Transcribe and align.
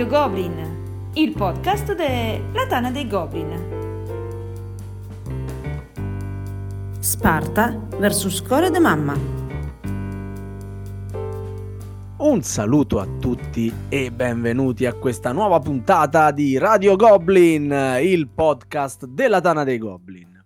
Radio 0.00 0.18
Goblin, 0.18 1.10
il 1.12 1.32
podcast 1.32 1.94
della 1.94 2.66
Tana 2.66 2.90
dei 2.90 3.06
Goblin. 3.06 3.52
Sparta 6.98 7.78
vs 7.98 8.40
Core 8.40 8.70
de 8.70 8.78
Mamma. 8.78 9.18
Un 12.16 12.40
saluto 12.40 12.98
a 12.98 13.06
tutti 13.20 13.70
e 13.90 14.10
benvenuti 14.10 14.86
a 14.86 14.94
questa 14.94 15.32
nuova 15.32 15.58
puntata 15.58 16.30
di 16.30 16.56
Radio 16.56 16.96
Goblin, 16.96 17.98
il 18.00 18.26
podcast 18.28 19.04
della 19.04 19.42
Tana 19.42 19.64
dei 19.64 19.76
Goblin. 19.76 20.42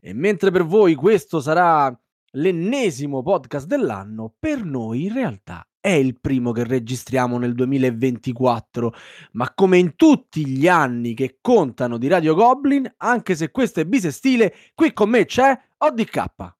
E 0.00 0.14
mentre 0.14 0.50
per 0.50 0.64
voi 0.64 0.96
questo 0.96 1.40
sarà 1.40 1.96
l'ennesimo 2.36 3.22
podcast 3.22 3.66
dell'anno, 3.66 4.34
per 4.38 4.64
noi 4.64 5.04
in 5.04 5.12
realtà 5.12 5.66
è 5.80 5.90
il 5.90 6.18
primo 6.20 6.52
che 6.52 6.64
registriamo 6.64 7.38
nel 7.38 7.54
2024, 7.54 8.92
ma 9.32 9.52
come 9.54 9.78
in 9.78 9.94
tutti 9.94 10.46
gli 10.46 10.66
anni 10.66 11.14
che 11.14 11.38
contano 11.40 11.96
di 11.96 12.08
Radio 12.08 12.34
Goblin, 12.34 12.92
anche 12.98 13.36
se 13.36 13.50
questo 13.50 13.80
è 13.80 13.84
bisestile, 13.84 14.54
qui 14.74 14.92
con 14.92 15.10
me 15.10 15.24
c'è 15.26 15.56
ODK. 15.78 16.54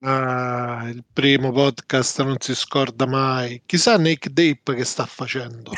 Ah, 0.00 0.88
il 0.88 1.02
primo 1.12 1.50
podcast 1.50 2.22
non 2.22 2.36
si 2.38 2.54
scorda 2.54 3.04
mai. 3.04 3.62
Chissà 3.66 3.98
Nick 3.98 4.28
Deep 4.28 4.72
che 4.72 4.84
sta 4.84 5.04
facendo, 5.06 5.72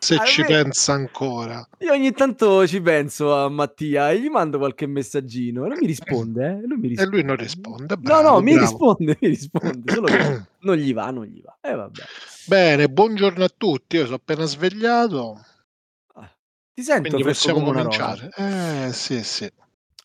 se 0.00 0.18
ci 0.26 0.42
pensa 0.42 0.94
ancora. 0.94 1.64
Io 1.78 1.92
ogni 1.92 2.10
tanto 2.10 2.66
ci 2.66 2.80
penso 2.80 3.32
a 3.32 3.48
Mattia 3.48 4.10
e 4.10 4.20
gli 4.20 4.28
mando 4.28 4.58
qualche 4.58 4.86
messaggino. 4.86 5.66
Non 5.68 5.78
mi 5.78 5.86
risponde, 5.86 6.46
eh? 6.48 6.66
lui 6.66 6.78
mi 6.78 6.88
risponde. 6.88 7.02
E 7.02 7.06
lui 7.06 7.24
non 7.24 7.36
risponde. 7.36 7.96
Bravo, 7.96 8.22
no, 8.22 8.34
no, 8.34 8.40
mi 8.40 8.58
risponde, 8.58 9.16
mi 9.20 9.28
risponde. 9.28 9.92
Solo 9.92 10.06
che 10.06 10.42
non 10.62 10.76
gli 10.76 10.92
va, 10.92 11.10
non 11.10 11.24
gli 11.26 11.40
va. 11.40 11.56
Eh, 11.60 11.74
vabbè. 11.74 12.02
Bene, 12.46 12.88
buongiorno 12.88 13.44
a 13.44 13.50
tutti. 13.56 13.96
Io 13.96 14.04
sono 14.04 14.16
appena 14.16 14.46
svegliato. 14.46 15.44
Ah, 16.14 16.28
ti 16.74 16.82
sento 16.82 17.08
Quindi 17.08 17.22
possiamo 17.22 17.62
cominciare. 17.62 18.30
Eh, 18.34 18.92
sì, 18.92 19.22
sì. 19.22 19.48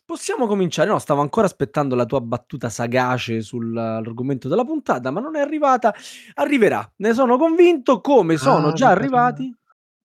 Possiamo 0.06 0.46
cominciare? 0.46 0.88
No, 0.88 1.00
stavo 1.00 1.20
ancora 1.20 1.46
aspettando 1.46 1.96
la 1.96 2.04
tua 2.04 2.20
battuta 2.20 2.68
sagace 2.68 3.40
sull'argomento 3.42 4.46
della 4.46 4.64
puntata, 4.64 5.10
ma 5.10 5.18
non 5.18 5.34
è 5.34 5.40
arrivata. 5.40 5.92
Arriverà, 6.34 6.88
ne 6.98 7.12
sono 7.12 7.36
convinto, 7.36 8.00
come 8.00 8.36
sono 8.36 8.68
ah, 8.68 8.72
già 8.72 8.90
arrivati. 8.90 9.52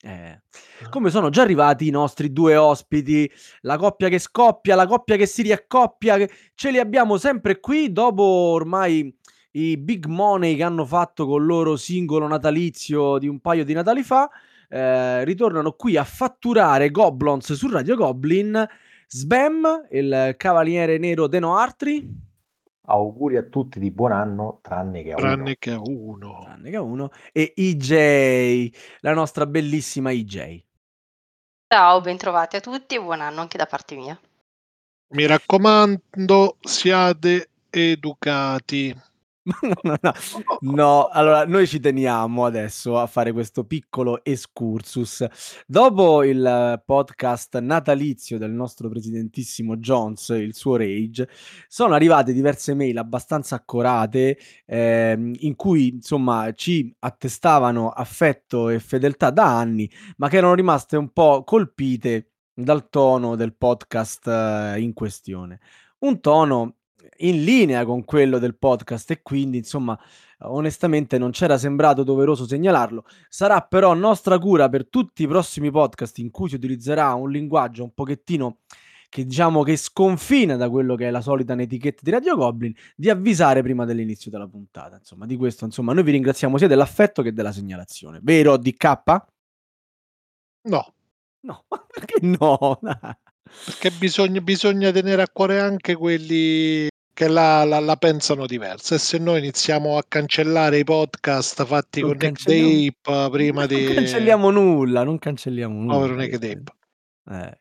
Eh, 0.02 0.42
come 0.90 1.12
sono 1.12 1.30
già 1.30 1.44
arrivati 1.44 1.86
i 1.86 1.92
nostri 1.92 2.34
due 2.34 2.56
ospiti, 2.56 3.32
la 3.62 3.78
coppia 3.78 4.10
che 4.10 4.18
scoppia, 4.18 4.74
la 4.74 4.88
coppia 4.88 5.18
che 5.18 5.28
si 5.28 5.44
riaccoppia, 5.44 6.18
che 6.18 6.32
ce 6.56 6.72
li 6.72 6.80
abbiamo 6.80 7.18
sempre 7.18 7.60
qui 7.60 7.92
dopo 7.92 8.24
ormai 8.24 9.16
i 9.52 9.78
big 9.78 10.06
money 10.06 10.56
che 10.56 10.64
hanno 10.64 10.84
fatto 10.84 11.28
con 11.28 11.42
il 11.42 11.48
loro 11.48 11.76
singolo 11.76 12.28
natalizio 12.28 13.20
di 13.20 13.28
un 13.28 13.40
paio 13.40 13.64
di 13.64 13.74
Natali 13.74 14.02
fa. 14.02 14.28
Eh, 14.68 15.24
ritornano 15.26 15.74
qui 15.74 15.96
a 15.96 16.04
fatturare 16.04 16.90
Goblins 16.90 17.54
su 17.54 17.70
Radio 17.70 17.96
Goblin 17.96 18.68
Sbam, 19.14 19.88
il 19.92 20.36
cavaliere 20.38 20.98
nero 20.98 21.28
Deno 21.28 21.58
Artri. 21.58 22.08
Auguri 22.86 23.36
a 23.36 23.44
tutti 23.44 23.78
di 23.78 23.92
buon 23.92 24.14
anno, 24.14 24.59
tranne 24.62 25.03
che 25.03 25.12
a 25.12 25.16
tranne 25.16 25.42
uno. 25.42 25.56
Che 25.59 25.72
a 25.72 25.81
uno. 25.81 26.40
Tranne 26.44 26.70
che 26.70 26.76
a 26.78 26.81
uno. 26.81 27.12
E 27.34 27.52
EJ, 27.53 28.70
la 29.02 29.14
nostra 29.14 29.45
bellissima 29.45 30.12
EJ. 30.12 30.64
Ciao, 31.68 32.00
bentrovati 32.00 32.56
a 32.56 32.62
tutti 32.62 32.96
e 32.96 33.02
buon 33.02 33.19
anno 33.19 33.41
anche 33.41 33.58
da 33.58 33.66
parte 33.66 33.96
mia. 33.96 34.18
Mi 35.09 35.25
raccomando, 35.25 36.56
siate 36.62 37.50
educati. 37.69 38.96
no, 39.84 39.97
no, 40.01 40.13
no, 40.62 41.07
allora 41.07 41.45
noi 41.45 41.67
ci 41.67 41.79
teniamo 41.79 42.45
adesso 42.45 42.97
a 42.97 43.07
fare 43.07 43.31
questo 43.31 43.66
piccolo 43.66 44.23
excursus. 44.23 45.25
Dopo 45.66 46.23
il 46.23 46.81
podcast 46.85 47.57
natalizio 47.59 48.38
del 48.38 48.51
nostro 48.51 48.89
presidentissimo 48.89 49.78
Jones, 49.78 50.29
il 50.29 50.56
suo 50.56 50.75
Rage, 50.75 51.28
sono 51.67 51.94
arrivate 51.94 52.34
diverse 52.34 52.73
mail 52.73 52.97
abbastanza 52.97 53.56
accorate 53.56 54.38
ehm, 54.66 55.34
in 55.39 55.56
cui 55.56 55.89
insomma 55.89 56.51
ci 56.53 56.94
attestavano 57.00 57.89
affetto 57.89 58.69
e 58.69 58.79
fedeltà 58.79 59.29
da 59.31 59.57
anni, 59.57 59.89
ma 60.18 60.29
che 60.29 60.38
erano 60.38 60.53
rimaste 60.53 60.97
un 60.97 61.09
po' 61.12 61.44
colpite 61.44 62.31
dal 62.53 62.89
tono 62.89 63.35
del 63.35 63.56
podcast 63.56 64.28
eh, 64.28 64.79
in 64.79 64.94
questione. 64.94 65.59
Un 66.00 66.19
tono 66.19 66.75
in 67.17 67.44
linea 67.44 67.85
con 67.85 68.03
quello 68.03 68.39
del 68.39 68.57
podcast 68.57 69.12
e 69.12 69.22
quindi 69.22 69.57
insomma 69.57 69.97
onestamente 70.44 71.17
non 71.17 71.31
c'era 71.31 71.57
sembrato 71.57 72.03
doveroso 72.03 72.47
segnalarlo. 72.47 73.06
Sarà 73.29 73.62
però 73.62 73.94
nostra 73.94 74.39
cura 74.39 74.69
per 74.69 74.88
tutti 74.88 75.23
i 75.23 75.28
prossimi 75.28 75.72
podcast 75.72 76.17
in 76.19 76.31
cui 76.31 76.50
si 76.50 76.56
utilizzerà 76.56 77.13
un 77.13 77.29
linguaggio 77.29 77.84
un 77.84 77.94
pochettino 77.94 78.59
che 79.09 79.25
diciamo 79.25 79.62
che 79.63 79.75
sconfina 79.75 80.56
da 80.56 80.69
quello 80.69 80.95
che 80.95 81.07
è 81.07 81.12
la 81.12 81.19
solita 81.19 81.53
etichetta 81.53 82.00
di 82.01 82.12
Radio 82.12 82.38
Goblin, 82.38 82.73
di 82.95 83.09
avvisare 83.09 83.62
prima 83.62 83.83
dell'inizio 83.83 84.31
della 84.31 84.47
puntata. 84.47 84.95
Insomma, 84.95 85.25
di 85.25 85.35
questo, 85.35 85.66
insomma, 85.66 85.91
noi 85.91 86.03
vi 86.03 86.12
ringraziamo 86.12 86.57
sia 86.57 86.68
dell'affetto 86.68 87.22
che 87.22 87.33
della 87.33 87.51
segnalazione. 87.51 88.19
Vero 88.23 88.56
DK? 88.56 89.25
No. 90.63 90.94
No, 91.41 91.66
perché 91.91 92.25
no? 92.25 92.79
Perché 93.66 93.91
bisogna, 93.91 94.41
bisogna 94.41 94.91
tenere 94.91 95.22
a 95.22 95.29
cuore 95.31 95.59
anche 95.59 95.96
quelli 95.96 96.88
che 97.13 97.28
la, 97.28 97.63
la, 97.66 97.79
la, 97.79 97.96
pensano 97.97 98.46
diversa 98.46 98.96
e 98.96 98.97
se 98.97 99.18
noi 99.18 99.40
iniziamo 99.40 99.97
a 99.97 100.03
cancellare 100.07 100.79
i 100.79 100.84
podcast 100.84 101.66
fatti 101.66 102.01
non 102.01 102.18
con 102.18 102.28
Nick 102.28 102.44
Dape 102.44 103.30
prima 103.30 103.66
di... 103.66 103.84
Non 103.84 103.94
cancelliamo 103.96 104.50
nulla, 104.50 105.03
non 105.03 105.19
cancelliamo 105.19 105.81
nulla. 105.81 105.94
Povero 105.94 106.16
Nick 106.16 106.38
Dape. 106.38 106.72
Eh. 107.30 107.59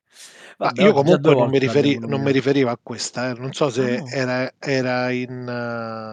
Vabbè, 0.57 0.83
io 0.83 0.93
comunque 0.93 1.35
non 1.35 1.49
mi, 1.49 1.59
riferi- 1.59 1.99
non 1.99 2.21
mi, 2.21 2.33
riferivo 2.33 2.69
a 2.69 2.79
questa, 2.81 3.31
eh. 3.31 3.35
non 3.35 3.53
so 3.53 3.71
se 3.71 3.97
ah, 3.97 4.01
no. 4.01 4.09
era, 4.09 4.53
era, 4.59 5.11
in 5.11 5.47
uh, 5.47 6.13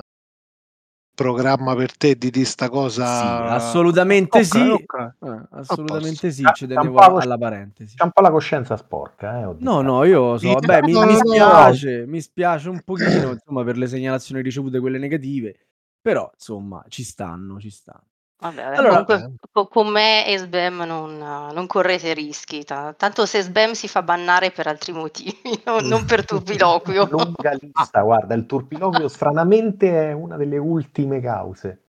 programma 1.18 1.76
per 1.76 1.98
te 1.98 2.16
di, 2.16 2.30
di 2.30 2.46
sta 2.46 2.70
cosa. 2.70 3.06
Sì, 3.06 3.54
assolutamente 3.56 4.38
okay, 4.38 4.46
sì. 4.46 4.70
Okay. 4.70 5.10
Eh, 5.20 5.48
assolutamente 5.50 6.32
sì, 6.32 6.44
ci 6.54 6.68
tenevo 6.68 7.00
alla 7.00 7.40
parentesi. 7.40 7.96
C'è 7.96 8.04
un 8.04 8.12
po' 8.12 8.22
la 8.22 8.30
coscienza 8.30 8.78
sporca. 8.78 9.40
Eh, 9.40 9.56
no, 9.58 9.82
no, 9.82 10.04
io 10.04 10.38
so, 10.38 10.54
vabbè, 10.54 10.82
mi, 10.84 10.94
mi, 10.94 11.16
spiace, 11.16 12.06
mi 12.06 12.22
spiace 12.22 12.70
un 12.70 12.82
pochino 12.86 13.32
insomma, 13.32 13.64
per 13.64 13.78
le 13.78 13.88
segnalazioni 13.88 14.44
ricevute, 14.44 14.80
quelle 14.80 15.00
negative, 15.00 15.56
però 16.00 16.30
insomma 16.32 16.86
ci 16.88 17.04
stanno, 17.04 17.60
ci 17.60 17.72
stanno. 17.72 18.06
Vabbè, 18.40 18.62
allora, 18.62 19.04
comunque, 19.04 19.68
con 19.68 19.88
me 19.88 20.28
e 20.28 20.38
Sbam 20.38 20.84
non, 20.84 21.18
non 21.18 21.66
correte 21.66 22.14
rischi, 22.14 22.64
t- 22.64 22.96
tanto 22.96 23.26
se 23.26 23.42
Sbam 23.42 23.72
si 23.72 23.88
fa 23.88 24.04
bannare 24.04 24.52
per 24.52 24.68
altri 24.68 24.94
motivi, 24.94 25.34
non, 25.66 25.86
non 25.86 26.06
per 26.06 26.24
turpiloquio. 26.24 27.08
Lunga 27.10 27.58
lista, 27.60 28.02
guarda, 28.02 28.36
il 28.36 28.46
turpiloquio 28.46 29.08
stranamente 29.10 30.10
è 30.10 30.12
una 30.12 30.38
delle 30.38 30.60
ultime 30.60 31.20
cause. 31.20 31.82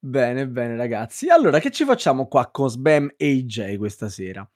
Bene, 0.00 0.46
bene 0.48 0.76
ragazzi. 0.76 1.28
Allora, 1.28 1.60
che 1.60 1.70
ci 1.70 1.84
facciamo 1.84 2.26
qua 2.26 2.50
con 2.50 2.68
Sbam 2.68 3.14
e 3.16 3.28
IJ 3.28 3.78
questa 3.78 4.08
sera? 4.08 4.46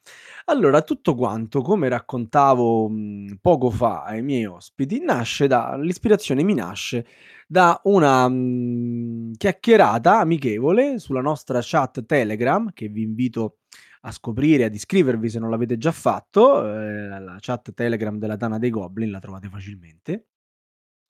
Allora, 0.46 0.82
tutto 0.82 1.14
quanto, 1.14 1.62
come 1.62 1.88
raccontavo 1.88 2.88
mh, 2.88 3.38
poco 3.40 3.70
fa 3.70 4.02
ai 4.02 4.22
miei 4.22 4.44
ospiti, 4.44 5.00
nasce 5.00 5.46
da 5.46 5.76
l'ispirazione 5.76 6.42
mi 6.42 6.54
nasce 6.54 7.06
da 7.50 7.80
una 7.84 8.28
mh, 8.28 9.32
chiacchierata 9.38 10.18
amichevole 10.18 10.98
sulla 10.98 11.22
nostra 11.22 11.60
chat 11.62 12.04
Telegram, 12.04 12.70
che 12.74 12.88
vi 12.88 13.02
invito 13.02 13.60
a 14.02 14.12
scoprire, 14.12 14.64
ad 14.64 14.74
iscrivervi 14.74 15.30
se 15.30 15.38
non 15.38 15.50
l'avete 15.50 15.78
già 15.78 15.92
fatto. 15.92 16.62
Eh, 16.66 17.08
la 17.20 17.38
chat 17.40 17.72
Telegram 17.72 18.18
della 18.18 18.36
Tana 18.36 18.58
dei 18.58 18.70
Goblin 18.70 19.10
la 19.10 19.18
trovate 19.18 19.48
facilmente 19.48 20.26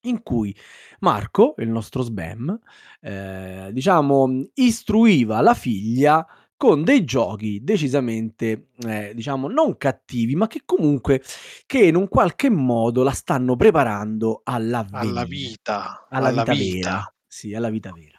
in 0.03 0.23
cui 0.23 0.55
Marco, 1.01 1.55
il 1.59 1.69
nostro 1.69 2.03
Sbam, 2.03 2.57
eh, 3.01 3.71
diciamo, 3.73 4.47
istruiva 4.55 5.41
la 5.41 5.55
figlia 5.55 6.25
con 6.59 6.83
dei 6.83 7.05
giochi 7.05 7.63
decisamente, 7.63 8.71
eh, 8.85 9.13
diciamo, 9.15 9.49
non 9.49 9.77
cattivi, 9.77 10.35
ma 10.35 10.49
che 10.49 10.63
comunque, 10.65 11.23
che 11.65 11.85
in 11.85 11.95
un 11.95 12.09
qualche 12.09 12.51
modo 12.51 13.05
la 13.05 13.13
stanno 13.13 13.55
preparando 13.55 14.41
alla, 14.43 14.85
alla 14.91 15.25
vita, 15.25 16.07
alla, 16.11 16.27
alla 16.27 16.43
vita, 16.43 16.53
vita, 16.53 16.91
vera. 16.91 17.15
Sì, 17.27 17.55
alla 17.55 17.71
vita 17.71 17.93
vera. 17.93 18.18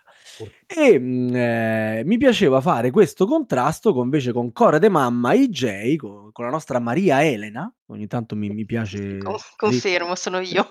E 0.66 1.00
mh, 1.00 1.36
eh, 1.36 2.02
mi 2.06 2.18
piaceva 2.18 2.62
fare 2.62 2.92
questo 2.92 3.26
contrasto 3.26 3.94
con, 3.94 4.06
invece 4.06 4.32
con 4.32 4.52
Core 4.52 4.80
de 4.80 4.90
Mamma 4.90 5.34
EJ, 5.34 5.96
con, 5.96 6.32
con 6.32 6.46
la 6.46 6.52
nostra 6.52 6.80
Maria 6.80 7.24
Elena. 7.24 7.72
Ogni 7.88 8.08
tanto 8.08 8.36
mi, 8.36 8.50
mi 8.50 8.66
piace. 8.66 9.18
confermo, 9.56 10.16
sono 10.16 10.40
io. 10.40 10.70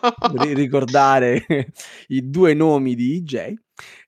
ricordare 0.55 1.45
i 2.09 2.29
due 2.29 2.55
nomi 2.55 2.95
di 2.95 3.17
EJ. 3.17 3.55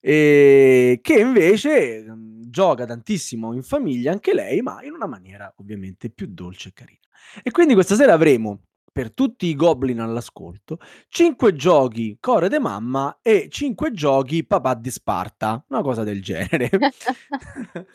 E 0.01 0.99
che 1.03 1.21
invece 1.21 2.05
gioca 2.49 2.85
tantissimo 2.85 3.55
in 3.55 3.63
famiglia 3.63 4.13
anche 4.13 4.35
lei, 4.35 4.61
ma 4.61 4.83
in 4.83 4.93
una 4.93 5.07
maniera 5.07 5.53
ovviamente 5.57 6.11
più 6.11 6.27
dolce 6.29 6.71
e 6.71 6.73
carina. 6.73 6.99
E 7.43 7.51
quindi 7.51 7.75
questa 7.75 7.95
sera 7.95 8.13
avremo 8.13 8.63
per 8.93 9.13
tutti 9.13 9.47
i 9.47 9.55
goblin 9.55 10.01
all'ascolto, 10.01 10.79
5 11.09 11.55
giochi 11.55 12.17
Core 12.21 12.49
de 12.49 12.59
Mamma 12.59 13.19
e 13.23 13.49
5 13.49 13.93
giochi 13.93 14.45
Papà 14.45 14.75
di 14.75 14.91
Sparta, 14.91 15.65
una 15.69 15.83
cosa 15.83 16.03
del 16.05 16.23
genere. 16.23 16.71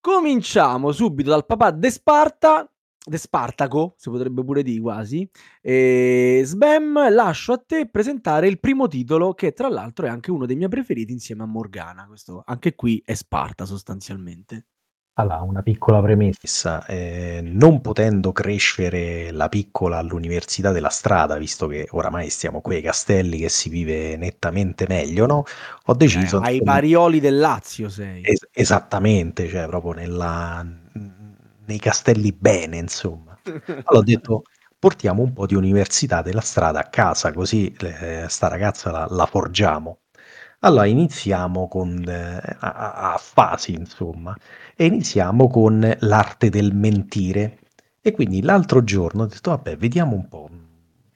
Cominciamo 0.00 0.92
subito 0.92 1.30
dal 1.30 1.46
papà 1.46 1.70
De 1.70 1.90
Sparta, 1.90 2.70
De 3.06 3.16
Spartaco, 3.16 3.94
si 3.96 4.10
potrebbe 4.10 4.44
pure 4.44 4.62
dire 4.62 4.80
quasi. 4.80 5.26
E 5.62 6.42
Sbam, 6.44 7.10
lascio 7.10 7.52
a 7.52 7.62
te 7.64 7.88
presentare 7.88 8.48
il 8.48 8.60
primo 8.60 8.86
titolo, 8.86 9.32
che 9.34 9.52
tra 9.52 9.68
l'altro 9.68 10.06
è 10.06 10.08
anche 10.10 10.30
uno 10.30 10.44
dei 10.46 10.56
miei 10.56 10.68
preferiti 10.68 11.12
insieme 11.12 11.44
a 11.44 11.46
Morgana. 11.46 12.06
Questo 12.06 12.42
anche 12.44 12.74
qui 12.74 13.02
è 13.04 13.14
Sparta 13.14 13.64
sostanzialmente. 13.64 14.66
Allora, 15.16 15.42
una 15.42 15.62
piccola 15.62 16.00
premessa, 16.02 16.84
eh, 16.86 17.40
non 17.40 17.80
potendo 17.80 18.32
crescere 18.32 19.30
la 19.30 19.48
piccola 19.48 19.98
all'università 19.98 20.72
della 20.72 20.88
strada, 20.88 21.36
visto 21.36 21.68
che 21.68 21.86
oramai 21.92 22.30
stiamo 22.30 22.60
qui 22.60 22.76
ai 22.76 22.82
castelli 22.82 23.38
che 23.38 23.48
si 23.48 23.68
vive 23.68 24.16
nettamente 24.16 24.86
meglio, 24.88 25.26
no? 25.26 25.44
Ho 25.84 25.94
deciso... 25.94 26.38
Eh, 26.38 26.46
ai 26.46 26.62
parioli 26.62 27.20
del 27.20 27.38
Lazio 27.38 27.88
sei. 27.88 28.22
Es- 28.22 28.48
esattamente, 28.50 29.46
cioè 29.48 29.68
proprio 29.68 29.92
nella, 29.92 30.66
nei 31.66 31.78
castelli 31.78 32.32
bene, 32.32 32.78
insomma. 32.78 33.38
Allora 33.84 34.02
ho 34.02 34.02
detto, 34.02 34.42
portiamo 34.76 35.22
un 35.22 35.32
po' 35.32 35.46
di 35.46 35.54
università 35.54 36.22
della 36.22 36.40
strada 36.40 36.80
a 36.80 36.88
casa, 36.88 37.32
così 37.32 37.72
eh, 37.72 38.26
sta 38.28 38.48
ragazza 38.48 38.90
la, 38.90 39.06
la 39.08 39.26
forgiamo. 39.26 39.98
Allora 40.64 40.86
iniziamo 40.86 41.68
con 41.68 42.02
eh, 42.08 42.56
a, 42.60 43.12
a 43.12 43.18
fasi, 43.18 43.74
insomma, 43.74 44.34
e 44.74 44.86
iniziamo 44.86 45.46
con 45.48 45.94
l'arte 46.00 46.48
del 46.48 46.74
mentire. 46.74 47.58
E 48.00 48.12
quindi 48.12 48.40
l'altro 48.42 48.82
giorno 48.82 49.24
ho 49.24 49.26
detto, 49.26 49.50
vabbè, 49.50 49.76
vediamo 49.76 50.14
un 50.14 50.26
po', 50.26 50.48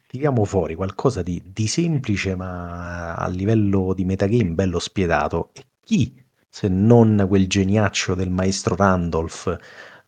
tiriamo 0.07 0.45
fuori 0.45 0.75
qualcosa 0.75 1.23
di, 1.23 1.43
di 1.53 1.67
semplice, 1.67 2.35
ma 2.35 3.15
a 3.15 3.27
livello 3.29 3.95
di 3.95 4.05
metagame 4.05 4.51
bello 4.51 4.79
spiedato. 4.79 5.51
E 5.55 5.65
chi, 5.83 6.15
se 6.49 6.69
non 6.69 7.25
quel 7.27 7.47
geniaccio 7.49 8.15
del 8.15 8.31
maestro 8.31 8.77
Randolph, 8.77 9.57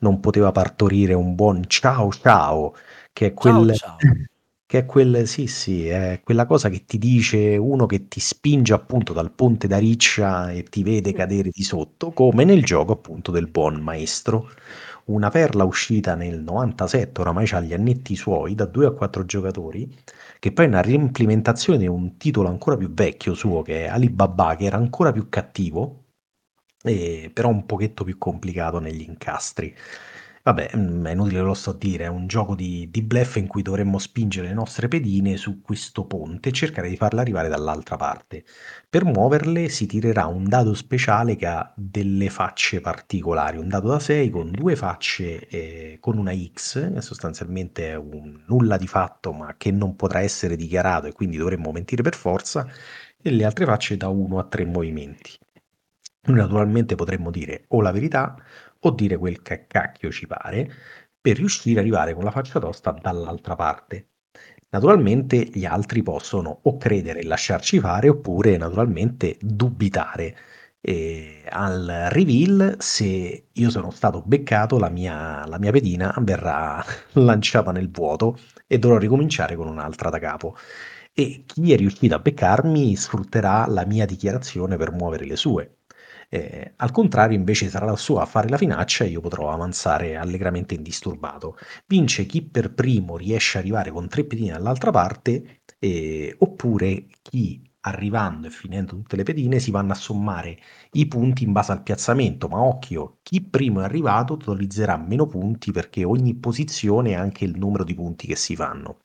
non 0.00 0.20
poteva 0.20 0.52
partorire 0.52 1.14
un 1.14 1.34
buon 1.34 1.64
ciao 1.66 2.10
ciao, 2.10 2.74
che 3.12 3.28
è 3.28 3.34
quel... 3.34 3.74
Ciao, 3.74 3.96
ciao 4.00 4.24
che 4.70 4.78
è 4.78 4.86
quel 4.86 5.26
sì, 5.26 5.48
sì, 5.48 5.88
è 5.88 6.20
quella 6.22 6.46
cosa 6.46 6.68
che 6.68 6.84
ti 6.84 6.96
dice 6.96 7.56
uno 7.56 7.86
che 7.86 8.06
ti 8.06 8.20
spinge 8.20 8.72
appunto 8.72 9.12
dal 9.12 9.32
ponte 9.32 9.66
da 9.66 9.78
riccia 9.78 10.52
e 10.52 10.62
ti 10.62 10.84
vede 10.84 11.12
cadere 11.12 11.50
di 11.52 11.64
sotto, 11.64 12.12
come 12.12 12.44
nel 12.44 12.62
gioco 12.64 12.92
appunto 12.92 13.32
del 13.32 13.48
buon 13.48 13.80
maestro. 13.80 14.48
Una 15.06 15.28
perla 15.28 15.64
uscita 15.64 16.14
nel 16.14 16.40
97, 16.40 17.20
oramai 17.20 17.48
ha 17.50 17.58
gli 17.60 17.72
annetti 17.74 18.14
suoi, 18.14 18.54
da 18.54 18.64
2 18.66 18.86
a 18.86 18.90
4 18.92 19.24
giocatori, 19.24 19.92
che 20.38 20.52
poi 20.52 20.66
è 20.66 20.68
una 20.68 20.82
reimplementazione 20.82 21.76
di 21.80 21.88
un 21.88 22.16
titolo 22.16 22.46
ancora 22.48 22.76
più 22.76 22.92
vecchio 22.94 23.34
suo, 23.34 23.62
che 23.62 23.86
è 23.86 23.88
Alibaba, 23.88 24.54
che 24.54 24.66
era 24.66 24.76
ancora 24.76 25.10
più 25.10 25.28
cattivo, 25.28 26.04
e, 26.82 27.30
però 27.34 27.48
un 27.48 27.66
pochetto 27.66 28.04
più 28.04 28.16
complicato 28.18 28.78
negli 28.78 29.02
incastri. 29.02 29.74
Vabbè, 30.42 30.70
mhmm, 30.74 31.06
è 31.06 31.10
inutile 31.12 31.40
lo 31.42 31.52
sto 31.52 31.70
a 31.70 31.74
dire, 31.74 32.04
è 32.04 32.06
un 32.06 32.26
gioco 32.26 32.54
di 32.54 32.88
di 32.90 33.02
bluff 33.02 33.36
in 33.36 33.46
cui 33.46 33.60
dovremmo 33.60 33.98
spingere 33.98 34.48
le 34.48 34.54
nostre 34.54 34.88
pedine 34.88 35.36
su 35.36 35.60
questo 35.60 36.06
ponte 36.06 36.48
e 36.48 36.52
cercare 36.52 36.88
di 36.88 36.96
farle 36.96 37.20
arrivare 37.20 37.48
dall'altra 37.48 37.96
parte. 37.96 38.44
Per 38.88 39.04
muoverle 39.04 39.68
si 39.68 39.84
tirerà 39.86 40.24
un 40.26 40.48
dado 40.48 40.72
speciale 40.72 41.36
che 41.36 41.46
ha 41.46 41.70
delle 41.76 42.30
facce 42.30 42.80
particolari, 42.80 43.58
un 43.58 43.68
dado 43.68 43.88
da 43.90 43.98
6 43.98 44.30
con 44.30 44.50
due 44.50 44.76
facce, 44.76 45.46
ehm, 45.46 45.98
con 46.00 46.16
una 46.16 46.32
X, 46.34 46.90
che 46.94 47.02
sostanzialmente 47.02 47.90
è 47.90 47.94
un 47.96 48.42
nulla 48.46 48.78
di 48.78 48.86
fatto, 48.86 49.32
ma 49.32 49.54
che 49.58 49.70
non 49.70 49.94
potrà 49.94 50.20
essere 50.20 50.56
dichiarato 50.56 51.06
e 51.06 51.12
quindi 51.12 51.36
dovremmo 51.36 51.70
mentire 51.70 52.02
per 52.02 52.14
forza, 52.14 52.66
e 53.22 53.30
le 53.30 53.44
altre 53.44 53.66
facce 53.66 53.96
da 53.98 54.08
1 54.08 54.38
a 54.38 54.44
3 54.44 54.64
movimenti. 54.64 55.32
Naturalmente 56.22 56.94
potremmo 56.96 57.30
dire 57.30 57.64
o 57.68 57.80
la 57.80 57.92
verità 57.92 58.34
o 58.80 58.90
dire 58.90 59.16
quel 59.16 59.42
che 59.42 59.66
cacchio 59.66 60.10
ci 60.10 60.26
pare 60.26 60.70
per 61.20 61.36
riuscire 61.36 61.80
ad 61.80 61.86
arrivare 61.86 62.14
con 62.14 62.24
la 62.24 62.30
faccia 62.30 62.58
tosta 62.58 62.92
dall'altra 62.92 63.54
parte. 63.54 64.08
Naturalmente 64.70 65.36
gli 65.52 65.64
altri 65.64 66.02
possono 66.02 66.60
o 66.62 66.76
credere 66.76 67.20
e 67.20 67.24
lasciarci 67.24 67.80
fare 67.80 68.08
oppure 68.08 68.56
naturalmente 68.56 69.36
dubitare. 69.40 70.36
E 70.80 71.42
al 71.48 72.08
reveal, 72.10 72.76
se 72.78 73.48
io 73.52 73.70
sono 73.70 73.90
stato 73.90 74.22
beccato, 74.24 74.78
la 74.78 74.88
mia, 74.88 75.44
la 75.46 75.58
mia 75.58 75.72
pedina 75.72 76.14
verrà 76.20 76.82
lanciata 77.14 77.72
nel 77.72 77.90
vuoto 77.90 78.38
e 78.66 78.78
dovrò 78.78 78.96
ricominciare 78.96 79.56
con 79.56 79.66
un'altra 79.68 80.08
da 80.08 80.18
capo. 80.18 80.56
E 81.12 81.42
chi 81.46 81.72
è 81.72 81.76
riuscito 81.76 82.14
a 82.14 82.18
beccarmi 82.20 82.94
sfrutterà 82.96 83.66
la 83.66 83.84
mia 83.84 84.06
dichiarazione 84.06 84.76
per 84.76 84.92
muovere 84.92 85.26
le 85.26 85.36
sue. 85.36 85.79
Eh, 86.32 86.74
al 86.76 86.92
contrario, 86.92 87.36
invece, 87.36 87.68
sarà 87.68 87.86
la 87.86 87.96
sua 87.96 88.22
a 88.22 88.26
fare 88.26 88.48
la 88.48 88.56
finaccia 88.56 89.02
e 89.04 89.08
io 89.08 89.20
potrò 89.20 89.50
avanzare 89.50 90.14
allegramente 90.16 90.74
indisturbato. 90.74 91.56
Vince 91.88 92.24
chi 92.26 92.42
per 92.42 92.72
primo 92.72 93.16
riesce 93.16 93.58
ad 93.58 93.64
arrivare 93.64 93.90
con 93.90 94.06
tre 94.08 94.24
pedine 94.24 94.52
dall'altra 94.52 94.92
parte, 94.92 95.62
eh, 95.80 96.32
oppure 96.38 97.06
chi 97.20 97.60
arrivando 97.82 98.46
e 98.46 98.50
finendo 98.50 98.94
tutte 98.94 99.16
le 99.16 99.22
pedine 99.24 99.58
si 99.58 99.70
vanno 99.72 99.90
a 99.92 99.94
sommare 99.96 100.56
i 100.92 101.08
punti 101.08 101.42
in 101.44 101.50
base 101.52 101.72
al 101.72 101.82
piazzamento, 101.82 102.46
ma 102.46 102.60
occhio, 102.62 103.18
chi 103.22 103.40
primo 103.42 103.80
è 103.80 103.84
arrivato 103.84 104.36
totalizzerà 104.36 104.96
meno 104.98 105.26
punti 105.26 105.72
perché 105.72 106.04
ogni 106.04 106.34
posizione 106.36 107.16
ha 107.16 107.20
anche 107.20 107.44
il 107.44 107.58
numero 107.58 107.82
di 107.82 107.94
punti 107.94 108.26
che 108.28 108.36
si 108.36 108.54
fanno. 108.54 109.00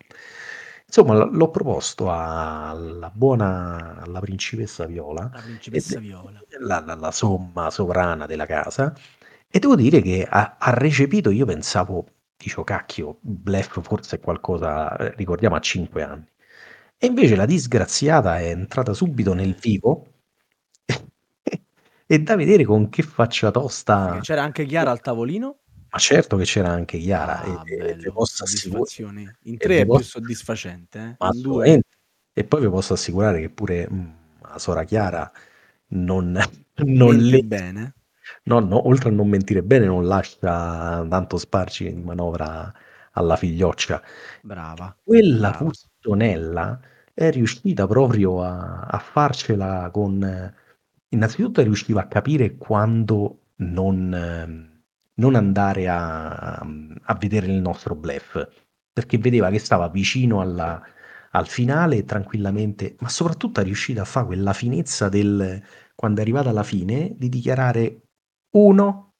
Insomma, 0.97 1.25
l'ho 1.25 1.49
proposto 1.49 2.09
alla 2.09 3.11
buona 3.13 3.97
alla 4.01 4.21
principessa 4.21 4.85
Viola, 4.85 5.29
La 5.33 5.41
principessa 5.41 5.99
Viola. 5.99 6.41
la, 6.59 6.79
la- 6.85 6.95
la 6.95 7.11
somma 7.11 7.69
sovrana 7.69 8.25
della 8.25 8.45
casa, 8.45 8.93
e 9.49 9.59
devo 9.59 9.75
dire 9.75 9.99
che 10.01 10.25
ha, 10.29 10.55
ha 10.57 10.71
recepito, 10.71 11.31
io 11.31 11.45
pensavo, 11.45 12.05
dicevo, 12.37 12.63
cacchio, 12.63 13.17
Bluff 13.19 13.81
forse 13.81 14.15
è 14.15 14.19
qualcosa, 14.21 14.95
eh, 14.95 15.13
ricordiamo, 15.17 15.55
a 15.57 15.59
5 15.59 16.01
anni. 16.01 16.25
E 16.97 17.07
invece 17.07 17.35
la 17.35 17.45
disgraziata 17.45 18.39
è 18.39 18.47
entrata 18.49 18.93
subito 18.93 19.33
nel 19.33 19.53
vivo 19.53 20.05
e 22.07 22.19
da 22.19 22.35
vedere 22.37 22.63
con 22.63 22.87
che 22.87 23.03
faccia 23.03 23.51
tosta... 23.51 24.19
C'era 24.21 24.43
anche 24.43 24.63
Chiara 24.65 24.91
al 24.91 25.01
tavolino? 25.01 25.57
Ma 25.95 26.01
certo 26.01 26.35
che 26.35 26.43
c'era 26.43 26.67
anche 26.71 26.97
Chiara. 26.97 27.39
Ah, 27.39 27.63
e, 27.65 27.77
bello, 27.77 28.01
vi 28.01 28.11
posso 28.11 28.43
assicurare. 28.43 29.37
In 29.43 29.57
tre 29.57 29.77
è 29.77 29.85
più 29.85 29.99
soddisfacente, 29.99 30.99
eh? 30.99 31.15
Ma 31.17 31.29
In 31.31 31.41
due. 31.41 31.81
E 32.33 32.43
poi 32.43 32.59
vi 32.59 32.69
posso 32.69 32.91
assicurare 32.91 33.39
che 33.39 33.49
pure 33.49 33.87
mm, 33.89 34.09
la 34.41 34.59
Sora 34.59 34.83
Chiara 34.83 35.31
non, 35.87 36.37
non 36.83 37.15
le- 37.15 37.43
bene. 37.43 37.93
no, 38.43 38.59
no, 38.59 38.89
oltre 38.89 39.07
a 39.07 39.13
non 39.13 39.29
mentire 39.29 39.63
bene, 39.63 39.85
non 39.85 40.05
lascia 40.05 41.05
tanto 41.07 41.37
sparci 41.37 41.93
di 41.93 42.01
manovra 42.01 42.73
alla 43.11 43.37
figlioccia. 43.37 44.03
Brava. 44.41 44.93
Quella 45.01 45.51
brava. 45.51 46.79
è 47.13 47.31
riuscita 47.31 47.87
proprio 47.87 48.43
a, 48.43 48.81
a 48.81 48.99
farcela 48.99 49.89
con... 49.93 50.53
Innanzitutto 51.07 51.61
è 51.61 51.63
riuscita 51.63 52.01
a 52.01 52.07
capire 52.07 52.57
quando 52.57 53.43
non, 53.55 54.13
ehm, 54.13 54.74
non 55.15 55.35
andare 55.35 55.87
a, 55.87 56.55
a 56.57 57.15
vedere 57.19 57.47
il 57.47 57.61
nostro 57.61 57.95
bluff, 57.95 58.37
perché 58.91 59.17
vedeva 59.17 59.49
che 59.49 59.59
stava 59.59 59.89
vicino 59.89 60.41
alla, 60.41 60.81
al 61.31 61.47
finale 61.47 62.03
tranquillamente, 62.05 62.95
ma 62.99 63.09
soprattutto 63.09 63.59
è 63.61 63.63
riuscita 63.63 64.01
a 64.01 64.05
fare 64.05 64.27
quella 64.27 64.53
finezza 64.53 65.09
del 65.09 65.61
quando 65.95 66.19
è 66.19 66.23
arrivata 66.23 66.49
alla 66.49 66.63
fine 66.63 67.13
di 67.17 67.29
dichiarare 67.29 68.01
uno. 68.57 69.13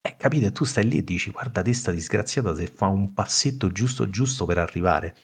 Eh, 0.00 0.16
capite? 0.16 0.52
Tu 0.52 0.64
stai 0.64 0.88
lì 0.88 0.96
e 0.96 1.04
dici: 1.04 1.30
Guarda, 1.30 1.60
te 1.60 1.74
sta 1.74 1.90
disgraziata 1.92 2.54
se 2.54 2.66
fa 2.66 2.86
un 2.86 3.12
passetto 3.12 3.70
giusto 3.70 4.08
giusto 4.08 4.46
per 4.46 4.56
arrivare. 4.56 5.14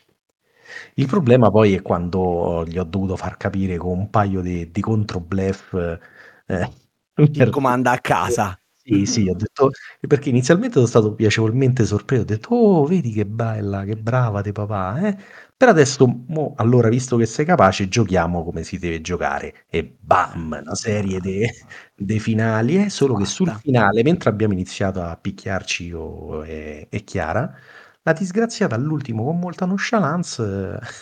Il 0.95 1.07
problema 1.07 1.51
poi 1.51 1.75
è 1.75 1.83
quando 1.83 2.65
gli 2.67 2.79
ho 2.79 2.85
dovuto 2.85 3.17
far 3.17 3.37
capire 3.37 3.77
con 3.77 3.99
un 3.99 4.11
paio 4.11 4.41
di, 4.41 4.71
di 4.71 4.81
controbluff. 4.81 5.73
Eh, 6.47 6.71
Chi 7.31 7.39
per- 7.39 7.51
comanda 7.51 7.91
a 7.93 7.99
casa. 8.01 8.57
Sì, 8.85 9.07
sì, 9.07 9.29
ho 9.29 9.35
detto 9.35 9.71
perché 10.07 10.29
inizialmente 10.29 10.75
sono 10.75 10.87
stato 10.87 11.15
piacevolmente 11.15 11.85
sorpreso, 11.85 12.23
ho 12.23 12.25
detto, 12.25 12.49
oh, 12.55 12.85
vedi 12.85 13.13
che 13.13 13.25
bella, 13.27 13.85
che 13.85 13.97
brava 13.97 14.41
di 14.43 14.53
papà, 14.53 15.09
eh? 15.09 15.17
Per 15.57 15.69
adesso, 15.69 16.07
mo, 16.27 16.55
allora, 16.57 16.89
visto 16.89 17.17
che 17.17 17.27
sei 17.27 17.45
capace, 17.45 17.89
giochiamo 17.89 18.43
come 18.45 18.65
si 18.65 18.79
deve 18.79 19.01
giocare. 19.01 19.65
E 19.71 19.97
bam, 20.01 20.59
una 20.61 20.75
serie 20.75 21.21
di 21.95 22.19
finali, 22.19 22.77
eh? 22.85 22.91
Solo 22.91 23.15
che 23.15 23.25
sul 23.25 23.51
finale, 23.61 24.03
mentre 24.03 24.29
abbiamo 24.31 24.53
iniziato 24.55 25.01
a 25.03 25.17
picchiarci 25.17 25.87
io 25.87 26.43
e, 26.43 26.89
e 26.91 27.05
Chiara, 27.05 27.55
La 28.05 28.13
disgraziata 28.15 28.75
all'ultimo 28.75 29.23
con 29.23 29.39
molta 29.39 29.65
nonchalance 29.65 30.43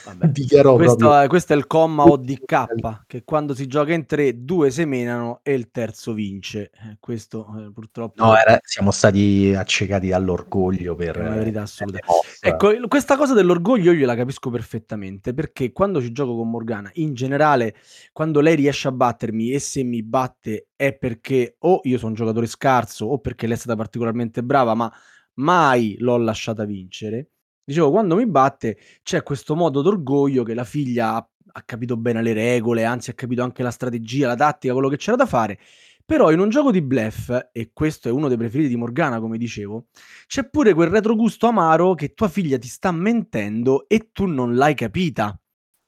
Vabbè, 0.05 0.27
dichiarò 0.29 0.75
questo, 0.77 0.97
proprio 0.97 1.21
è, 1.21 1.29
questo 1.29 1.55
è 1.55 1.57
il 1.57 1.67
comma 1.67 2.05
ODK, 2.05 3.07
che 3.07 3.25
quando 3.25 3.55
si 3.55 3.67
gioca 3.67 3.95
in 3.95 4.05
tre, 4.05 4.45
due 4.45 4.71
semenano 4.71 5.41
e 5.43 5.55
il 5.55 5.71
terzo 5.71 6.13
vince. 6.13 6.71
Eh, 6.75 6.97
questo 7.01 7.47
eh, 7.57 7.73
purtroppo 7.73 8.23
No, 8.23 8.37
era, 8.37 8.59
siamo 8.63 8.91
stati 8.91 9.55
accecati 9.57 10.09
dall'orgoglio 10.09 10.95
per 10.95 11.17
è 11.17 11.21
una 11.21 11.37
verità 11.37 11.63
assoluta. 11.63 12.01
mosse. 12.05 12.47
Ecco, 12.47 12.87
questa 12.87 13.17
cosa 13.17 13.33
dell'orgoglio 13.33 13.93
io 13.93 14.05
la 14.05 14.15
capisco 14.15 14.51
perfettamente, 14.51 15.33
perché 15.33 15.73
quando 15.73 16.03
ci 16.03 16.13
gioco 16.13 16.37
con 16.37 16.51
Morgana, 16.51 16.91
in 16.95 17.15
generale, 17.15 17.77
quando 18.13 18.41
lei 18.41 18.57
riesce 18.57 18.89
a 18.89 18.93
battermi 18.93 19.53
e 19.53 19.59
se 19.59 19.83
mi 19.83 20.03
batte 20.03 20.69
è 20.77 20.93
perché 20.93 21.57
o 21.61 21.81
io 21.85 21.97
sono 21.97 22.11
un 22.11 22.17
giocatore 22.17 22.47
scarso 22.47 23.07
o 23.07 23.19
perché 23.21 23.47
lei 23.47 23.57
è 23.57 23.59
stata 23.59 23.75
particolarmente 23.75 24.43
brava, 24.43 24.75
ma 24.75 24.93
mai 25.41 25.97
l'ho 25.99 26.17
lasciata 26.19 26.65
vincere. 26.65 27.31
Dicevo, 27.65 27.91
quando 27.91 28.17
mi 28.17 28.27
batte 28.27 28.79
c'è 29.03 29.23
questo 29.23 29.55
modo 29.55 29.83
d'orgoglio 29.83 30.43
che 30.43 30.55
la 30.55 30.65
figlia 30.65 31.15
ha, 31.15 31.29
ha 31.53 31.63
capito 31.63 31.97
bene 31.97 32.23
le 32.23 32.33
regole, 32.33 32.85
anzi 32.85 33.11
ha 33.11 33.15
capito 33.15 33.43
anche 33.43 33.63
la 33.63 33.71
strategia, 33.71 34.27
la 34.27 34.35
tattica, 34.35 34.73
quello 34.73 34.89
che 34.89 34.97
c'era 34.97 35.17
da 35.17 35.27
fare. 35.27 35.59
Però 36.05 36.33
in 36.33 36.41
un 36.41 36.49
gioco 36.49 36.73
di 36.73 36.83
bluff, 36.83 37.31
e 37.53 37.71
questo 37.73 38.09
è 38.09 38.11
uno 38.11 38.27
dei 38.27 38.37
preferiti 38.37 38.69
di 38.69 38.77
Morgana, 38.77 39.21
come 39.21 39.39
dicevo, 39.39 39.87
c'è 40.27 40.49
pure 40.49 40.75
quel 40.75 40.91
retrogusto 40.91 41.47
amaro 41.47 41.95
che 41.95 42.15
tua 42.15 42.29
figlia 42.29 42.59
ti 42.59 42.67
sta 42.67 42.91
mentendo 42.91 43.87
e 43.89 44.11
tu 44.11 44.27
non 44.27 44.57
l'hai 44.57 44.75
capita. 44.75 45.39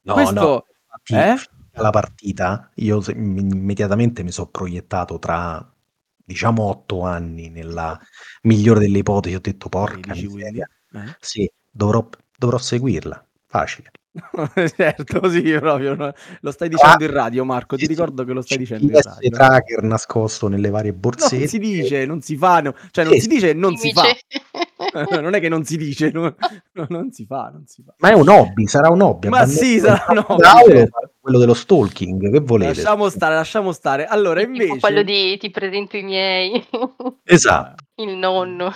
No, 0.03 0.13
questo, 0.13 0.41
no, 0.41 0.65
eh? 1.17 1.35
la 1.73 1.91
partita, 1.91 2.71
io 2.77 3.03
immediatamente 3.09 4.23
mi 4.23 4.31
sono 4.31 4.49
proiettato 4.49 5.19
tra, 5.19 5.72
diciamo, 6.25 6.63
otto 6.65 7.03
anni 7.03 7.49
nella 7.51 7.99
migliore 8.43 8.81
delle 8.81 8.99
ipotesi, 8.99 9.35
ho 9.35 9.41
detto 9.41 9.69
porca 9.69 10.13
13 10.13 10.27
quindi. 10.27 10.35
miseria, 10.37 10.69
Eh? 10.95 11.17
sì, 11.21 11.51
dovrò, 11.71 12.09
dovrò 12.37 12.59
seguirla, 12.59 13.25
facile. 13.47 13.91
certo, 14.77 15.29
sì, 15.31 15.41
proprio. 15.59 15.95
no? 15.95 16.13
Lo 16.41 16.51
stai 16.51 16.69
dicendo 16.69 17.05
in 17.05 17.11
radio, 17.13 17.45
Marco. 17.47 17.77
Ti 17.77 17.87
ricordo 17.87 18.25
che 18.25 18.33
lo 18.35 18.43
stai 18.43 18.59
dicendo 18.59 18.85
in 18.85 19.01
radio. 19.03 19.31
tracker 19.31 19.83
nascosto 19.83 20.49
nelle 20.49 20.69
varie 20.69 20.91
Non 20.91 21.01
borsette. 21.01 21.47
si 21.47 21.59
dice, 21.59 22.05
non 22.05 22.21
si 22.21 22.37
fa, 22.37 22.61
no- 22.61 22.75
cioè 22.91 23.05
non 23.07 23.19
si 23.19 23.27
dice 23.27 23.51
e 23.51 23.55
non 23.55 23.75
si 23.77 23.91
fa. 23.93 24.05
Non 25.23 25.35
è 25.35 25.41
che 25.41 25.49
non 25.49 25.65
si 25.65 25.77
dice, 25.77 26.11
no- 26.11 26.35
no, 26.73 26.87
non 26.89 27.11
si 27.13 27.25
fa, 27.27 27.51
non 27.53 27.65
si 27.67 27.83
fa. 27.83 27.95
Ma 27.99 28.11
è 28.11 28.15
un 28.15 28.29
hobby, 28.29 28.67
sarà 28.67 28.89
un 28.91 29.01
hobby. 29.01 29.29
Ma 29.29 29.47
sì, 29.47 29.79
sarà 29.79 30.05
un 30.11 30.25
hobby, 30.39 30.89
quello 31.21 31.39
dello 31.39 31.55
stalking, 31.55 32.31
che 32.31 32.41
volete? 32.41 32.75
Lasciamo 32.75 33.09
stare, 33.09 33.35
lasciamo 33.35 33.73
stare. 33.73 34.05
Allora, 34.07 34.41
Tipo 34.41 34.53
invece... 34.53 34.79
quello 34.81 35.03
di 35.03 35.37
ti 35.39 35.51
presento 35.51 35.97
i 35.97 36.03
miei, 36.03 36.67
Esatto. 37.25 37.85
il 38.03 38.17
nonno. 38.17 38.73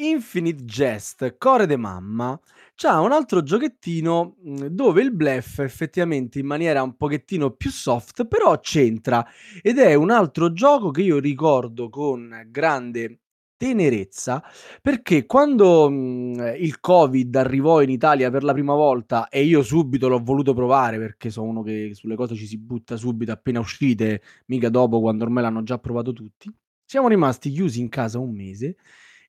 Infinite 0.00 0.62
Jest, 0.64 1.36
Core 1.38 1.66
de 1.66 1.76
Mamma, 1.76 2.38
c'ha 2.76 3.00
un 3.00 3.10
altro 3.10 3.42
giochettino 3.42 4.36
mh, 4.40 4.66
dove 4.66 5.02
il 5.02 5.12
bluff 5.12 5.58
effettivamente 5.58 6.38
in 6.38 6.46
maniera 6.46 6.82
un 6.84 6.96
pochettino 6.96 7.50
più 7.50 7.70
soft, 7.70 8.26
però 8.26 8.60
c'entra 8.60 9.26
ed 9.60 9.78
è 9.78 9.94
un 9.94 10.10
altro 10.10 10.52
gioco 10.52 10.92
che 10.92 11.02
io 11.02 11.18
ricordo 11.18 11.88
con 11.88 12.46
grande 12.48 13.22
tenerezza 13.58 14.42
perché 14.80 15.26
quando 15.26 15.90
mh, 15.90 16.54
il 16.58 16.80
Covid 16.80 17.34
arrivò 17.36 17.82
in 17.82 17.90
Italia 17.90 18.30
per 18.30 18.44
la 18.44 18.52
prima 18.54 18.74
volta 18.74 19.28
e 19.28 19.42
io 19.42 19.62
subito 19.62 20.08
l'ho 20.08 20.22
voluto 20.22 20.54
provare 20.54 20.96
perché 20.98 21.28
sono 21.28 21.48
uno 21.48 21.62
che 21.62 21.90
sulle 21.92 22.14
cose 22.14 22.34
ci 22.36 22.46
si 22.46 22.56
butta 22.56 22.96
subito 22.96 23.32
appena 23.32 23.60
uscite, 23.60 24.22
mica 24.46 24.70
dopo 24.70 25.00
quando 25.00 25.24
ormai 25.24 25.42
l'hanno 25.42 25.62
già 25.64 25.78
provato 25.78 26.12
tutti, 26.14 26.50
siamo 26.84 27.08
rimasti 27.08 27.50
chiusi 27.50 27.80
in 27.80 27.90
casa 27.90 28.18
un 28.18 28.34
mese 28.34 28.76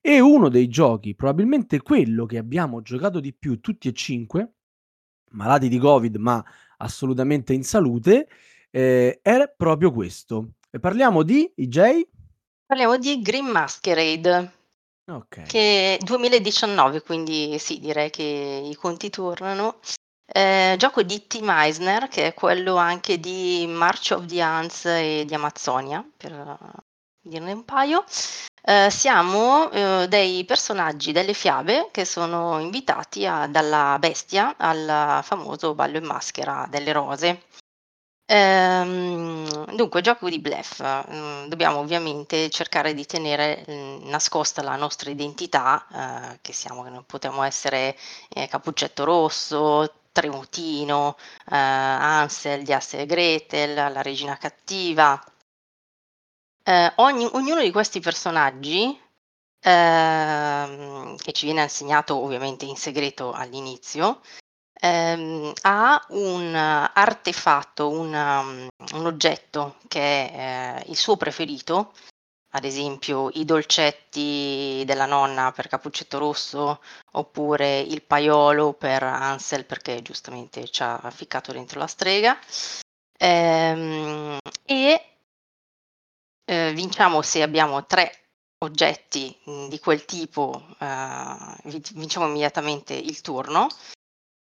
e 0.00 0.20
uno 0.20 0.48
dei 0.48 0.68
giochi, 0.68 1.14
probabilmente 1.14 1.82
quello 1.82 2.24
che 2.24 2.38
abbiamo 2.38 2.80
giocato 2.80 3.20
di 3.20 3.34
più 3.34 3.60
tutti 3.60 3.88
e 3.88 3.92
cinque, 3.92 4.54
malati 5.32 5.68
di 5.68 5.78
Covid 5.78 6.16
ma 6.16 6.42
assolutamente 6.78 7.52
in 7.52 7.64
salute, 7.64 8.28
eh, 8.70 9.18
era 9.22 9.46
proprio 9.48 9.92
questo. 9.92 10.52
E 10.70 10.78
parliamo 10.78 11.22
di 11.22 11.52
IJ? 11.56 12.08
Parliamo 12.70 12.98
di 12.98 13.20
Green 13.20 13.46
Masquerade, 13.46 14.52
Ok. 15.10 15.42
che 15.42 15.96
è 15.96 16.04
2019, 16.04 17.02
quindi 17.02 17.58
sì, 17.58 17.80
direi 17.80 18.10
che 18.10 18.22
i 18.22 18.76
conti 18.76 19.10
tornano. 19.10 19.80
Eh, 20.24 20.76
gioco 20.78 21.02
di 21.02 21.26
Tim 21.26 21.50
Eisner, 21.50 22.06
che 22.06 22.28
è 22.28 22.32
quello 22.34 22.76
anche 22.76 23.18
di 23.18 23.66
March 23.68 24.12
of 24.14 24.26
the 24.26 24.40
Ants 24.40 24.84
e 24.84 25.24
di 25.26 25.34
Amazzonia, 25.34 26.08
per 26.16 26.56
dirne 27.20 27.50
un 27.50 27.64
paio. 27.64 28.04
Eh, 28.62 28.88
siamo 28.88 29.68
eh, 29.72 30.06
dei 30.08 30.44
personaggi 30.44 31.10
delle 31.10 31.32
fiabe 31.34 31.88
che 31.90 32.04
sono 32.04 32.60
invitati 32.60 33.26
a- 33.26 33.48
dalla 33.48 33.96
bestia 33.98 34.54
al 34.56 35.24
famoso 35.24 35.74
ballo 35.74 35.96
in 35.96 36.04
maschera 36.04 36.68
delle 36.70 36.92
rose. 36.92 37.42
Ehm, 38.32 39.74
dunque, 39.74 40.00
gioco 40.02 40.28
di 40.28 40.38
bluff. 40.38 40.80
mm, 41.10 41.46
dobbiamo 41.48 41.78
ovviamente 41.78 42.48
cercare 42.48 42.94
di 42.94 43.04
tenere 43.04 43.64
mm, 43.68 44.08
nascosta 44.08 44.62
la 44.62 44.76
nostra 44.76 45.10
identità, 45.10 46.32
eh, 46.34 46.38
che 46.40 46.52
siamo, 46.52 46.82
che 46.84 46.90
non 46.90 47.04
possiamo 47.04 47.42
essere 47.42 47.96
eh, 48.28 48.46
Cappuccetto 48.46 49.02
Rosso, 49.04 49.92
Tremutino, 50.12 51.16
eh, 51.50 51.56
Ansel 51.56 52.62
di 52.62 52.72
Hansel 52.72 53.00
e 53.00 53.06
Gretel, 53.06 53.74
la 53.92 54.02
regina 54.02 54.36
cattiva. 54.36 55.20
Eh, 56.62 56.92
ogni- 56.96 57.28
ognuno 57.32 57.60
di 57.62 57.70
questi 57.70 58.00
personaggi, 58.00 58.98
ehm, 59.60 61.16
che 61.16 61.32
ci 61.32 61.46
viene 61.46 61.62
insegnato 61.62 62.16
ovviamente 62.16 62.64
in 62.66 62.76
segreto 62.76 63.32
all'inizio, 63.32 64.20
ehm, 64.80 65.52
ha 65.62 66.04
un 66.10 66.54
artefatto, 66.54 67.88
un, 67.90 68.12
um, 68.14 68.68
un 68.98 69.06
oggetto 69.06 69.76
che 69.88 70.30
è 70.30 70.82
eh, 70.84 70.90
il 70.90 70.96
suo 70.96 71.16
preferito, 71.16 71.92
ad 72.52 72.64
esempio 72.64 73.30
i 73.34 73.44
dolcetti 73.44 74.82
della 74.86 75.06
nonna 75.06 75.52
per 75.52 75.68
Cappuccetto 75.68 76.18
Rosso, 76.18 76.80
oppure 77.12 77.80
il 77.80 78.02
paiolo 78.02 78.72
per 78.72 79.02
Ansel 79.02 79.64
perché 79.64 80.02
giustamente 80.02 80.68
ci 80.68 80.82
ha 80.82 81.10
ficcato 81.10 81.52
dentro 81.52 81.78
la 81.78 81.86
strega. 81.86 82.38
Ehm, 83.18 84.38
e 84.64 85.04
eh, 86.44 86.72
vinciamo 86.74 87.22
se 87.22 87.42
abbiamo 87.42 87.86
tre 87.86 88.12
oggetti 88.58 89.36
mh, 89.44 89.68
di 89.68 89.78
quel 89.78 90.04
tipo, 90.04 90.66
eh, 90.78 91.56
vi- 91.64 91.82
vinciamo 91.94 92.26
immediatamente 92.26 92.94
il 92.94 93.20
turno. 93.20 93.68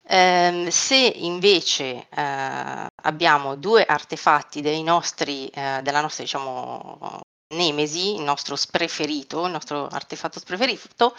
Ehm, 0.05 0.67
se 0.69 0.95
invece 0.95 2.07
eh, 2.09 2.87
abbiamo 3.03 3.55
due 3.55 3.85
artefatti 3.85 4.61
dei 4.61 4.83
nostri, 4.83 5.47
eh, 5.47 5.79
della 5.81 6.01
nostra 6.01 6.23
diciamo, 6.23 7.21
nemesi, 7.55 8.15
il 8.15 8.21
nostro 8.21 8.55
spreferito, 8.55 9.45
il 9.45 9.51
nostro 9.51 9.87
artefatto 9.87 10.39
spreferito, 10.39 11.13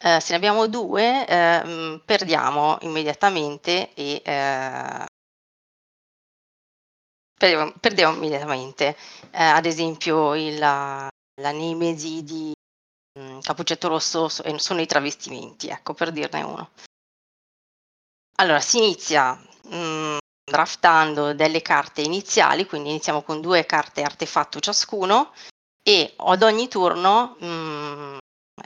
eh, 0.00 0.20
se 0.20 0.30
ne 0.32 0.36
abbiamo 0.36 0.66
due, 0.66 1.26
eh, 1.26 1.64
mh, 1.64 2.02
perdiamo 2.04 2.78
immediatamente 2.80 3.92
e 3.94 4.20
eh, 4.24 5.04
perdiamo, 7.38 7.72
perdiamo 7.80 8.16
immediatamente. 8.16 8.96
Eh, 9.30 9.42
ad 9.42 9.66
esempio 9.66 10.34
il- 10.34 10.58
la, 10.58 11.08
la 11.40 11.50
nemesi 11.52 12.22
di 12.22 12.52
mh, 13.18 13.40
Cappuccetto 13.40 13.88
Rosso 13.88 14.28
so- 14.28 14.42
eh, 14.44 14.58
sono 14.58 14.80
i 14.80 14.86
travestimenti, 14.86 15.68
ecco 15.68 15.94
per 15.94 16.12
dirne 16.12 16.42
uno. 16.42 16.70
Allora, 18.36 18.60
si 18.60 18.78
inizia 18.78 19.32
mh, 19.32 20.16
draftando 20.44 21.34
delle 21.34 21.62
carte 21.62 22.02
iniziali, 22.02 22.66
quindi 22.66 22.90
iniziamo 22.90 23.22
con 23.22 23.40
due 23.40 23.64
carte 23.64 24.02
artefatto 24.02 24.60
ciascuno 24.60 25.32
e 25.82 26.14
ad 26.16 26.42
ogni 26.42 26.68
turno 26.68 27.36
mh, 27.38 28.18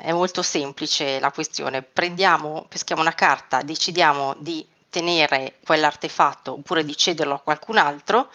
è 0.02 0.12
molto 0.12 0.42
semplice 0.42 1.20
la 1.20 1.30
questione. 1.30 1.82
Prendiamo, 1.82 2.66
peschiamo 2.68 3.02
una 3.02 3.14
carta, 3.14 3.62
decidiamo 3.62 4.34
di 4.38 4.66
tenere 4.88 5.58
quell'artefatto 5.64 6.52
oppure 6.52 6.84
di 6.84 6.96
cederlo 6.96 7.34
a 7.34 7.40
qualcun 7.40 7.76
altro. 7.76 8.30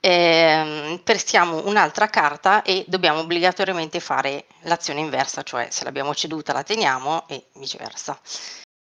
Ehm, 0.00 0.98
peschiamo 1.04 1.66
un'altra 1.66 2.08
carta 2.08 2.62
e 2.62 2.84
dobbiamo 2.88 3.20
obbligatoriamente 3.20 4.00
fare 4.00 4.46
l'azione 4.62 5.00
inversa, 5.00 5.42
cioè 5.42 5.68
se 5.70 5.84
l'abbiamo 5.84 6.14
ceduta 6.14 6.52
la 6.52 6.62
teniamo 6.64 7.26
e 7.28 7.46
viceversa. 7.54 8.20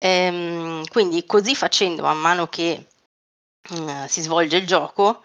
Ehm, 0.04 0.84
quindi 0.88 1.24
così 1.26 1.54
facendo, 1.54 2.02
man 2.02 2.18
mano 2.18 2.48
che 2.48 2.88
mm, 3.72 4.04
si 4.06 4.20
svolge 4.20 4.56
il 4.56 4.66
gioco, 4.66 5.22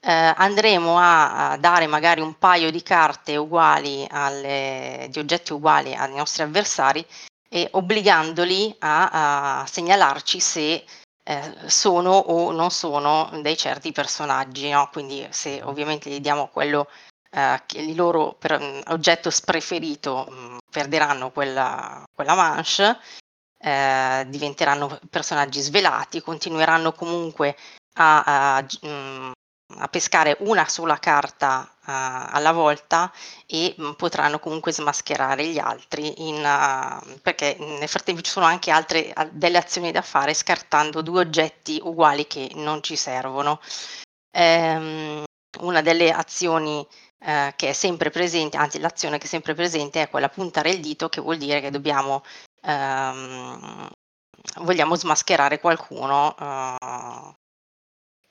eh, 0.00 0.12
andremo 0.36 0.98
a, 0.98 1.50
a 1.50 1.56
dare 1.56 1.86
magari 1.88 2.20
un 2.20 2.38
paio 2.38 2.70
di 2.70 2.80
carte 2.82 3.36
uguali, 3.36 4.06
alle, 4.08 5.08
di 5.10 5.18
oggetti 5.18 5.52
uguali 5.52 5.94
ai 5.94 6.14
nostri 6.14 6.44
avversari 6.44 7.04
e 7.48 7.68
obbligandoli 7.72 8.76
a, 8.78 9.62
a 9.62 9.66
segnalarci 9.66 10.38
se 10.38 10.84
eh, 11.24 11.54
sono 11.66 12.12
o 12.12 12.52
non 12.52 12.70
sono 12.70 13.30
dei 13.42 13.56
certi 13.56 13.90
personaggi, 13.90 14.70
no? 14.70 14.88
quindi 14.92 15.26
se 15.30 15.60
ovviamente 15.64 16.08
gli 16.08 16.20
diamo 16.20 16.46
quello 16.48 16.88
eh, 17.32 17.60
che 17.66 17.78
il 17.80 17.96
loro 17.96 18.34
per- 18.38 18.82
oggetto 18.88 19.30
spreferito, 19.30 20.26
mh, 20.30 20.58
perderanno 20.70 21.30
quella, 21.32 22.04
quella 22.14 22.34
manche 22.34 22.96
eh, 23.62 24.24
diventeranno 24.28 24.98
personaggi 25.10 25.60
svelati, 25.60 26.22
continueranno 26.22 26.92
comunque 26.92 27.56
a, 27.94 28.56
a, 28.56 28.66
mm, 28.86 29.32
a 29.78 29.88
pescare 29.88 30.36
una 30.40 30.66
sola 30.66 30.98
carta 30.98 31.70
uh, 31.70 31.82
alla 31.86 32.52
volta 32.52 33.12
e 33.46 33.74
mm, 33.78 33.92
potranno 33.92 34.38
comunque 34.38 34.72
smascherare 34.72 35.46
gli 35.46 35.58
altri 35.58 36.26
in, 36.28 36.36
uh, 36.36 37.18
perché 37.20 37.56
nel 37.58 37.88
frattempo 37.88 38.22
ci 38.22 38.30
sono 38.30 38.46
anche 38.46 38.70
altre 38.70 39.12
delle 39.32 39.58
azioni 39.58 39.92
da 39.92 40.02
fare 40.02 40.34
scartando 40.34 41.02
due 41.02 41.20
oggetti 41.20 41.80
uguali 41.82 42.26
che 42.26 42.50
non 42.54 42.82
ci 42.82 42.96
servono. 42.96 43.60
Um, 44.32 45.24
una 45.60 45.82
delle 45.82 46.12
azioni 46.12 46.78
uh, 46.78 47.52
che 47.56 47.70
è 47.70 47.72
sempre 47.72 48.10
presente, 48.10 48.56
anzi 48.56 48.78
l'azione 48.78 49.18
che 49.18 49.24
è 49.24 49.28
sempre 49.28 49.54
presente 49.54 50.02
è 50.02 50.08
quella 50.08 50.28
puntare 50.28 50.70
il 50.70 50.80
dito 50.80 51.08
che 51.08 51.20
vuol 51.20 51.36
dire 51.36 51.60
che 51.60 51.70
dobbiamo 51.70 52.22
um, 52.62 53.88
vogliamo 54.62 54.94
smascherare 54.94 55.60
qualcuno 55.60 56.34
uh, 56.38 57.34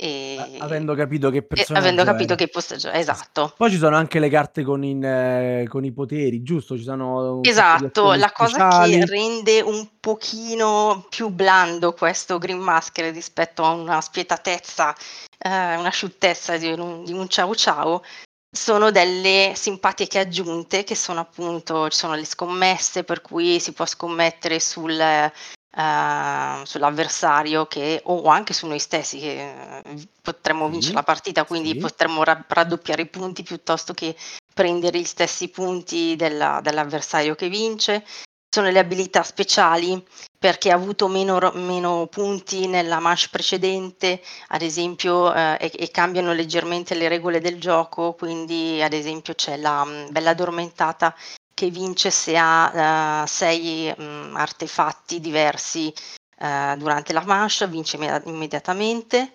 e... 0.01 0.57
Avendo 0.59 0.95
capito 0.95 1.29
che 1.29 1.41
personaggio 1.41 1.85
Avendo 1.85 2.05
capito 2.05 2.31
era. 2.31 2.35
che 2.41 2.47
postaggio 2.47 2.89
esatto. 2.89 3.53
Poi 3.57 3.69
ci 3.69 3.77
sono 3.77 3.97
anche 3.97 4.19
le 4.19 4.29
carte 4.29 4.63
con, 4.63 4.81
in, 4.81 5.03
eh, 5.03 5.65
con 5.67 5.83
i 5.83 5.91
poteri, 5.91 6.41
giusto? 6.41 6.77
Ci 6.77 6.83
sono 6.83 7.41
esatto, 7.43 8.13
la 8.13 8.31
cosa 8.31 8.85
che 8.85 9.05
rende 9.05 9.59
un 9.59 9.99
pochino 9.99 11.05
più 11.09 11.27
blando 11.27 11.91
questo 11.91 12.37
Green 12.37 12.59
Masker 12.59 13.11
rispetto 13.13 13.65
a 13.65 13.71
una 13.71 13.99
spietatezza, 13.99 14.95
eh, 15.37 15.75
una 15.75 15.89
sciuttezza 15.89 16.55
di 16.55 16.71
un, 16.71 17.03
di 17.03 17.11
un 17.11 17.27
ciao 17.27 17.53
ciao 17.53 18.01
sono 18.51 18.91
delle 18.91 19.53
simpatiche 19.55 20.19
aggiunte 20.19 20.83
che 20.83 20.95
sono 20.95 21.19
appunto, 21.19 21.89
ci 21.89 21.97
sono 21.97 22.15
le 22.15 22.25
scommesse 22.25 23.03
per 23.03 23.21
cui 23.21 23.59
si 23.59 23.73
può 23.73 23.85
scommettere 23.85 24.59
sul 24.59 24.91
uh, 24.99 26.65
sull'avversario 26.65 27.67
che, 27.67 28.01
o 28.05 28.27
anche 28.27 28.53
su 28.53 28.67
noi 28.67 28.79
stessi 28.79 29.19
che 29.19 29.81
uh, 29.85 30.01
potremmo 30.21 30.65
sì, 30.65 30.71
vincere 30.71 30.95
la 30.95 31.03
partita, 31.03 31.45
quindi 31.45 31.71
sì. 31.71 31.77
potremmo 31.77 32.23
ra- 32.23 32.43
raddoppiare 32.47 33.03
i 33.03 33.07
punti 33.07 33.43
piuttosto 33.43 33.93
che 33.93 34.15
prendere 34.53 34.99
gli 34.99 35.05
stessi 35.05 35.49
punti 35.49 36.15
della, 36.15 36.59
dell'avversario 36.61 37.35
che 37.35 37.49
vince. 37.49 38.03
Sono 38.51 38.69
le 38.71 38.79
abilità 38.79 39.21
speciali 39.21 40.03
perché 40.39 40.71
ha 40.71 40.75
avuto 40.75 41.07
meno, 41.07 41.51
meno 41.53 42.07
punti 42.07 42.65
nella 42.65 42.99
manche 42.99 43.27
precedente, 43.29 44.21
ad 44.47 44.63
esempio, 44.63 45.31
eh, 45.33 45.57
e, 45.61 45.71
e, 45.77 45.91
cambiano 45.91 46.33
leggermente 46.33 46.95
le 46.95 47.07
regole 47.07 47.41
del 47.41 47.59
gioco, 47.59 48.13
quindi 48.13 48.81
ad 48.81 48.93
esempio 48.93 49.35
c'è 49.35 49.55
la 49.57 49.83
um, 49.83 50.09
bella 50.11 50.31
addormentata 50.31 51.15
che 51.53 51.69
vince 51.69 52.09
se 52.09 52.35
ha 52.37 53.21
uh, 53.23 53.27
sei 53.27 53.93
um, 53.97 54.33
artefatti 54.35 55.19
diversi 55.19 55.93
uh, 56.39 56.75
durante 56.75 57.13
la 57.13 57.23
manche, 57.25 57.67
vince 57.67 57.97
imme- 57.97 58.23
immediatamente. 58.25 59.31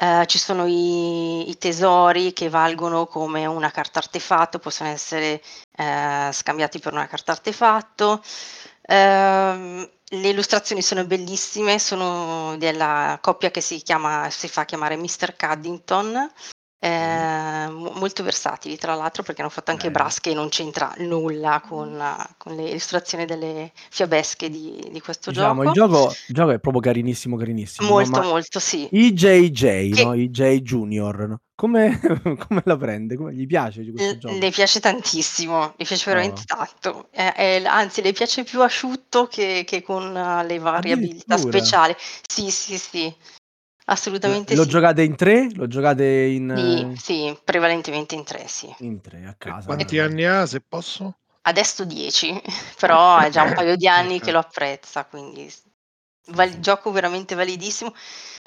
Uh, 0.00 0.24
ci 0.26 0.38
sono 0.38 0.64
i, 0.66 1.50
i, 1.50 1.58
tesori 1.58 2.32
che 2.32 2.48
valgono 2.48 3.06
come 3.06 3.46
una 3.46 3.72
carta 3.72 3.98
artefatto, 3.98 4.60
possono 4.60 4.90
essere 4.90 5.42
scambiati 6.30 6.78
per 6.78 6.92
una 6.92 7.08
carta 7.08 7.32
artefatto. 7.32 8.22
Uh, 8.82 9.88
le 10.10 10.28
illustrazioni 10.28 10.82
sono 10.82 11.04
bellissime, 11.04 11.78
sono 11.78 12.56
della 12.58 13.18
coppia 13.20 13.50
che 13.50 13.60
si, 13.60 13.82
chiama, 13.82 14.30
si 14.30 14.48
fa 14.48 14.64
chiamare 14.64 14.96
Mr. 14.96 15.34
Caddington 15.36 16.30
eh, 16.80 17.68
molto 17.70 18.22
versatili 18.22 18.76
tra 18.76 18.94
l'altro 18.94 19.24
perché 19.24 19.40
hanno 19.40 19.50
fatto 19.50 19.72
anche 19.72 19.90
Brass 19.90 20.20
che 20.20 20.32
non 20.32 20.48
c'entra 20.48 20.94
nulla 20.98 21.60
con, 21.66 22.00
con 22.36 22.54
le 22.54 22.68
illustrazioni 22.68 23.24
delle 23.24 23.72
fiabesche 23.90 24.48
di, 24.48 24.88
di 24.90 25.00
questo 25.00 25.30
diciamo, 25.30 25.64
gioco. 25.64 25.68
Il 25.68 25.74
gioco, 25.74 26.14
il 26.28 26.34
gioco 26.34 26.50
è 26.52 26.58
proprio 26.60 26.82
carinissimo, 26.82 27.36
carinissimo. 27.36 27.88
Molto, 27.88 28.20
no? 28.20 28.28
molto, 28.28 28.60
sì. 28.60 28.88
IJJ, 28.90 29.90
che... 29.90 30.04
no? 30.04 30.14
IJ 30.14 30.42
Junior, 30.60 31.28
no? 31.28 31.40
Come, 31.56 31.98
come, 32.46 32.62
la 32.64 32.76
prende? 32.76 33.16
Come 33.16 33.34
gli 33.34 33.46
piace 33.46 33.82
questo 33.90 34.14
L- 34.14 34.18
gioco? 34.18 34.38
Le 34.38 34.50
piace 34.50 34.78
tantissimo, 34.78 35.74
le 35.76 35.84
piace 35.84 36.04
veramente 36.08 36.42
oh. 36.42 36.56
tanto. 36.56 37.08
Eh, 37.10 37.32
eh, 37.36 37.66
anzi, 37.66 38.00
le 38.00 38.12
piace 38.12 38.44
più 38.44 38.62
asciutto 38.62 39.26
che, 39.26 39.64
che 39.66 39.82
con 39.82 40.14
uh, 40.14 40.46
le 40.46 40.58
varie 40.60 40.92
abilità 40.92 41.36
speciali. 41.36 41.96
Sì, 42.28 42.50
sì, 42.52 42.78
sì. 42.78 43.12
Assolutamente 43.90 44.54
Lo 44.54 44.64
sì. 44.64 44.68
giocate 44.68 45.02
in 45.02 45.16
tre? 45.16 45.48
Lo 45.54 45.66
giocate 45.66 46.04
in... 46.04 46.94
Sì, 46.96 47.00
sì, 47.00 47.38
prevalentemente 47.42 48.14
in 48.14 48.24
tre, 48.24 48.46
sì. 48.46 48.72
In 48.80 49.00
tre, 49.00 49.24
a 49.26 49.34
casa. 49.36 49.66
Quanti 49.66 49.98
anni 49.98 50.24
ha, 50.24 50.44
se 50.44 50.60
posso? 50.60 51.16
Adesso 51.42 51.84
10, 51.84 52.42
però 52.78 53.18
è 53.18 53.30
già 53.30 53.44
un 53.44 53.54
paio 53.54 53.76
di 53.76 53.88
anni 53.88 54.20
che 54.20 54.30
lo 54.30 54.40
apprezza, 54.40 55.06
quindi 55.06 55.50
val- 56.28 56.60
gioco 56.60 56.90
veramente 56.90 57.34
validissimo. 57.34 57.92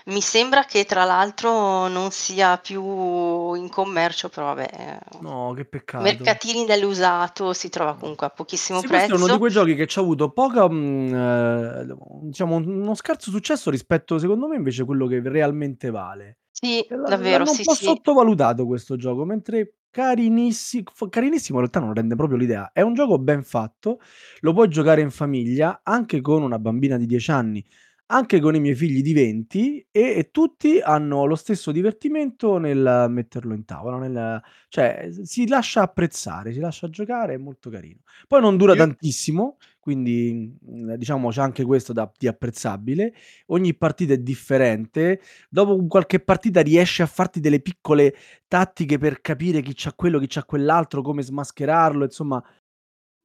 Mi 0.06 0.22
sembra 0.22 0.66
che 0.66 0.84
tra 0.86 1.04
l'altro 1.04 1.88
non 1.88 2.10
sia 2.10 2.58
più 2.58 3.54
in 3.54 3.70
commercio, 3.70 4.30
però 4.30 4.48
vabbè. 4.48 4.70
Eh, 4.72 5.18
no, 5.20 5.54
che 5.56 5.66
peccato. 5.66 6.04
Mercatini 6.04 6.66
dell'usato 6.66 7.54
si 7.54 7.70
trova 7.70 7.96
comunque 7.96 8.26
a 8.26 8.30
pochissimo 8.32 8.80
sì, 8.80 8.88
prezzo. 8.88 9.06
Questo 9.06 9.22
è 9.22 9.24
uno 9.24 9.34
di 9.34 9.40
quei 9.40 9.52
giochi 9.52 9.76
che 9.76 9.86
ci 9.86 10.00
ha 10.00 10.02
avuto 10.02 10.32
poca, 10.32 10.68
mh, 10.68 10.76
mm, 10.76 11.14
eh, 11.14 11.96
diciamo, 12.24 12.56
uno 12.56 12.96
scarso 12.96 13.30
successo 13.30 13.70
rispetto, 13.70 14.18
secondo 14.18 14.48
me, 14.48 14.56
invece 14.56 14.82
a 14.82 14.86
quello 14.86 15.06
che 15.06 15.22
realmente 15.24 15.92
vale. 15.92 16.40
Sì, 16.50 16.86
davvero, 16.90 17.44
l'hanno 17.44 17.54
sì, 17.54 17.60
un 17.60 17.66
po' 17.66 17.76
sì. 17.76 17.84
sottovalutato 17.86 18.66
questo 18.66 18.96
gioco, 18.96 19.24
mentre 19.24 19.74
carinissimo, 19.92 20.86
carinissimo 21.10 21.60
in 21.60 21.66
realtà 21.66 21.80
non 21.80 21.94
rende 21.94 22.16
proprio 22.16 22.38
l'idea. 22.38 22.72
È 22.74 22.82
un 22.82 22.94
gioco 22.94 23.20
ben 23.20 23.44
fatto, 23.44 24.00
lo 24.40 24.54
puoi 24.54 24.68
giocare 24.70 25.02
in 25.02 25.12
famiglia, 25.12 25.82
anche 25.84 26.22
con 26.22 26.42
una 26.42 26.58
bambina 26.58 26.98
di 26.98 27.06
10 27.06 27.32
anni 27.32 27.66
anche 28.12 28.42
con 28.42 28.56
i 28.56 28.60
miei 28.60 28.76
figli 28.76 29.02
di 29.02 29.14
20 29.14 29.88
e, 29.90 30.02
e 30.02 30.30
tutti 30.32 30.80
hanno 30.80 31.26
lo 31.26 31.36
stesso 31.36 31.72
divertimento 31.72 32.58
nel 32.58 33.08
metterlo 33.10 33.54
in 33.54 33.64
tavola, 33.64 33.98
nel, 33.98 34.42
cioè 34.68 35.10
si 35.24 35.48
lascia 35.48 35.82
apprezzare, 35.82 36.52
si 36.52 36.60
lascia 36.60 36.90
giocare, 36.90 37.36
è 37.36 37.38
molto 37.38 37.70
carino. 37.70 38.02
Poi 38.28 38.42
non 38.42 38.58
dura 38.58 38.74
Io... 38.74 38.80
tantissimo, 38.80 39.58
quindi 39.82 40.56
mhmm, 40.62 40.94
diciamo 40.96 41.30
c'è 41.32 41.42
anche 41.42 41.66
questo 41.66 41.92
da, 41.92 42.10
di 42.18 42.28
apprezzabile. 42.28 43.14
Ogni 43.48 43.76
partita 43.76 44.14
è 44.14 44.18
differente. 44.20 45.20
Dopo 45.50 45.86
qualche 45.88 46.22
partita 46.22 46.62
riesci 46.62 47.02
a 47.02 47.08
farti 47.08 47.42
delle 47.42 47.60
piccole 47.60 48.16
tattiche 48.48 48.98
per 48.98 49.20
capire 49.22 49.62
chi 49.62 49.74
c'ha 49.76 49.94
quello, 49.94 50.20
chi 50.20 50.28
c'ha 50.28 50.46
quell'altro, 50.46 51.02
come 51.02 51.24
smascherarlo, 51.24 52.06
insomma 52.06 52.42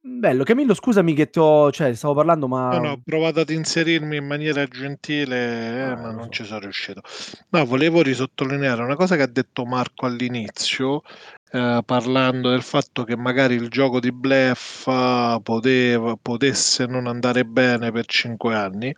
Bello. 0.09 0.43
Camillo 0.45 0.73
scusami 0.73 1.13
che 1.13 1.29
t'ho 1.29 1.69
cioè 1.71 1.93
stavo 1.93 2.13
parlando 2.13 2.47
ma 2.47 2.69
No, 2.69 2.79
no, 2.79 2.91
ho 2.91 3.01
provato 3.03 3.41
ad 3.41 3.49
inserirmi 3.49 4.15
in 4.17 4.25
maniera 4.25 4.65
gentile, 4.65 5.35
eh, 5.75 5.81
Ah, 5.81 5.95
ma 5.95 6.11
non 6.11 6.23
so. 6.23 6.29
ci 6.29 6.43
sono 6.45 6.59
riuscito. 6.61 7.01
No, 7.49 7.65
volevo 7.65 8.01
risottolineare 8.01 8.81
una 8.81 8.95
cosa 8.95 9.15
che 9.15 9.21
ha 9.23 9.27
detto 9.27 9.65
Marco 9.65 10.05
all'inizio, 10.05 11.01
eh, 11.51 11.81
parlando 11.85 12.49
del 12.49 12.61
fatto 12.63 13.03
che 13.03 13.15
magari 13.17 13.55
il 13.55 13.67
gioco 13.69 13.99
di 13.99 14.11
bluff 14.11 14.85
poteva, 15.43 16.15
potesse 16.19 16.85
non 16.85 17.05
andare 17.07 17.43
bene 17.45 17.91
per 17.91 18.05
cinque 18.05 18.55
anni. 18.55 18.93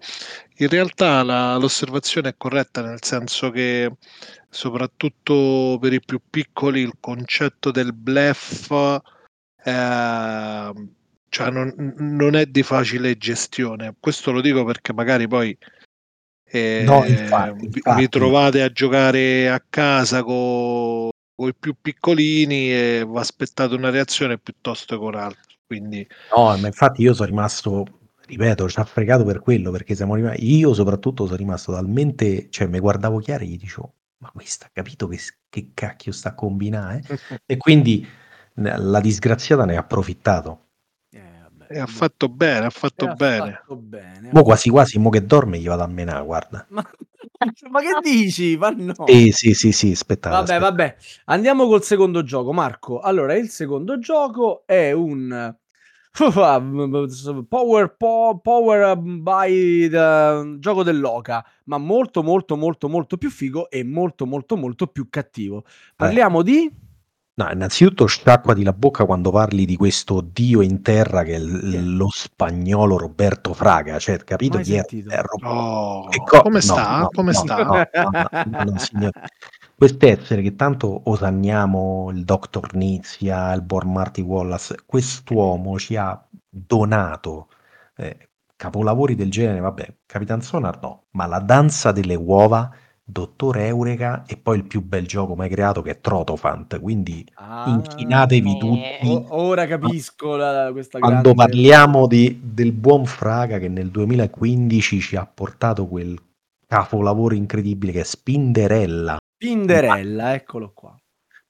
In 0.58 0.67
realtà 0.69 1.24
la- 1.24 1.56
l'osservazione 1.58 2.30
è 2.30 2.36
corretta, 2.38 2.82
nel 2.82 3.04
senso 3.04 3.50
che 3.50 3.91
soprattutto 4.48 5.78
per 5.82 5.91
i 5.93 6.00
più 6.00 6.22
piccoli 6.30 6.82
il 6.82 6.93
concetto 7.00 7.72
del 7.72 7.93
bluff 7.93 8.72
eh, 9.63 10.72
cioè 11.30 11.50
non, 11.50 11.74
non, 11.98 12.36
è 12.36 12.46
di 12.46 12.63
facile 12.63 13.18
gestione. 13.18 13.96
Questo 14.00 14.32
lo 14.32 14.42
dico 14.42 14.63
perché 14.65 14.94
magari 14.94 15.28
poi 15.28 15.58
eh, 16.52 16.84
no, 16.86 17.06
infatti, 17.06 17.65
infatti. 17.65 18.02
vi 18.02 18.10
trovate 18.10 18.62
a 18.63 18.72
giocare 18.72 19.50
a 19.50 19.63
casa 19.68 20.24
con 20.24 21.12
i 21.38 21.56
più 21.58 21.76
piccolini 21.80 22.72
e 22.72 23.06
vi 23.08 23.18
aspettate 23.18 23.76
una 23.76 23.92
reazione 23.92 24.39
piuttosto 24.39 24.98
che 24.98 25.06
un'altra. 25.06 25.42
Quindi... 25.65 26.06
No, 26.36 26.58
ma 26.58 26.68
infatti 26.68 27.04
io 27.04 27.13
sono 27.13 27.28
rimasto, 27.28 27.86
ripeto, 28.26 28.68
ci 28.68 28.80
ha 28.80 28.84
fregato 28.84 29.24
per 29.24 29.39
quello, 29.39 29.70
perché 29.70 29.94
siamo 29.94 30.15
rimasti, 30.15 30.58
io 30.58 30.74
soprattutto 30.74 31.26
sono 31.26 31.38
rimasto 31.38 31.72
talmente, 31.72 32.50
cioè 32.50 32.68
mi 32.68 32.80
guardavo 32.80 33.20
chiaro 33.20 33.44
e 33.44 33.48
gli 33.48 33.58
dicevo, 33.58 33.94
ma 34.18 34.32
questo 34.34 34.65
ha 34.65 34.72
capito 34.74 35.08
che, 35.08 35.20
che 35.48 35.70
cacchio 35.76 36.12
sta 36.12 36.30
a 36.30 36.34
combinare? 36.34 37.04
e 37.46 37.58
quindi 37.58 38.06
la 38.56 39.00
disgraziata 39.00 39.65
ne 39.65 39.76
ha 39.76 39.82
approfittato. 39.82 40.68
E 41.71 41.77
ha 41.77 41.86
fatto 41.86 42.29
bene, 42.29 42.65
ha 42.65 42.71
fatto 42.71 43.13
bene. 43.13 43.62
Fatto 43.62 43.75
bene. 43.75 44.32
Mo 44.34 44.41
quasi 44.41 44.71
quasi, 44.71 44.97
mo 44.97 45.10
che 45.10 45.23
dorme 45.23 45.60
gli 45.60 45.67
vado 45.67 45.84
a 45.84 45.88
menare, 45.88 46.25
guarda. 46.25 46.65
Ma, 46.69 46.82
ma 47.69 47.79
che 47.79 47.99
dici? 48.01 48.58
Ma 48.58 48.71
no. 48.71 49.05
Sì, 49.05 49.29
sì, 49.29 49.53
sì, 49.53 49.71
sì, 49.71 49.91
aspettate. 49.91 50.36
Vabbè, 50.36 50.53
aspettate. 50.55 50.75
vabbè. 50.75 50.95
Andiamo 51.25 51.67
col 51.67 51.84
secondo 51.84 52.23
gioco, 52.23 52.53
Marco. 52.53 52.99
Allora, 52.99 53.36
il 53.36 53.49
secondo 53.49 53.99
gioco 53.99 54.63
è 54.65 54.91
un 54.93 55.55
Power, 57.47 57.95
po- 57.95 58.39
power 58.41 58.97
by 58.97 59.88
the 59.89 60.58
gioco 60.58 60.82
dell'Oca, 60.82 61.45
ma 61.65 61.77
molto 61.77 62.23
molto 62.23 62.58
molto 62.58 62.89
molto 62.89 63.15
più 63.17 63.29
figo 63.29 63.69
e 63.69 63.84
molto 63.84 64.25
molto 64.25 64.58
molto 64.58 64.88
più 64.88 65.08
cattivo. 65.08 65.63
Parliamo 65.95 66.41
eh. 66.41 66.43
di 66.43 66.71
No, 67.39 67.49
innanzitutto 67.54 68.06
sciacquati 68.06 68.63
la 68.63 68.73
bocca 68.73 69.06
quando 69.06 69.32
parli 69.32 69.65
di 69.65 69.78
questo 69.78 70.19
dio 70.19 70.62
in 70.62 70.82
terra 70.82 71.23
che 71.23 71.36
è 71.36 71.39
l- 71.39 71.95
lo 71.95 72.10
spagnolo 72.12 72.97
Roberto 72.97 73.54
Fraga, 73.54 73.97
cioè 73.97 74.17
capito 74.25 74.58
Mai 74.58 74.65
chi 74.65 74.73
è? 74.73 74.82
sentito. 74.82 75.10
È 75.10 75.21
Ro- 75.21 75.38
Oh, 75.41 76.10
co- 76.25 76.41
come 76.41 76.60
no, 76.60 76.73
sta? 76.73 76.97
no, 76.99 77.08
come 77.08 77.32
no, 77.32 77.43
sta? 77.43 77.63
no, 77.63 77.88
no, 78.02 78.12
no, 78.43 78.63
no, 78.71 78.78
signore. 78.78 79.13
Quest'essere 79.73 80.41
che 80.41 80.56
tanto 80.56 81.02
osanniamo 81.10 82.10
il 82.12 82.25
Dr. 82.25 82.73
Nizia, 82.75 83.54
il 83.54 83.62
buon 83.62 83.89
Marty 83.91 84.21
Wallace, 84.21 84.75
quest'uomo 84.86 85.80
ci 85.80 85.95
ha 85.95 86.21
donato 86.49 87.47
eh, 87.95 88.30
capolavori 88.58 89.15
del 89.15 89.32
genere, 89.32 89.62
vabbè, 89.62 89.93
Capitan 90.06 90.41
Sonar 90.41 90.80
no, 90.82 91.06
ma 91.12 91.25
la 91.25 91.39
danza 91.39 91.93
delle 91.93 92.15
uova, 92.15 92.69
Dottor 93.10 93.58
Eureka 93.58 94.24
e 94.28 94.38
poi 94.38 94.58
il 94.58 94.65
più 94.65 94.82
bel 94.82 95.06
gioco 95.08 95.36
mai 95.36 95.50
creato 95.50 95.82
che 95.82 95.91
è 95.91 96.00
Trotofant, 96.02 96.80
quindi 96.80 97.26
Ah, 97.36 97.65
inchinatevi 97.67 98.52
Eh, 98.52 98.58
tutti 98.60 99.08
o- 99.08 99.26
ora 99.30 99.65
capisco 99.67 100.36
la- 100.36 100.69
questa 100.72 101.00
quando 101.00 101.34
grande... 101.34 101.36
parliamo 101.36 102.08
di- 102.08 102.39
del 102.43 102.72
buon 102.72 103.06
Fraga 103.06 103.58
che 103.58 103.67
nel 103.67 103.89
2015 103.89 105.00
ci 105.00 105.15
ha 105.15 105.26
portato 105.26 105.88
quel 105.88 106.17
capolavoro 106.67 107.34
incredibile 107.36 107.91
che 107.91 108.02
è 108.02 108.04
Spinderella, 108.04 109.17
Pinderella, 109.36 110.34
eccolo 110.36 110.72
qua. 110.74 110.95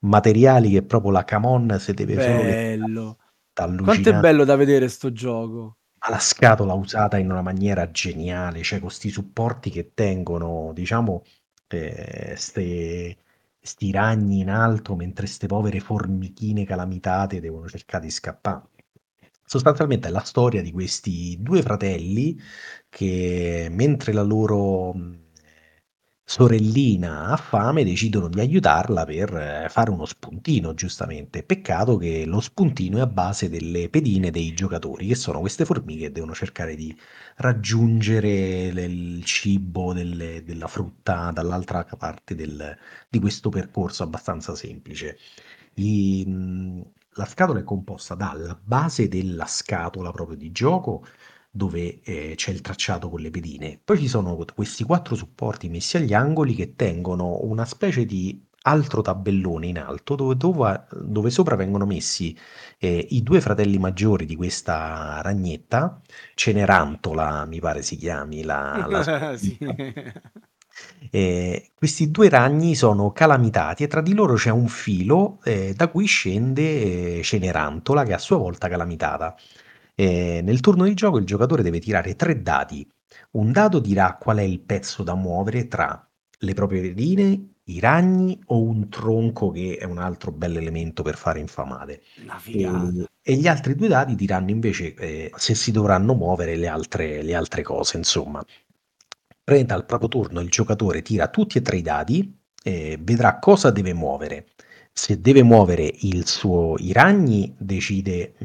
materiali 0.00 0.70
che 0.70 0.82
proprio 0.82 1.10
la 1.10 1.24
Camon 1.24 1.76
se 1.78 1.92
deve 1.92 2.14
solo 2.22 2.42
Bello. 2.42 3.18
sta 3.52 3.66
Quanto 3.82 4.08
è 4.08 4.18
bello 4.18 4.44
da 4.44 4.56
vedere 4.56 4.88
sto 4.88 5.12
gioco. 5.12 5.76
Ma 6.02 6.08
la 6.14 6.18
scatola 6.18 6.72
usata 6.72 7.18
in 7.18 7.30
una 7.30 7.42
maniera 7.42 7.90
geniale, 7.90 8.62
cioè 8.62 8.78
con 8.78 8.88
questi 8.88 9.10
supporti 9.10 9.68
che 9.68 9.90
tengono, 9.92 10.70
diciamo, 10.72 11.22
eh, 11.74 12.34
sti 12.36 13.90
ragni 13.92 14.40
in 14.40 14.50
alto 14.50 14.96
mentre 14.96 15.26
ste 15.26 15.46
povere 15.46 15.80
formichine 15.80 16.64
calamitate 16.64 17.40
devono 17.40 17.68
cercare 17.68 18.04
di 18.04 18.10
scappare. 18.10 18.68
Sostanzialmente 19.44 20.08
è 20.08 20.10
la 20.10 20.20
storia 20.20 20.62
di 20.62 20.70
questi 20.70 21.36
due 21.40 21.60
fratelli 21.62 22.38
che 22.88 23.68
mentre 23.70 24.12
la 24.12 24.22
loro 24.22 24.94
sorellina 26.32 27.26
ha 27.26 27.36
fame 27.36 27.82
decidono 27.84 28.28
di 28.28 28.38
aiutarla 28.38 29.04
per 29.04 29.34
eh, 29.34 29.66
fare 29.68 29.90
uno 29.90 30.04
spuntino, 30.06 30.74
giustamente. 30.74 31.42
Peccato 31.42 31.96
che 31.96 32.24
lo 32.24 32.38
spuntino 32.40 32.98
è 32.98 33.00
a 33.00 33.06
base 33.06 33.48
delle 33.48 33.88
pedine 33.90 34.30
dei 34.30 34.54
giocatori, 34.54 35.08
che 35.08 35.16
sono 35.16 35.40
queste 35.40 35.64
formiche 35.64 36.02
che 36.04 36.12
devono 36.12 36.32
cercare 36.34 36.76
di 36.76 36.96
raggiungere 37.36 38.66
il 38.68 39.24
cibo 39.24 39.92
delle- 39.92 40.44
della 40.44 40.68
frutta 40.68 41.32
dall'altra 41.32 41.84
parte 41.98 42.34
del- 42.36 42.76
di 43.08 43.18
questo 43.18 43.48
percorso 43.48 44.04
abbastanza 44.04 44.54
semplice. 44.54 45.18
I- 45.74 46.84
la 47.14 47.24
scatola 47.26 47.60
è 47.60 47.64
composta 47.64 48.14
dalla 48.14 48.58
base 48.62 49.08
della 49.08 49.46
scatola 49.46 50.10
proprio 50.12 50.36
di 50.36 50.52
gioco 50.52 51.04
dove 51.50 52.00
eh, 52.02 52.34
c'è 52.36 52.50
il 52.52 52.60
tracciato 52.60 53.08
con 53.10 53.20
le 53.20 53.30
pedine. 53.30 53.80
Poi 53.82 53.98
ci 53.98 54.08
sono 54.08 54.36
questi 54.54 54.84
quattro 54.84 55.14
supporti 55.16 55.68
messi 55.68 55.96
agli 55.96 56.14
angoli 56.14 56.54
che 56.54 56.74
tengono 56.76 57.40
una 57.44 57.64
specie 57.64 58.04
di 58.06 58.42
altro 58.62 59.00
tabellone 59.02 59.66
in 59.68 59.78
alto 59.78 60.14
dove, 60.16 60.36
dove- 60.36 60.86
dove 61.02 61.30
sopra 61.30 61.56
vengono 61.56 61.86
messi 61.86 62.36
eh, 62.78 63.06
i 63.10 63.22
due 63.22 63.40
fratelli 63.40 63.78
maggiori 63.78 64.26
di 64.26 64.36
questa 64.36 65.20
ragnetta, 65.22 66.00
Cenerantola 66.34 67.44
mi 67.46 67.58
pare 67.60 67.82
si 67.82 67.96
chiami 67.96 68.42
la, 68.42 68.86
la 68.88 69.02
Sì. 69.34 69.58
eh, 71.10 71.70
questi 71.74 72.10
due 72.10 72.28
ragni 72.28 72.74
sono 72.74 73.10
calamitati 73.12 73.82
e 73.82 73.86
tra 73.88 74.00
di 74.00 74.14
loro 74.14 74.34
c'è 74.34 74.50
un 74.50 74.68
filo 74.68 75.40
eh, 75.44 75.72
da 75.74 75.88
cui 75.88 76.06
scende 76.06 77.18
eh, 77.18 77.22
Cenerantola 77.22 78.04
che 78.04 78.10
è 78.10 78.14
a 78.14 78.18
sua 78.18 78.36
volta 78.36 78.68
calamitata. 78.68 79.36
Eh, 80.00 80.40
nel 80.42 80.60
turno 80.60 80.84
di 80.84 80.94
gioco 80.94 81.18
il 81.18 81.26
giocatore 81.26 81.62
deve 81.62 81.78
tirare 81.78 82.16
tre 82.16 82.40
dadi. 82.40 82.90
Un 83.32 83.52
dado 83.52 83.80
dirà 83.80 84.16
qual 84.18 84.38
è 84.38 84.42
il 84.42 84.60
pezzo 84.60 85.02
da 85.02 85.14
muovere 85.14 85.68
tra 85.68 86.10
le 86.38 86.54
proprie 86.54 86.80
pedine, 86.80 87.56
i 87.64 87.80
ragni 87.80 88.40
o 88.46 88.62
un 88.62 88.88
tronco 88.88 89.50
che 89.50 89.76
è 89.78 89.84
un 89.84 89.98
altro 89.98 90.32
bel 90.32 90.56
elemento 90.56 91.02
per 91.02 91.16
fare 91.16 91.38
infamate. 91.38 92.00
E, 93.22 93.34
e 93.34 93.36
gli 93.36 93.46
altri 93.46 93.74
due 93.74 93.88
dadi 93.88 94.14
diranno 94.14 94.48
invece 94.48 94.94
eh, 94.94 95.30
se 95.36 95.54
si 95.54 95.70
dovranno 95.70 96.14
muovere 96.14 96.56
le 96.56 96.68
altre, 96.68 97.22
le 97.22 97.34
altre 97.34 97.60
cose, 97.60 97.98
insomma. 97.98 98.42
Prende 99.44 99.74
al 99.74 99.84
proprio 99.84 100.08
turno 100.08 100.40
il 100.40 100.48
giocatore 100.48 101.02
tira 101.02 101.28
tutti 101.28 101.58
e 101.58 101.60
tre 101.60 101.76
i 101.76 101.82
dadi 101.82 102.40
e 102.62 102.98
vedrà 102.98 103.38
cosa 103.38 103.70
deve 103.70 103.92
muovere. 103.92 104.46
Se 104.92 105.20
deve 105.20 105.42
muovere 105.42 105.92
il 106.00 106.26
suo, 106.26 106.76
i 106.78 106.92
ragni, 106.92 107.54
decide, 107.58 108.32
mh, 108.38 108.44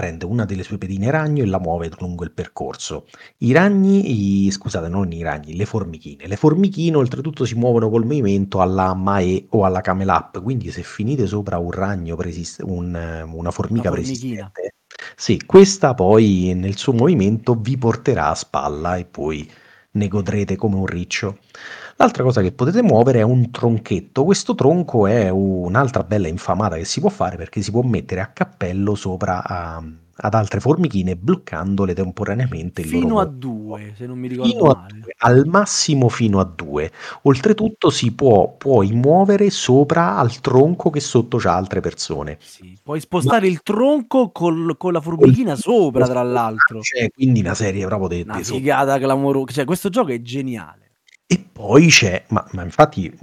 prende 0.00 0.24
una 0.24 0.46
delle 0.46 0.62
sue 0.62 0.78
pedine 0.78 1.10
ragno 1.10 1.42
e 1.42 1.46
la 1.46 1.58
muove 1.60 1.90
lungo 1.98 2.24
il 2.24 2.30
percorso. 2.32 3.06
I 3.38 3.52
ragni, 3.52 4.46
i- 4.46 4.50
scusate, 4.50 4.88
non 4.88 5.12
i 5.12 5.22
ragni, 5.22 5.54
le 5.56 5.66
formichine. 5.66 6.26
Le 6.26 6.36
formichine 6.36 6.96
oltretutto 6.96 7.44
si 7.44 7.54
muovono 7.54 7.90
col 7.90 8.04
movimento 8.04 8.60
alla 8.62 8.94
Mae 8.94 9.46
o 9.50 9.64
alla 9.66 9.82
Camel 9.82 10.08
Up, 10.08 10.42
quindi 10.42 10.70
se 10.70 10.82
finite 10.82 11.26
sopra 11.26 11.58
un 11.58 11.70
ragno, 11.70 12.16
presist- 12.16 12.62
un, 12.62 13.28
una 13.30 13.50
formica 13.50 13.90
preesistente, 13.90 14.74
sì, 15.16 15.44
questa 15.44 15.94
poi 15.94 16.52
nel 16.54 16.76
suo 16.76 16.92
movimento 16.94 17.54
vi 17.54 17.76
porterà 17.76 18.28
a 18.30 18.34
spalla 18.34 18.96
e 18.96 19.04
poi 19.04 19.48
ne 19.92 20.08
godrete 20.08 20.56
come 20.56 20.76
un 20.76 20.86
riccio. 20.86 21.38
L'altra 22.00 22.22
cosa 22.22 22.40
che 22.40 22.50
potete 22.52 22.82
muovere 22.82 23.18
è 23.18 23.22
un 23.22 23.50
tronchetto. 23.50 24.24
Questo 24.24 24.54
tronco 24.54 25.06
è 25.06 25.28
un'altra 25.28 26.02
bella 26.02 26.28
infamata 26.28 26.76
che 26.76 26.86
si 26.86 26.98
può 26.98 27.10
fare 27.10 27.36
perché 27.36 27.60
si 27.60 27.70
può 27.70 27.82
mettere 27.82 28.22
a 28.22 28.28
cappello 28.28 28.94
sopra 28.94 29.44
a- 29.44 29.84
ad 30.22 30.32
altre 30.34 30.60
formichine 30.60 31.14
bloccandole 31.16 31.92
temporaneamente 31.92 32.80
il 32.80 32.90
loro 32.90 33.00
Fino 33.02 33.18
a 33.20 33.24
due, 33.26 33.92
se 33.98 34.06
non 34.06 34.18
mi 34.18 34.28
ricordo 34.28 34.50
Fino 34.50 34.64
male. 34.64 34.98
due, 34.98 35.14
al 35.18 35.44
massimo 35.46 36.08
fino 36.08 36.40
a 36.40 36.44
due. 36.44 36.90
Oltretutto 37.22 37.90
si 37.90 38.12
può 38.12 38.54
puoi 38.56 38.92
muovere 38.92 39.50
sopra 39.50 40.16
al 40.16 40.40
tronco 40.40 40.88
che 40.88 41.00
sotto 41.00 41.36
c'ha 41.36 41.54
altre 41.54 41.80
persone. 41.80 42.38
Sì. 42.40 42.78
Puoi 42.82 43.00
spostare 43.00 43.46
il 43.46 43.60
tronco 43.62 44.30
col- 44.30 44.74
con 44.78 44.94
la 44.94 45.02
formichina 45.02 45.54
sopra, 45.54 46.06
tra 46.06 46.22
l'altro. 46.22 46.80
C'è 46.80 47.10
quindi 47.10 47.40
una 47.40 47.54
serie 47.54 47.84
proprio 47.84 48.08
di 48.08 48.22
Una 48.22 48.42
figata 48.42 48.98
clamorosa. 48.98 49.52
Cioè, 49.52 49.64
questo 49.66 49.90
gioco 49.90 50.12
è 50.12 50.20
geniale. 50.22 50.88
E 51.32 51.38
poi 51.52 51.86
c'è, 51.86 52.24
ma, 52.30 52.44
ma 52.52 52.64
infatti, 52.64 53.16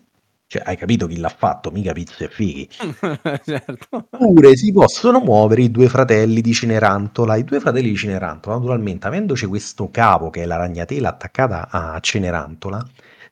cioè, 0.48 0.62
hai 0.66 0.78
capito 0.78 1.08
chi 1.08 1.18
l'ha 1.18 1.28
fatto, 1.28 1.72
mica 1.72 1.92
pizze 1.92 2.24
e 2.26 2.30
fighi. 2.30 2.70
certo. 3.44 4.08
Oppure 4.12 4.56
si 4.56 4.72
possono 4.72 5.20
muovere 5.20 5.64
i 5.64 5.72
due 5.72 5.90
fratelli 5.90 6.40
di 6.40 6.54
Cenerantola. 6.54 7.36
I 7.36 7.44
due 7.44 7.60
fratelli 7.60 7.90
di 7.90 7.98
Cenerantola, 7.98 8.56
naturalmente, 8.56 9.08
avendoci 9.08 9.46
questo 9.46 9.90
capo 9.92 10.30
che 10.30 10.44
è 10.44 10.46
la 10.46 10.56
ragnatela 10.56 11.10
attaccata 11.10 11.68
a 11.70 12.00
Cenerantola, 12.00 12.82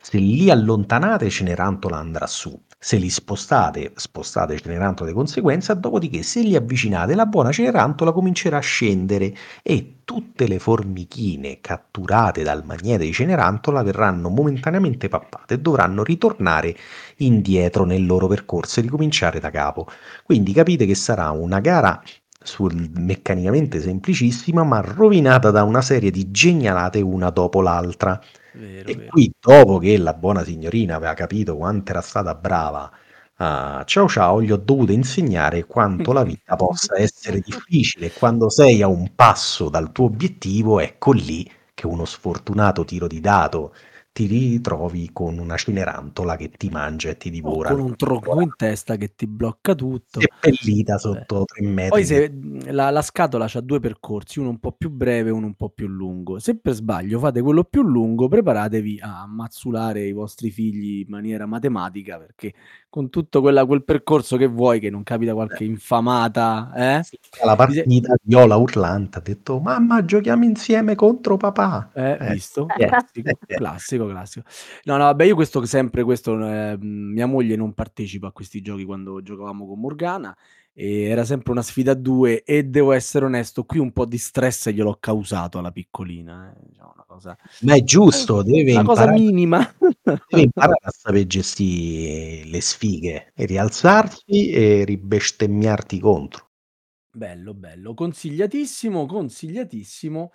se 0.02 0.18
li 0.18 0.50
allontanate 0.50 1.30
Cenerantola 1.30 1.98
andrà 1.98 2.28
su. 2.28 2.62
Se 2.86 2.98
li 2.98 3.10
spostate, 3.10 3.94
spostate 3.96 4.60
Cenerantola 4.60 5.10
di 5.10 5.16
conseguenza, 5.16 5.74
dopodiché 5.74 6.22
se 6.22 6.42
li 6.42 6.56
avvicinate 6.56 7.16
la 7.16 7.26
buona 7.26 7.52
Cenerantola 7.52 8.12
comincerà 8.12 8.58
a 8.58 8.60
scendere 8.60 9.34
e 9.64 10.02
tutte 10.06 10.48
le 10.48 10.60
formichine 10.60 11.62
catturate 11.62 12.44
dal 12.44 12.64
magnete 12.64 13.06
di 13.06 13.12
Cenerantola 13.12 13.82
verranno 13.82 14.30
momentaneamente 14.30 15.08
pappate 15.08 15.56
e 15.56 15.60
dovranno 15.62 16.04
ritornare 16.04 16.78
indietro 17.18 17.86
nel 17.86 18.06
loro 18.06 18.28
percorso 18.28 18.80
e 18.80 18.84
ricominciare 18.84 19.40
da 19.40 19.50
capo. 19.50 19.88
Quindi 20.24 20.54
capite 20.54 20.86
che 20.86 20.94
sarà 20.94 21.32
una 21.32 21.60
gara 21.62 22.00
sul, 22.40 22.92
meccanicamente 23.00 23.82
semplicissima, 23.82 24.64
ma 24.64 24.80
rovinata 24.82 25.50
da 25.50 25.64
una 25.64 25.82
serie 25.82 26.12
di 26.12 26.30
genialate 26.30 27.02
una 27.02 27.32
dopo 27.32 27.62
l'altra. 27.62 28.22
Vero, 28.56 28.92
E 28.92 28.96
vero. 28.96 29.12
qui, 29.12 29.32
dopo 29.40 29.80
che 29.80 29.98
la 29.98 30.14
buona 30.14 30.44
signorina 30.44 30.96
aveva 30.96 31.14
capito 31.14 31.56
quanto 31.58 31.92
era 31.92 32.02
stata 32.02 32.36
brava 32.36 32.90
a 33.38 33.84
Ciao 33.86 34.08
Ciao, 34.08 34.42
gli 34.42 34.52
ho 34.52 34.58
dovuto 34.58 34.92
insegnare 34.94 35.66
quanto 35.66 36.14
la 36.14 36.24
vita 36.24 36.56
possa 36.56 36.98
essere 37.00 37.40
difficile. 37.42 38.14
Quando 38.14 38.50
sei 38.50 38.82
a 38.82 38.88
un 38.88 39.14
passo 39.16 39.70
dal 39.70 39.92
tuo 39.92 40.06
obiettivo, 40.06 40.80
ecco 40.80 41.12
lì 41.12 41.50
che 41.74 41.86
uno 41.88 42.06
sfortunato 42.06 42.86
tiro 42.86 43.08
di 43.08 43.20
dato 43.20 43.74
ti 44.16 44.28
ritrovi 44.28 45.10
con 45.12 45.38
una 45.40 45.58
cenerantola 45.58 46.38
che 46.38 46.50
ti 46.50 46.70
mangia 46.70 47.10
e 47.10 47.18
ti 47.18 47.28
O 47.28 47.32
divora. 47.32 47.72
con 47.72 47.82
un 47.82 47.96
tronco 47.98 48.40
in 48.40 48.54
testa 48.56 48.96
che 48.96 49.14
ti 49.14 49.28
blocca 49.28 49.76
tutto. 49.76 50.22
seppellita 50.22 50.98
sotto 50.98 51.44
tre 51.44 51.68
metri. 51.68 51.90
Poi 51.90 52.06
se 52.06 52.34
la, 52.72 52.92
la 52.92 53.02
scatola 53.02 53.50
ha 53.54 53.60
due 53.60 53.82
percorsi, 53.82 54.40
uno 54.40 54.52
un 54.52 54.60
po' 54.60 54.72
più 54.72 54.90
breve 54.90 55.32
e 55.32 55.32
uno 55.34 55.48
un 55.48 55.56
po' 55.56 55.70
più 55.70 55.88
lungo. 55.88 56.40
Se 56.40 56.58
per 56.58 56.76
sbaglio 56.76 57.20
fate 57.20 57.42
quello 57.42 57.66
più 57.66 57.82
lungo, 57.82 58.30
preparatevi 58.30 59.00
a 59.02 59.26
mazzulare 59.28 60.08
i 60.08 60.14
vostri 60.14 60.50
figli 60.50 61.00
in 61.00 61.08
maniera 61.10 61.46
matematica, 61.46 62.18
perché 62.18 62.54
con 62.96 63.10
tutto 63.10 63.42
quella- 63.42 63.66
quel 63.66 63.84
percorso 63.84 64.38
che 64.38 64.48
vuoi, 64.48 64.80
che 64.80 64.90
non 64.90 65.04
capita 65.04 65.34
qualche 65.34 65.66
infamata, 65.66 66.72
eh? 66.74 67.02
alla 67.42 67.58
partita 67.58 68.16
Viola 68.24 68.56
urlante 68.56 69.18
ha 69.18 69.22
detto 69.22 69.60
mamma 69.60 70.06
giochiamo 70.06 70.46
insieme 70.46 70.96
contro 70.96 71.36
papà 71.36 71.92
Eh, 71.94 72.18
Eh, 72.22 72.32
visto? 72.32 72.68
eh, 72.78 72.86
Classico, 72.88 73.28
eh, 73.30 73.38
eh. 73.48 73.56
classico, 73.56 74.08
classico. 74.08 74.46
No, 74.86 74.96
no, 74.96 75.04
vabbè, 75.04 75.26
io 75.26 75.36
questo 75.36 75.66
sempre 75.66 76.04
questo, 76.04 76.40
ehm, 76.40 76.80
mia 76.82 77.26
moglie 77.26 77.58
non 77.58 77.74
partecipa 77.74 78.28
a 78.28 78.32
questi 78.32 78.62
giochi 78.62 78.86
quando 78.86 79.22
giocavamo 79.22 79.68
con 79.68 79.78
Morgana, 79.78 80.34
e 80.78 81.04
era 81.04 81.24
sempre 81.24 81.54
una 81.54 81.62
sfida 81.62 81.92
a 81.92 81.96
2 81.96 82.44
e 82.44 82.64
devo 82.66 82.92
essere 82.92 83.24
onesto, 83.26 83.64
qui 83.64 83.80
un 83.80 83.94
po' 83.94 84.06
di 84.06 84.18
stress 84.18 84.70
gliel'ho 84.70 84.98
causato 85.00 85.58
alla 85.58 85.72
piccolina, 85.72 86.52
eh, 86.54 86.60
diciamo 86.68 86.92
una 86.96 87.06
cosa 87.08 87.38
Ma 87.62 87.76
è 87.76 87.84
giusto, 87.84 88.44
deve 88.44 88.72
una 88.74 88.84
cosa 88.84 89.04
imparare 89.04 89.20
minima. 89.24 89.76
deve 90.28 90.44
imparare 90.44 90.80
a 90.84 90.92
saper 90.92 91.26
gestì 91.28 92.50
le 92.50 92.60
sfighe 92.62 93.32
e 93.34 93.46
rialzarsi 93.46 94.50
e 94.52 94.84
ribestemmiarti 94.86 96.00
contro. 96.00 96.50
Bello, 97.16 97.54
bello, 97.54 97.94
consigliatissimo, 97.94 99.06
consigliatissimo. 99.06 100.32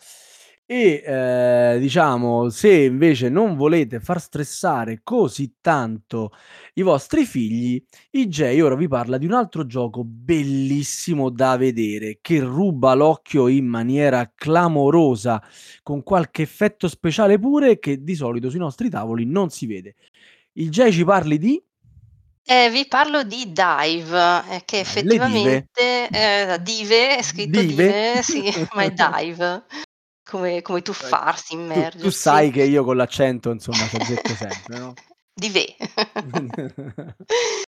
E, 0.73 1.03
ehm, 1.05 1.81
diciamo, 1.81 2.49
se 2.49 2.73
invece 2.73 3.29
non 3.29 3.57
volete 3.57 3.99
far 3.99 4.21
stressare 4.21 5.01
così 5.03 5.57
tanto 5.61 6.31
i 6.75 6.83
vostri 6.83 7.25
figli, 7.25 7.85
IJ 8.13 8.61
ora 8.63 8.77
vi 8.77 8.87
parla 8.87 9.19
di 9.19 9.27
un 9.27 9.33
altro 9.33 9.67
gioco 9.67 10.05
bellissimo 10.05 11.29
da 11.29 11.57
vedere, 11.57 12.19
che 12.21 12.39
ruba 12.39 12.95
l'occhio 12.95 13.49
in 13.49 13.67
maniera 13.67 14.31
clamorosa, 14.33 15.43
con 15.83 16.05
qualche 16.05 16.43
effetto 16.43 16.87
speciale 16.87 17.41
pure, 17.41 17.81
che 17.81 18.05
di 18.05 18.15
solito 18.15 18.49
sui 18.49 18.61
nostri 18.61 18.89
tavoli 18.89 19.27
non 19.27 19.51
si 19.51 19.67
vede. 19.67 19.97
IJ 20.53 20.91
ci 20.93 21.03
parli 21.03 21.39
di? 21.39 21.61
Eh, 22.45 22.71
vi 22.71 22.87
parlo 22.87 23.25
di 23.25 23.53
Dive, 23.53 24.43
eh, 24.51 24.63
che 24.65 24.85
le 24.85 25.03
dive? 25.03 25.15
effettivamente 25.19 26.09
ehm, 26.11 26.57
Dive, 26.59 27.17
è 27.17 27.23
scritto 27.23 27.61
Dive? 27.61 27.87
Dive, 27.87 28.23
sì, 28.23 28.45
ma 28.75 28.83
è 28.85 28.93
Dive, 28.93 29.65
come 30.31 30.63
come 30.63 30.81
Cioè, 30.81 30.93
tuffarsi, 30.93 31.55
tu 31.55 31.57
tu 31.57 31.63
immergersi. 31.63 32.11
sai 32.11 32.51
che 32.51 32.63
io 32.63 32.85
con 32.85 32.97
l'accento, 32.97 33.51
insomma, 33.51 33.87
c'azzecco 33.87 34.35
sempre, 34.35 34.79
no? 34.79 34.95
Dive. 35.35 35.77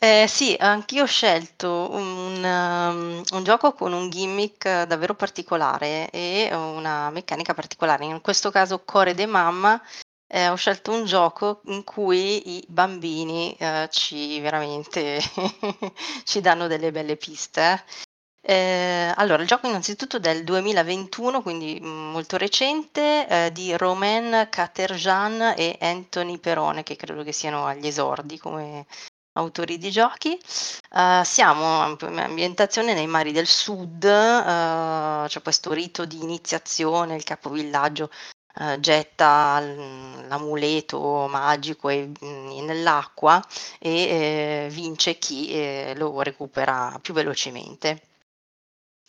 Ehm, 0.00 0.26
sì, 0.26 0.54
anch'io 0.56 1.02
ho 1.02 1.06
scelto 1.06 1.88
un 1.90 2.40
mhmm, 2.40 3.22
un 3.32 3.42
gioco 3.42 3.72
con 3.72 3.92
un 3.92 4.08
gimmick 4.10 4.84
davvero 4.84 5.14
particolare 5.16 6.08
e 6.10 6.48
una 6.54 7.10
meccanica 7.10 7.52
particolare. 7.52 8.04
In 8.04 8.20
questo 8.20 8.52
caso 8.52 8.84
Core 8.84 9.14
de 9.14 9.26
Mamma, 9.26 9.82
ehm, 10.28 10.52
ho 10.52 10.54
scelto 10.54 10.92
un 10.92 11.04
gioco 11.04 11.62
in 11.64 11.82
cui 11.82 12.58
i 12.58 12.64
bambini, 12.68 13.56
ehm, 13.58 13.88
ci 13.90 14.38
veramente 14.40 15.18
ci 16.22 16.40
danno 16.40 16.68
delle 16.68 16.92
belle 16.92 17.16
piste. 17.16 17.82
Ehm, 18.50 19.12
allora 19.16 19.42
il 19.42 19.48
gioco 19.48 19.66
innanzitutto 19.66 20.18
del 20.18 20.42
2021, 20.42 21.42
quindi, 21.42 21.78
mhmm, 21.82 22.12
molto 22.12 22.38
recente, 22.38 23.26
ehm, 23.28 23.48
di 23.50 23.76
Romain 23.76 24.46
Caterjan 24.50 25.52
e 25.54 25.76
Anthony 25.78 26.38
Perone, 26.38 26.82
che 26.82 26.96
credo 26.96 27.22
che 27.24 27.32
siano 27.32 27.66
agli 27.66 27.86
esordi 27.86 28.38
come 28.38 28.86
autori 29.34 29.76
di 29.76 29.90
giochi. 29.90 30.38
Uhm, 30.92 31.22
siamo 31.24 31.82
amp 31.82 32.02
ambientazione 32.04 32.94
nei 32.94 33.06
mari 33.06 33.32
del 33.32 33.46
sud, 33.46 34.04
uhm, 34.04 35.26
c'è 35.26 35.42
questo 35.42 35.72
rito 35.74 36.06
di 36.06 36.22
iniziazione, 36.22 37.16
il 37.16 37.24
capovillaggio, 37.24 38.08
uhm, 38.60 38.78
getta 38.80 39.60
l 39.60 40.26
l'amuleto 40.26 41.26
magico 41.28 41.90
e 41.90 42.10
mhmm, 42.18 42.64
nell'acqua 42.64 43.42
e, 43.78 44.08
ehm, 44.68 44.68
vince 44.70 45.18
chi, 45.18 45.50
ehm, 45.52 45.98
lo 45.98 46.22
recupera 46.22 46.98
più 47.02 47.12
velocemente. 47.12 48.00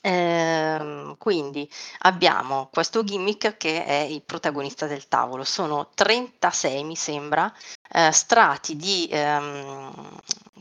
Ehm, 0.06 1.18
quindi 1.18 1.70
abbiamo 2.00 2.70
questo 2.72 3.04
gimmick 3.04 3.58
che 3.58 3.84
è 3.86 3.94
il 4.00 4.22
protagonista 4.24 4.88
del 4.88 5.08
tavolo. 5.10 5.44
Sono 5.44 5.90
36 5.94 6.84
mi 6.86 6.96
sembra, 6.96 7.52
ehm, 7.92 8.10
strati 8.12 8.76
di, 8.78 9.08
ehm, 9.12 9.92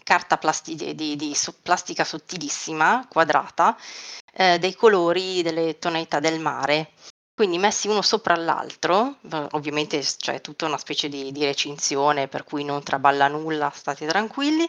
carta 0.03 0.39
plasti 0.39 0.75
di 0.75 0.95
di 0.95 1.15
di 1.17 1.35
so 1.35 1.55
plastica 1.63 2.03
sottilissima, 2.05 3.07
quadrata, 3.09 3.77
ehm, 4.33 4.57
dei 4.59 4.75
colori, 4.75 5.43
delle 5.43 5.79
tonalità 5.79 6.19
del 6.19 6.41
mare. 6.41 6.93
Quindi 7.35 7.59
messi 7.59 7.87
uno 7.87 8.03
sopra 8.03 8.35
l'altro, 8.35 9.19
ovviamente 9.53 10.01
c'è 10.01 10.41
tutta 10.41 10.67
una 10.67 10.77
specie 10.79 11.09
di 11.09 11.31
di 11.31 11.45
recinzione 11.45 12.27
per 12.27 12.43
cui 12.43 12.65
non 12.65 12.83
traballa 12.83 13.29
nulla, 13.29 13.71
state 13.73 14.07
tranquilli. 14.07 14.69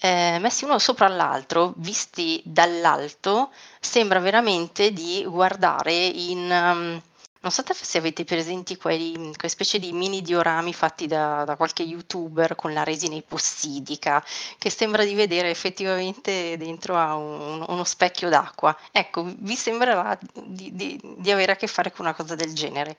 Ehm, 0.00 0.40
messi 0.42 0.64
uno 0.64 0.78
sopra 0.78 1.08
l'altro, 1.08 1.72
visti 1.78 2.40
dall'alto, 2.44 3.50
sembra 3.80 4.20
veramente 4.20 4.92
di 4.92 5.24
guardare 5.26 5.92
in 6.06 6.46
mhmm, 6.46 7.02
non 7.40 7.52
so 7.52 7.62
se 7.72 7.98
avete 7.98 8.24
presenti 8.24 8.76
quei 8.76 9.12
quelle 9.14 9.48
specie 9.48 9.78
di 9.78 9.92
mini 9.92 10.22
diorami 10.22 10.72
fatti 10.74 11.06
da 11.06 11.44
da 11.44 11.56
qualche 11.56 11.82
youtuber 11.82 12.54
con 12.56 12.72
la 12.72 12.84
resina 12.84 13.14
ipossidica, 13.16 14.22
che 14.58 14.70
sembra 14.70 15.04
di 15.04 15.14
vedere 15.14 15.50
effettivamente 15.50 16.56
dentro 16.56 16.96
a 16.96 17.14
un 17.16 17.64
uno 17.66 17.84
specchio 17.84 18.28
d'acqua. 18.28 18.76
Ecco, 18.92 19.24
vi 19.38 19.56
sembrerà 19.56 20.16
di 20.44 20.70
di 20.74 21.00
di 21.18 21.30
avere 21.32 21.52
a 21.52 21.56
che 21.56 21.66
fare 21.66 21.90
con 21.92 22.04
una 22.06 22.14
cosa 22.14 22.34
del 22.36 22.54
genere. 22.54 22.96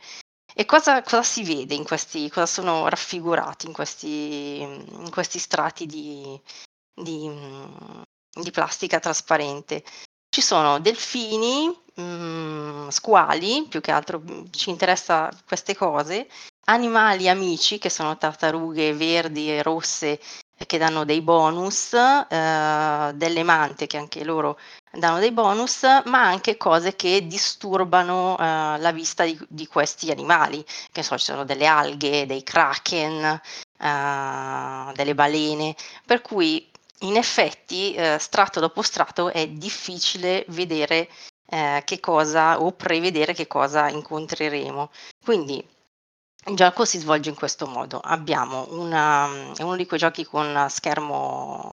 E 0.56 0.66
cosa 0.66 1.02
cosa 1.04 1.24
si 1.24 1.44
vede 1.44 1.76
in 1.76 1.84
questi 1.86 2.30
cosa 2.30 2.46
sono 2.48 2.88
raffigurati 2.90 3.68
in 3.68 3.74
questi 3.74 4.60
in 4.62 5.10
questi 5.12 5.40
strati 5.40 5.86
di 5.86 6.40
di 7.02 7.28
mhmm, 7.30 8.02
di 8.42 8.52
plastica 8.52 9.00
trasparente? 9.00 9.84
Ci 10.30 10.42
sono 10.42 10.80
delfini, 10.80 11.74
mhmm, 11.96 12.90
squali, 12.90 13.66
più 13.68 13.82
che 13.82 13.92
altro, 13.92 14.20
mhmm, 14.20 14.50
ci 14.52 14.70
interessa 14.70 15.30
queste 15.48 15.76
cose, 15.76 16.28
animali 16.66 17.28
amici 17.30 17.80
che 17.80 17.90
sono 17.90 18.18
tartarughe 18.18 18.94
verdi 18.94 19.50
e 19.52 19.64
rosse 19.64 20.20
e 20.62 20.66
che 20.66 20.78
danno 20.78 21.06
dei 21.06 21.22
bonus, 21.22 21.94
ehm, 21.94 23.12
delle 23.14 23.44
mante 23.44 23.88
che 23.88 23.98
anche 23.98 24.24
loro 24.24 24.58
danno 24.92 25.20
dei 25.20 25.32
bonus, 25.32 25.84
ma 26.06 26.24
anche 26.24 26.58
cose 26.58 26.96
che 26.96 27.26
disturbano, 27.28 28.38
ehm, 28.38 28.82
la 28.82 28.92
vista 28.92 29.24
di 29.26 29.38
di 29.48 29.68
questi 29.68 30.12
animali. 30.12 30.64
Che 30.92 31.02
so, 31.04 31.18
ci 31.18 31.26
sono 31.26 31.46
delle 31.46 31.66
alghe, 31.66 32.26
dei 32.26 32.44
kraken, 32.44 33.40
ehm, 33.80 34.94
delle 34.94 35.16
balene, 35.16 35.76
per 36.06 36.22
cui 36.22 36.70
in 37.02 37.16
effetti, 37.18 37.94
ehm, 37.96 38.18
strato 38.18 38.60
dopo 38.60 38.82
strato 38.82 39.30
è 39.32 39.48
difficile 39.48 40.46
vedere, 40.50 41.10
ehm, 41.50 41.84
che 41.84 42.00
cosa 42.00 42.62
o 42.62 42.72
prevedere 42.74 43.34
che 43.34 43.48
cosa 43.48 43.90
incontreremo. 43.90 44.92
Quindi 45.24 45.66
il 46.48 46.56
gioco 46.56 46.86
si 46.86 47.00
svolge 47.00 47.30
in 47.30 47.36
questo 47.36 47.68
modo: 47.68 48.00
abbiamo 48.02 48.68
una 48.72 49.28
è 49.56 49.64
uno 49.64 49.76
di 49.78 49.86
quei 49.86 50.00
giochi 50.00 50.26
con 50.26 50.68
schermo, 50.70 51.70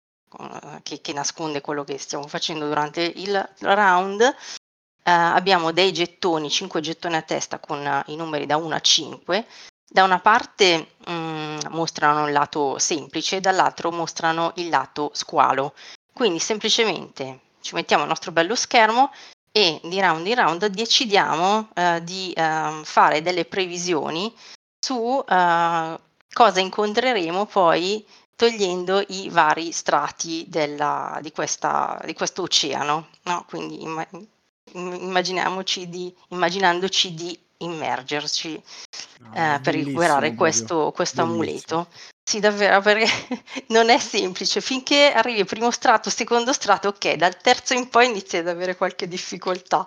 che 0.84 1.02
che 1.02 1.14
nasconde 1.14 1.62
quello 1.62 1.84
che 1.84 1.98
stiamo 2.00 2.28
facendo 2.28 2.68
durante 2.68 3.02
il 3.04 3.50
round. 3.62 4.22
Ehm, 4.22 5.14
abbiamo 5.36 5.72
dei 5.72 5.92
gettoni, 5.94 6.50
5 6.50 6.82
gettoni 6.82 7.16
a 7.16 7.22
testa 7.24 7.60
con 7.60 8.04
i 8.08 8.16
numeri 8.16 8.46
da 8.46 8.58
1 8.58 8.76
a 8.76 8.80
5. 8.82 9.46
Da 9.88 10.04
una 10.04 10.20
parte, 10.20 10.96
mhmm, 11.08 11.41
mostrano 11.70 12.28
il 12.28 12.34
lato 12.34 12.78
semplice, 12.80 13.40
dall'altro 13.40 13.92
mostrano 13.92 14.52
il 14.56 14.70
lato 14.70 15.12
squalo. 15.14 15.74
Quindi 16.14 16.40
semplicemente 16.40 17.40
ci 17.62 17.76
mettiamo 17.76 18.04
il 18.04 18.10
nostro 18.10 18.32
bello 18.32 18.56
schermo 18.56 19.12
e 19.52 19.80
di 19.84 20.00
round 20.00 20.26
in 20.28 20.36
round 20.36 20.66
decidiamo, 20.68 21.70
ehm, 21.74 22.00
di, 22.00 22.34
ehm, 22.36 22.84
fare 22.84 23.22
delle 23.22 23.46
previsioni 23.46 24.34
su, 24.80 24.96
uhm, 25.28 26.00
cosa 26.34 26.60
incontreremo 26.60 27.46
poi 27.46 28.06
togliendo 28.36 29.04
i 29.10 29.30
vari 29.30 29.72
strati 29.72 30.46
della 30.48 31.20
di 31.22 31.32
questa 31.32 32.00
di 32.06 32.14
questo 32.14 32.42
oceano, 32.44 33.10
no, 33.24 33.46
quindi 33.48 33.82
imma 33.84 34.06
im 34.12 34.28
immaginiamoci 34.74 35.90
di 35.90 36.14
immaginandoci 36.30 37.14
di 37.14 37.38
immergerci, 37.64 38.62
No, 39.20 39.34
ehm, 39.36 39.62
per 39.62 39.74
recuperare 39.76 40.34
questo 40.36 40.92
questo 40.94 41.22
amuleto. 41.22 41.88
Sì, 42.24 42.40
davvero, 42.40 42.82
perché 42.82 43.08
non 43.68 43.90
è 43.90 43.98
semplice. 44.00 44.62
Finché 44.62 45.12
arrivi 45.12 45.44
primo 45.46 45.72
strato, 45.72 46.10
secondo 46.10 46.54
strato, 46.54 46.90
okay, 46.90 47.16
dal 47.18 47.38
terzo 47.38 47.74
in 47.74 47.90
poi 47.90 48.08
inizi 48.08 48.38
ad 48.38 48.48
avere 48.48 48.76
qualche 48.76 49.08
difficoltà. 49.08 49.86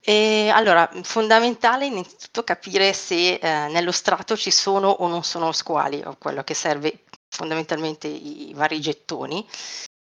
Ehm, 0.00 0.50
allora, 0.54 0.88
fondamentale 1.02 1.86
innanzitutto 1.86 2.44
capire 2.44 2.92
se, 2.92 3.34
ehm, 3.34 3.72
nello 3.72 3.92
strato 3.92 4.36
ci 4.36 4.50
sono 4.50 4.88
o 4.88 5.06
non 5.08 5.22
sono 5.24 5.52
squali, 5.52 6.02
o 6.04 6.16
quello 6.18 6.42
che 6.44 6.54
serve 6.54 7.04
fondamentalmente 7.28 8.06
i 8.08 8.52
vari 8.54 8.80
gettoni. 8.80 9.46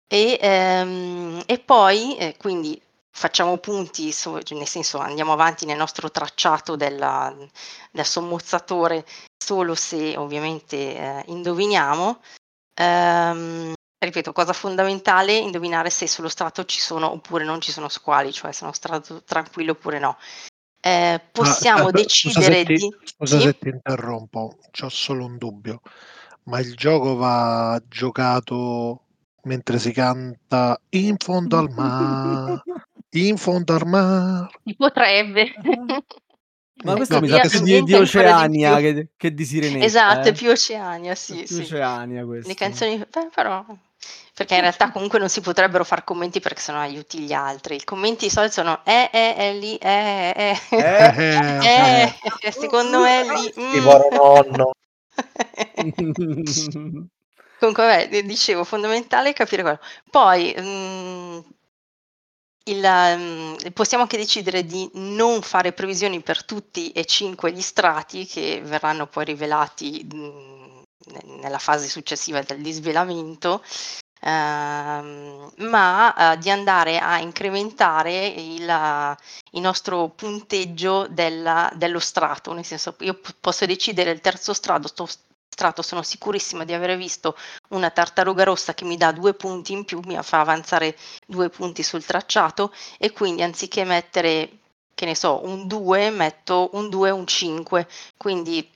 E, 0.07 0.37
ehm, 0.41 1.43
e 1.45 1.59
poi, 1.59 2.17
ehm, 2.17 2.37
quindi 2.37 2.81
facciamo 3.15 3.57
punti 3.57 4.11
su 4.11 4.39
cioè 4.41 4.57
nel 4.57 4.67
senso 4.67 4.97
andiamo 4.97 5.33
avanti 5.33 5.65
nel 5.65 5.77
nostro 5.77 6.09
tracciato 6.09 6.75
della 6.75 7.33
del 7.91 8.05
sommozzatore 8.05 9.05
solo 9.43 9.75
se 9.75 10.15
ovviamente, 10.17 10.95
ehm, 10.95 11.23
indoviniamo. 11.27 12.21
Ehm, 12.75 13.73
ripeto, 13.99 14.31
cosa 14.31 14.53
fondamentale, 14.53 15.37
indovinare 15.37 15.89
se 15.89 16.07
sullo 16.07 16.29
strato 16.29 16.65
ci 16.65 16.79
sono 16.79 17.11
oppure 17.11 17.43
non 17.43 17.59
ci 17.61 17.71
sono 17.71 17.89
squali, 17.89 18.31
cioè 18.31 18.51
se 18.51 18.61
è 18.61 18.63
uno 18.63 18.73
strato 18.73 19.21
tranquillo 19.23 19.73
oppure 19.73 19.99
no. 19.99 20.17
eh, 20.81 21.21
possiamo 21.31 21.87
Ah, 21.87 21.91
decidere 21.91 22.63
scusa 22.63 22.65
ti, 22.65 22.73
di... 22.75 22.95
scusa 23.03 23.37
Sì? 23.37 23.45
se 23.45 23.57
ti 23.57 23.69
interrompo, 23.69 24.57
c'ho 24.71 24.89
solo 24.89 25.25
un 25.25 25.37
dubbio. 25.37 25.81
Ma 26.45 26.59
il 26.59 26.75
gioco 26.75 27.15
va 27.15 27.81
giocato 27.87 29.01
mentre 29.43 29.77
si 29.79 29.91
canta 29.91 30.79
in 30.89 31.15
fondo 31.17 31.57
al 31.57 31.69
mare, 31.75 32.63
in 33.13 33.37
fondo 33.37 33.73
al 33.75 33.85
mare. 33.87 34.49
Si 34.63 34.75
potrebbe. 34.75 35.53
Ma 36.83 36.95
questo 36.95 37.19
No, 37.19 37.21
mi 37.21 37.27
Di 37.27 37.31
sa 37.31 37.45
più 37.45 37.59
di, 37.61 37.83
di 37.83 37.83
di 37.83 37.93
Oceania 37.95 38.75
più. 38.75 38.79
che, 38.79 39.09
che 39.17 39.33
di 39.33 39.45
Sirenetta. 39.45 39.85
Esatto, 39.85 40.27
eh. 40.27 40.29
è 40.29 40.33
più 40.33 40.49
Oceania, 40.49 41.15
È 41.29 41.35
sì, 41.35 41.43
più 41.45 41.61
sì. 41.61 41.61
Oceania 41.61 42.25
questo. 42.25 42.47
Le 42.47 42.53
canzoni, 42.55 42.97
beh, 42.97 43.29
però, 43.33 43.65
perché 44.33 44.55
in 44.55 44.61
realtà 44.61 44.91
comunque 44.91 45.19
non 45.19 45.29
si 45.29 45.41
potrebbero 45.41 45.83
fare 45.83 46.03
commenti 46.03 46.39
perché 46.39 46.61
sennò 46.61 46.79
aiuti 46.79 47.19
gli 47.19 47.33
altri. 47.33 47.75
I 47.75 47.83
commenti 47.83 48.25
di 48.25 48.31
solito 48.31 48.53
sono 48.53 48.81
eh, 48.85 49.09
eh, 49.11 49.35
è 49.35 49.53
lì, 49.53 49.75
eh, 49.77 50.33
eh, 50.35 50.59
Eh? 50.77 51.61
eh, 51.61 52.13
eh, 52.41 52.51
secondo 52.51 52.99
me 53.01 53.21
è 53.21 53.25
lì. 53.25 53.53
Mm. 53.59 53.83
povero 53.83 54.09
nonno. 54.11 54.71
Comunque, 57.59 57.83
vabbè, 57.85 58.09
di- 58.09 58.23
dicevo, 58.25 58.63
fondamentale 58.63 59.33
capire 59.33 59.61
quello. 59.61 59.79
Poi, 60.09 60.53
mm, 60.59 61.39
il, 62.65 62.85
mm, 63.17 63.55
possiamo 63.73 64.03
anche 64.03 64.17
decidere 64.17 64.65
di 64.65 64.89
non 64.93 65.41
fare 65.41 65.73
previsioni 65.73 66.21
per 66.21 66.45
tutti 66.45 66.91
e 66.91 67.05
cinque 67.05 67.51
gli 67.51 67.61
strati 67.61 68.25
che 68.25 68.61
verranno 68.63 69.07
poi 69.07 69.25
rivelati 69.25 70.05
mm, 70.13 70.81
ne- 71.05 71.37
nella 71.41 71.59
fase 71.59 71.87
successiva 71.87 72.41
del 72.41 72.61
disvelamento, 72.61 73.61
ehm, 74.21 75.51
ma 75.57 76.33
eh, 76.33 76.37
di 76.37 76.49
andare 76.49 76.99
a 76.99 77.19
incrementare 77.19 78.27
il, 78.27 79.17
il 79.51 79.61
nostro 79.61 80.09
punteggio 80.09 81.07
della- 81.09 81.71
dello 81.75 81.99
strato, 81.99 82.53
nel 82.53 82.65
senso 82.65 82.95
io 82.99 83.15
p- 83.15 83.35
posso 83.39 83.65
decidere 83.65 84.11
il 84.11 84.21
terzo 84.21 84.53
strato, 84.53 84.87
sto 84.87 85.07
sono 85.81 86.01
sicurissima 86.03 86.63
di 86.63 86.73
aver 86.73 86.97
visto 86.97 87.35
una 87.69 87.89
tartaruga 87.89 88.43
rossa 88.43 88.73
che 88.73 88.85
mi 88.85 88.97
dà 88.97 89.11
due 89.11 89.33
punti 89.33 89.73
in 89.73 89.85
più, 89.85 89.99
mi 90.05 90.17
fa 90.21 90.39
avanzare 90.39 90.97
due 91.25 91.49
punti 91.49 91.83
sul 91.83 92.05
tracciato 92.05 92.73
e 92.97 93.11
quindi 93.11 93.43
anziché 93.43 93.83
mettere, 93.83 94.59
che 94.93 95.05
ne 95.05 95.15
so, 95.15 95.43
un 95.45 95.67
2, 95.67 96.09
metto 96.09 96.69
un 96.73 96.89
2 96.89 97.07
e 97.07 97.11
un 97.11 97.27
5, 97.27 97.87
quindi 98.17 98.69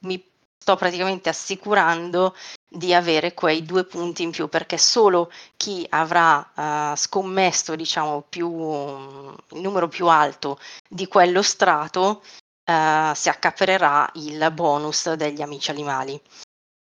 mi 0.00 0.22
sto 0.58 0.76
praticamente 0.76 1.30
assicurando 1.30 2.34
di 2.68 2.92
avere 2.92 3.32
quei 3.32 3.64
due 3.64 3.84
punti 3.84 4.22
in 4.22 4.30
più 4.30 4.48
perché 4.48 4.76
solo 4.76 5.30
chi 5.56 5.86
avrà 5.88 6.92
eh, 6.92 6.96
scommesso 6.96 7.74
diciamo 7.74 8.24
più 8.28 8.46
il 8.50 9.60
numero 9.60 9.88
più 9.88 10.06
alto 10.08 10.58
di 10.86 11.06
quello 11.08 11.40
strato 11.40 12.22
eh, 12.68 13.12
si 13.14 13.28
accaparerà 13.28 14.08
il 14.14 14.50
bonus 14.52 15.12
degli 15.14 15.40
amici 15.42 15.70
animali. 15.70 16.20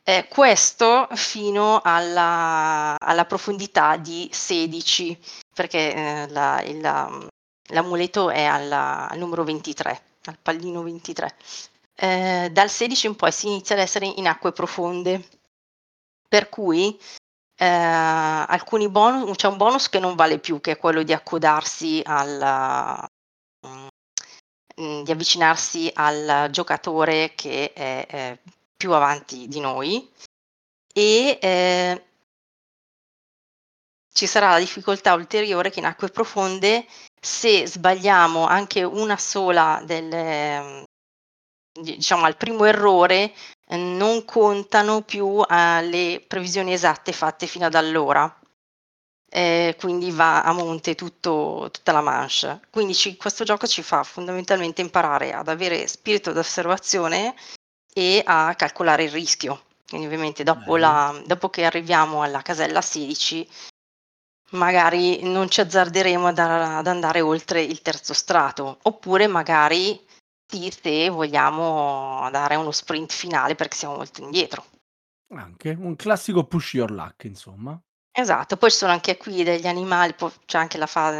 Eh, 0.04 0.26
questo 0.28 1.08
fino 1.12 1.80
alla, 1.82 2.96
alla 2.98 3.24
profondità 3.24 3.96
di 3.96 4.28
16 4.32 5.16
perché 5.54 5.94
eh, 5.94 6.28
la- 6.30 6.60
il- 6.62 6.80
la- 6.80 7.28
l'amuleto 7.68 8.30
è 8.30 8.44
alla- 8.44 9.08
al 9.08 9.18
numero 9.18 9.44
23, 9.44 10.02
al 10.24 10.38
pallino 10.42 10.82
23. 10.82 11.34
Eh, 11.94 12.50
dal 12.52 12.70
16 12.70 13.06
in 13.06 13.16
poi 13.16 13.32
si 13.32 13.46
inizia 13.48 13.74
ad 13.76 13.80
essere 13.82 14.06
in 14.06 14.26
acque 14.26 14.52
profonde, 14.52 15.28
per 16.28 16.48
cui 16.48 16.98
eh, 17.56 17.66
alcuni 17.66 18.88
bonus, 18.88 19.36
c'è 19.36 19.46
un 19.48 19.56
bonus 19.56 19.88
che 19.88 20.00
non 20.00 20.16
vale 20.16 20.38
più, 20.38 20.60
che 20.60 20.72
è 20.72 20.78
quello 20.78 21.02
di 21.04 21.12
accodarsi 21.12 22.00
al, 22.04 22.40
mm, 24.80 25.02
di 25.02 25.10
avvicinarsi 25.10 25.90
al 25.94 26.48
giocatore 26.50 27.32
che 27.34 27.72
è 27.72 28.06
eh, 28.08 28.38
più 28.76 28.92
avanti 28.92 29.48
di 29.48 29.60
noi 29.60 30.10
e 30.92 31.38
eh, 31.40 32.04
ci 34.12 34.26
sarà 34.26 34.50
la 34.50 34.58
difficoltà 34.58 35.14
ulteriore 35.14 35.70
che 35.70 35.80
in 35.80 35.86
acque 35.86 36.08
profonde 36.08 36.86
se 37.20 37.66
sbagliamo 37.66 38.46
anche 38.46 38.82
una 38.82 39.16
sola 39.16 39.82
delle 39.84 40.84
diciamo 41.72 42.24
al 42.24 42.36
primo 42.36 42.64
errore 42.64 43.32
non 43.70 44.24
contano 44.24 45.02
più 45.02 45.42
eh, 45.42 45.82
le 45.82 46.24
previsioni 46.26 46.72
esatte 46.72 47.12
fatte 47.12 47.46
fino 47.46 47.66
ad 47.66 47.74
allora 47.74 48.41
eh, 49.34 49.76
quindi 49.78 50.10
va 50.10 50.42
a 50.42 50.52
monte 50.52 50.94
tutto, 50.94 51.68
tutta 51.72 51.92
la 51.92 52.02
manche. 52.02 52.60
Quindi 52.70 52.94
ci- 52.94 53.16
questo 53.16 53.44
gioco 53.44 53.66
ci 53.66 53.82
fa 53.82 54.02
fondamentalmente 54.02 54.82
imparare 54.82 55.32
ad 55.32 55.48
avere 55.48 55.86
spirito 55.86 56.32
d'osservazione 56.32 57.34
e 57.94 58.22
a 58.24 58.54
calcolare 58.54 59.04
il 59.04 59.10
rischio. 59.10 59.64
Quindi 59.88 60.06
ovviamente 60.06 60.42
dopo, 60.42 60.76
la- 60.76 61.22
dopo 61.24 61.48
che 61.48 61.64
arriviamo 61.64 62.22
alla 62.22 62.42
casella 62.42 62.82
16 62.82 63.48
magari 64.50 65.22
non 65.22 65.48
ci 65.48 65.60
azzarderemo 65.62 66.26
ad, 66.26 66.38
ad 66.38 66.86
andare 66.86 67.20
oltre 67.22 67.62
il 67.62 67.80
terzo 67.80 68.12
strato 68.12 68.78
oppure 68.82 69.26
magari 69.26 69.98
sì 70.46 70.70
se 70.70 71.08
vogliamo 71.08 72.28
dare 72.30 72.56
uno 72.56 72.70
sprint 72.70 73.12
finale 73.12 73.54
perché 73.54 73.76
siamo 73.76 73.96
molto 73.96 74.22
indietro. 74.22 74.64
Anche 75.34 75.70
un 75.70 75.96
classico 75.96 76.44
push 76.44 76.74
your 76.74 76.90
luck, 76.90 77.24
insomma. 77.24 77.80
Esatto, 78.14 78.56
poi 78.56 78.70
ci 78.70 78.76
sono 78.76 78.92
anche 78.92 79.16
qui 79.16 79.42
degli 79.42 79.66
animali, 79.66 80.14
poi 80.14 80.30
c'è 80.44 80.58
anche 80.58 80.76
la, 80.78 80.86
fa- 80.86 81.10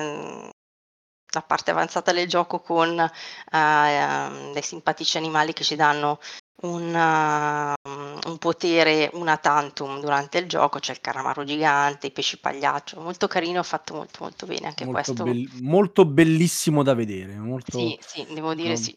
la 1.35 1.43
parte 1.43 1.71
avanzata 1.71 2.13
del 2.13 2.29
gioco 2.29 2.61
con 2.61 2.99
eh, 2.99 3.09
ehm, 3.51 4.53
dei 4.53 4.63
simpatici 4.63 5.17
animali 5.17 5.53
che 5.55 5.65
ci 5.65 5.75
danno 5.77 6.19
un, 6.63 6.95
uh, 6.95 8.29
un 8.29 8.39
potere 8.39 9.11
una 9.15 9.37
tantum 9.39 10.01
durante 10.01 10.39
il 10.39 10.47
gioco, 10.49 10.79
c'è 10.79 10.93
il 10.93 11.01
calamaro 11.01 11.45
gigante, 11.45 12.09
i 12.09 12.13
pesci 12.13 12.39
pagliaccio, 12.39 13.01
molto 13.01 13.27
carino, 13.27 13.63
fatto 13.63 13.95
molto 13.95 14.19
molto 14.21 14.47
bene 14.47 14.67
anche 14.67 14.85
Molto, 14.85 15.13
questo. 15.13 15.25
bell- 15.25 15.49
molto 15.63 16.05
bellissimo 16.05 16.83
da 16.83 16.95
vedere. 16.95 17.37
Molto, 17.39 17.79
Sì, 17.79 17.99
sì, 18.01 18.27
devo 18.35 18.55
dire 18.55 18.71
no, 18.71 18.77
sì. 18.77 18.97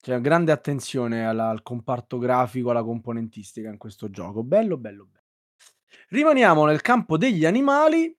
C'è 0.00 0.20
grande 0.20 0.52
attenzione 0.52 1.26
alla- 1.26 1.48
al 1.48 1.62
comparto 1.62 2.18
grafico, 2.18 2.70
alla 2.70 2.84
componentistica 2.84 3.68
in 3.68 3.78
questo 3.78 4.08
gioco. 4.10 4.42
Bello, 4.42 4.76
bello, 4.76 5.04
bello. 5.04 5.13
Rimaniamo 6.08 6.64
nel 6.66 6.80
campo 6.80 7.16
degli 7.16 7.44
animali 7.44 8.14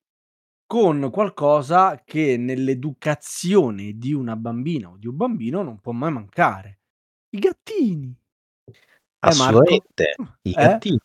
con 0.68 1.10
qualcosa 1.12 2.02
che 2.04 2.38
nell'educazione 2.38 3.94
di 3.98 4.14
una 4.14 4.36
bambina 4.36 4.90
o 4.90 4.98
di 4.98 5.08
un 5.08 5.16
bambino 5.16 5.62
non 5.62 5.80
può 5.80 5.92
mai 5.92 6.12
mancare. 6.12 6.80
I 7.30 7.40
gattini. 7.40 8.16
Eh? 8.66 8.74
Assolutamente, 9.20 10.16
i 10.44 10.52
Eh? 10.52 10.54
gattini. 10.54 11.00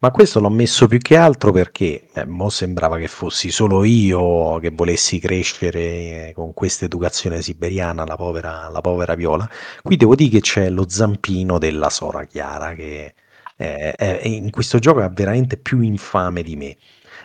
Ma 0.00 0.10
questo 0.10 0.40
l'ho 0.40 0.50
messo 0.50 0.86
più 0.88 0.98
che 0.98 1.16
altro 1.16 1.52
perché 1.52 2.08
eh, 2.12 2.26
mo 2.26 2.48
sembrava 2.50 2.98
che 2.98 3.06
fossi 3.08 3.50
solo 3.50 3.84
io 3.84 4.58
che 4.58 4.70
volessi 4.70 5.18
crescere 5.20 6.28
eh, 6.28 6.32
con 6.34 6.52
questa 6.52 6.84
educazione 6.84 7.40
siberiana, 7.42 8.04
la 8.04 8.16
povera, 8.16 8.68
la 8.68 8.80
povera 8.80 9.14
Viola. 9.14 9.48
Qui 9.82 9.96
devo 9.96 10.14
dire 10.16 10.30
che 10.30 10.40
c'è 10.40 10.68
lo 10.68 10.88
zampino 10.88 11.58
della 11.58 11.90
Sora 11.90 12.24
Chiara 12.24 12.74
che 12.74 13.14
eh, 13.58 13.92
è- 13.92 14.26
in 14.26 14.50
questo 14.50 14.78
gioco 14.78 15.02
è 15.02 15.10
veramente 15.10 15.56
più 15.58 15.80
infame 15.80 16.42
di 16.42 16.56
me. 16.56 16.76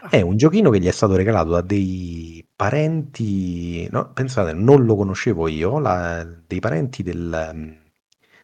È 0.10 0.20
un 0.22 0.36
giochino 0.38 0.70
che 0.70 0.80
gli 0.80 0.88
è 0.88 0.92
stato 0.92 1.16
regalato 1.16 1.52
da 1.52 1.62
dei 1.62 2.46
parenti, 2.56 3.88
no, 3.92 4.12
pensate, 4.14 4.54
non 4.54 4.86
lo 4.86 4.96
conoscevo 4.96 5.48
io, 5.48 5.80
la- 5.80 6.26
dei 6.48 6.60
parenti 6.60 7.04
del, 7.04 7.52
mm, 7.54 7.72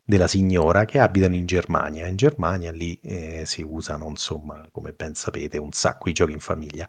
della 0.05 0.27
signora 0.27 0.85
che 0.85 0.99
abitano 0.99 1.35
in 1.35 1.45
Germania. 1.45 2.07
In 2.07 2.15
Germania 2.15 2.71
lì 2.71 2.99
eh, 3.03 3.43
si 3.45 3.61
usano, 3.61 4.07
insomma, 4.09 4.65
come 4.71 4.91
ben 4.93 5.13
sapete, 5.15 5.57
un 5.59 5.71
sacco 5.71 6.05
di 6.05 6.13
giochi 6.13 6.31
in 6.33 6.39
famiglia. 6.39 6.87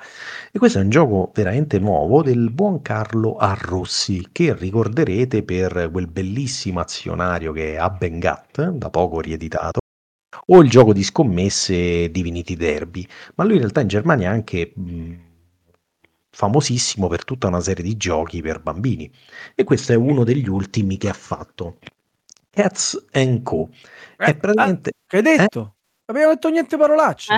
E 0.52 0.58
questo 0.58 0.78
è 0.78 0.82
un 0.82 0.88
gioco 0.90 1.30
veramente 1.34 1.78
nuovo 1.78 2.22
del 2.22 2.50
buon 2.50 2.80
Carlo 2.82 3.36
Arrossi, 3.36 4.28
che 4.32 4.54
ricorderete 4.54 5.42
per 5.44 5.90
quel 5.92 6.06
bellissimo 6.08 6.80
azionario 6.80 7.52
che 7.52 7.74
è 7.74 7.76
Abengat, 7.76 8.70
da 8.70 8.88
poco 8.90 9.20
rieditato, 9.20 9.80
o 10.52 10.62
il 10.62 10.68
gioco 10.70 10.92
di 10.92 11.02
scommesse 11.02 12.10
Divinity 12.10 12.56
Derby. 12.56 13.06
Ma 13.36 13.44
lui 13.44 13.54
in 13.54 13.60
realtà 13.60 13.80
in 13.80 13.88
Germania 13.88 14.30
è 14.30 14.32
anche 14.32 14.72
mh, 14.74 15.14
famosissimo 16.30 17.08
per 17.08 17.24
tutta 17.24 17.48
una 17.48 17.60
serie 17.60 17.84
di 17.84 17.96
giochi 17.96 18.40
per 18.42 18.60
bambini. 18.60 19.10
E 19.54 19.64
questo 19.64 19.92
è 19.92 19.96
uno 19.96 20.24
degli 20.24 20.48
ultimi 20.48 20.96
che 20.96 21.08
ha 21.08 21.12
fatto. 21.14 21.78
Cats 22.50 23.06
and 23.12 23.42
Co. 23.42 23.68
Eh, 24.18 24.24
È 24.26 24.36
praticamente... 24.36 24.92
Che 25.06 25.16
hai 25.16 25.22
detto? 25.22 25.76
Abbiamo 26.06 26.32
detto 26.32 26.48
niente 26.48 26.76
parolacce. 26.76 27.34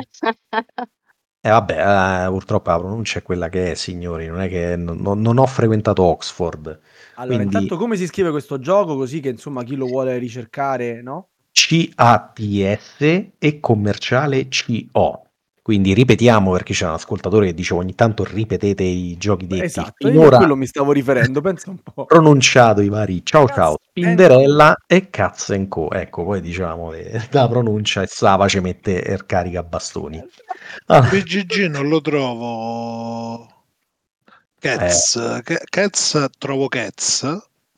Eh 1.44 1.50
vabbè, 1.50 2.26
eh, 2.26 2.28
purtroppo 2.28 2.70
la 2.70 2.78
pronuncia 2.78 3.18
è 3.18 3.22
quella 3.22 3.48
che 3.48 3.72
è, 3.72 3.74
signori, 3.74 4.28
non 4.28 4.40
è 4.40 4.48
che 4.48 4.76
non, 4.76 4.98
non- 4.98 5.20
non 5.20 5.38
ho 5.38 5.46
frequentato 5.46 6.02
Oxford. 6.04 6.80
Allora, 7.16 7.36
Quindi- 7.36 7.44
intanto 7.56 7.76
come 7.76 7.96
si 7.96 8.06
scrive 8.06 8.30
questo 8.30 8.58
gioco 8.60 8.94
così 8.94 9.20
che 9.20 9.30
insomma 9.30 9.64
chi 9.64 9.74
lo 9.74 9.86
vuole 9.86 10.16
ricercare, 10.18 11.02
no? 11.02 11.31
C-A-T-S 11.52 13.26
e 13.38 13.60
commerciale 13.60 14.48
C-O. 14.48 15.26
Quindi 15.62 15.94
ripetiamo 15.94 16.50
perché 16.50 16.72
c'è 16.74 16.86
un 16.86 16.94
ascoltatore 16.94 17.46
che 17.46 17.54
dice 17.54 17.74
ogni 17.74 17.94
tanto 17.94 18.24
ripetete 18.24 18.82
i 18.82 19.16
giochi 19.16 19.46
detti. 19.46 19.62
Esatto, 19.62 20.08
io 20.08 20.08
a 20.08 20.10
Finora 20.12 20.36
quello 20.38 20.56
mi 20.56 20.66
stavo 20.66 20.90
riferendo, 20.90 21.40
pensa 21.40 21.70
un 21.70 21.78
po'. 21.78 22.04
pronunciato 22.04 22.80
i 22.80 22.88
vari 22.88 23.24
ciao 23.24 23.44
Cazzo 23.44 23.54
ciao, 23.60 23.68
and- 23.70 23.78
Spinderella 23.90 24.76
e 24.88 25.08
Caz 25.08 25.50
and 25.50 25.68
Co. 25.68 25.92
Ecco, 25.92 26.24
poi 26.24 26.40
diciamo 26.40 26.92
eh, 26.94 27.28
la 27.30 27.46
pronuncia 27.48 28.02
e 28.02 28.08
Sava 28.08 28.48
ci 28.48 28.58
mette 28.58 28.90
il 28.90 29.24
carica 29.24 29.62
bastoni. 29.62 30.20
Ah, 30.86 31.00
BGG 31.02 31.66
non 31.68 31.86
lo 31.88 32.00
trovo. 32.00 33.46
Cats, 34.58 35.40
Ca- 35.44 35.60
Cats 35.64 36.26
trovo 36.38 36.66
Cats 36.66 37.24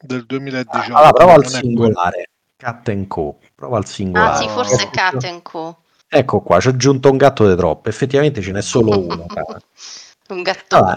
del 0.00 0.24
2018. 0.24 0.94
allora 0.96 1.12
prova 1.12 1.32
al 1.34 1.42
non 1.42 1.46
è 1.46 1.50
quello. 1.60 1.66
singolare. 1.66 2.28
Cat 2.64 2.88
and 2.88 3.06
Co. 3.08 3.38
Prova 3.54 3.76
al 3.76 3.86
singolare. 3.86 4.38
Anzi, 4.38 4.48
forse 4.48 4.82
Ecco, 4.84 4.90
Cat 4.90 5.42
Co. 5.42 5.78
Ecco 6.08 6.40
qua, 6.40 6.60
ci 6.60 6.68
ho 6.68 6.70
aggiunto 6.70 7.10
un 7.10 7.18
gatto 7.18 7.46
di 7.46 7.54
troppo. 7.56 7.90
Effettivamente 7.90 8.40
ce 8.40 8.52
n'è 8.52 8.62
solo 8.62 8.98
uno. 8.98 9.26
Un 10.30 10.42
gattone. 10.42 10.82
Allora, 10.82 10.94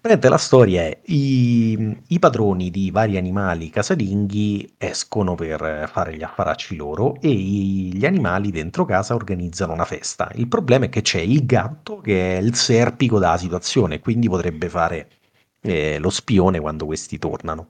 praticamente 0.00 0.28
la 0.30 0.38
storia 0.38 0.82
è 0.84 0.98
i, 1.04 1.98
i 2.06 2.18
padroni 2.18 2.70
di 2.70 2.90
vari 2.90 3.18
animali 3.18 3.68
casalinghi 3.68 4.76
escono 4.78 5.34
per 5.34 5.86
fare 5.92 6.16
gli 6.16 6.22
affaracci 6.22 6.76
loro 6.76 7.20
e 7.20 7.28
i- 7.28 7.94
gli 7.94 8.06
animali 8.06 8.50
dentro 8.50 8.86
casa 8.86 9.14
organizzano 9.14 9.74
una 9.74 9.84
festa. 9.84 10.30
Il 10.36 10.48
problema 10.48 10.86
è 10.86 10.88
che 10.88 11.02
c'è 11.02 11.20
il 11.20 11.44
gatto 11.44 11.98
che 11.98 12.38
è 12.38 12.40
il 12.40 12.54
serpico 12.54 13.18
della 13.18 13.36
situazione, 13.36 14.00
quindi 14.00 14.26
potrebbe 14.30 14.70
fare 14.70 15.10
eh, 15.60 15.98
lo 15.98 16.08
spione 16.08 16.58
quando 16.58 16.86
questi 16.86 17.18
tornano. 17.18 17.68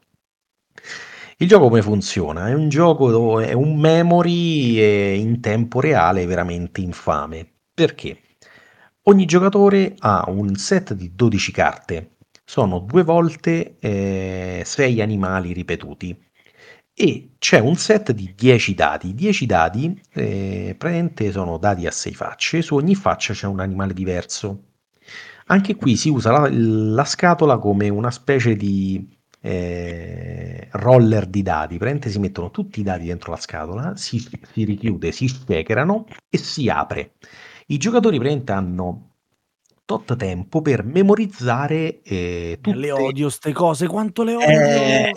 Il 1.38 1.48
gioco 1.48 1.68
come 1.68 1.82
funziona? 1.82 2.48
È 2.48 2.54
un 2.54 2.68
gioco, 2.68 3.40
è 3.40 3.52
un 3.52 3.78
memory 3.78 4.78
eh, 4.78 5.14
in 5.16 5.40
tempo 5.40 5.80
reale 5.80 6.26
veramente 6.26 6.80
infame. 6.80 7.46
Perché? 7.74 8.20
Ogni 9.06 9.24
giocatore 9.26 9.94
ha 9.98 10.24
un 10.28 10.54
set 10.54 10.94
di 10.94 11.14
12 11.14 11.52
carte, 11.52 12.16
sono 12.44 12.78
due 12.78 13.02
volte 13.02 13.76
6 14.64 15.00
animali 15.00 15.52
ripetuti 15.52 16.16
e 16.94 17.34
c'è 17.38 17.58
un 17.58 17.74
set 17.76 18.12
di 18.12 18.32
10 18.36 18.74
dadi. 18.74 19.14
10 19.14 19.46
dadi 19.46 20.00
eh, 20.12 20.74
praticamente 20.78 21.32
sono 21.32 21.58
dadi 21.58 21.86
a 21.86 21.90
6 21.90 22.14
facce, 22.14 22.62
su 22.62 22.76
ogni 22.76 22.94
faccia 22.94 23.34
c'è 23.34 23.46
un 23.46 23.60
animale 23.60 23.92
diverso. 23.92 24.62
Anche 25.46 25.74
qui 25.76 25.96
si 25.96 26.08
usa 26.08 26.30
la, 26.30 26.48
la 26.50 27.04
scatola 27.04 27.58
come 27.58 27.88
una 27.88 28.10
specie 28.10 28.56
di 28.56 29.13
eh, 29.44 30.68
roller 30.72 31.26
di 31.26 31.42
dadi, 31.42 31.76
praticamente 31.76 32.10
si 32.10 32.18
mettono 32.18 32.50
tutti 32.50 32.80
i 32.80 32.82
dadi 32.82 33.06
dentro 33.06 33.30
la 33.32 33.38
scatola, 33.38 33.96
si, 33.96 34.18
si 34.18 34.64
richiude, 34.64 35.12
si 35.12 35.28
shakerano 35.28 36.06
e 36.30 36.38
si 36.38 36.68
apre. 36.68 37.12
I 37.66 37.76
giocatori 37.76 38.16
praticamente 38.18 38.52
hanno 38.52 39.10
tot 39.84 40.16
tempo 40.16 40.62
per 40.62 40.82
memorizzare 40.84 42.00
eh, 42.02 42.58
tutte 42.62 42.78
Le 42.78 42.90
odio 42.90 43.28
ste 43.28 43.52
cose, 43.52 43.86
quanto 43.86 44.22
le 44.22 44.34
odio! 44.34 44.80
eh, 44.80 45.12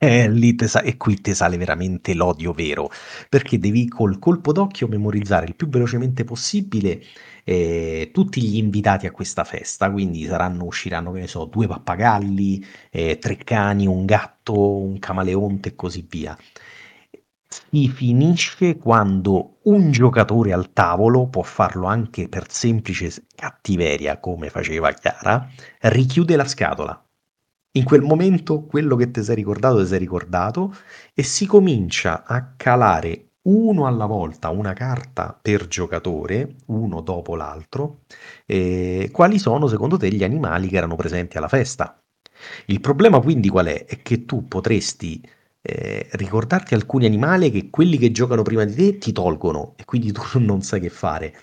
eh, 0.00 0.30
lì 0.30 0.56
sa- 0.66 0.82
e 0.82 0.96
qui 0.96 1.20
ti 1.20 1.34
sale 1.34 1.56
veramente 1.56 2.14
l'odio 2.14 2.52
vero, 2.52 2.88
perché 3.28 3.58
devi 3.58 3.88
col 3.88 4.18
colpo 4.18 4.52
d'occhio 4.52 4.86
memorizzare 4.88 5.46
il 5.46 5.56
più 5.56 5.68
velocemente 5.68 6.24
possibile 6.24 7.00
eh, 7.48 8.10
tutti 8.12 8.42
gli 8.42 8.58
invitati 8.58 9.06
a 9.06 9.10
questa 9.10 9.42
festa, 9.42 9.90
quindi 9.90 10.26
saranno, 10.26 10.64
usciranno, 10.64 11.12
che 11.12 11.20
ne 11.20 11.26
so, 11.26 11.46
due 11.46 11.66
pappagalli, 11.66 12.62
eh, 12.90 13.18
tre 13.18 13.38
cani, 13.38 13.86
un 13.86 14.04
gatto, 14.04 14.76
un 14.76 14.98
camaleonte 14.98 15.70
e 15.70 15.74
così 15.74 16.06
via. 16.06 16.36
Si 17.48 17.88
finisce 17.88 18.76
quando 18.76 19.60
un 19.62 19.90
giocatore 19.90 20.52
al 20.52 20.74
tavolo, 20.74 21.28
può 21.28 21.40
farlo 21.40 21.86
anche 21.86 22.28
per 22.28 22.52
semplice 22.52 23.24
cattiveria, 23.34 24.20
come 24.20 24.50
faceva 24.50 24.92
Chiara, 24.92 25.48
richiude 25.80 26.36
la 26.36 26.46
scatola. 26.46 27.02
In 27.72 27.84
quel 27.84 28.02
momento 28.02 28.64
quello 28.64 28.94
che 28.94 29.10
ti 29.10 29.22
sei 29.22 29.36
ricordato 29.36 29.80
ti 29.80 29.86
sei 29.86 29.98
ricordato 29.98 30.74
e 31.14 31.22
si 31.22 31.46
comincia 31.46 32.24
a 32.26 32.52
calare 32.56 33.27
uno 33.48 33.86
alla 33.86 34.06
volta 34.06 34.50
una 34.50 34.72
carta 34.74 35.38
per 35.40 35.66
giocatore, 35.68 36.56
uno 36.66 37.00
dopo 37.00 37.34
l'altro, 37.34 38.00
eh, 38.46 39.08
quali 39.12 39.38
sono 39.38 39.66
secondo 39.68 39.96
te 39.96 40.10
gli 40.12 40.22
animali 40.24 40.68
che 40.68 40.76
erano 40.76 40.96
presenti 40.96 41.36
alla 41.38 41.48
festa. 41.48 42.00
Il 42.66 42.80
problema 42.80 43.20
quindi 43.20 43.48
qual 43.48 43.66
è? 43.66 43.84
È 43.86 44.02
che 44.02 44.24
tu 44.24 44.46
potresti 44.46 45.20
eh, 45.62 46.08
ricordarti 46.12 46.74
alcuni 46.74 47.06
animali 47.06 47.50
che 47.50 47.70
quelli 47.70 47.98
che 47.98 48.10
giocano 48.12 48.42
prima 48.42 48.64
di 48.64 48.74
te 48.74 48.98
ti 48.98 49.12
tolgono 49.12 49.74
e 49.76 49.84
quindi 49.84 50.12
tu 50.12 50.22
non 50.38 50.62
sai 50.62 50.80
che 50.80 50.90
fare. 50.90 51.34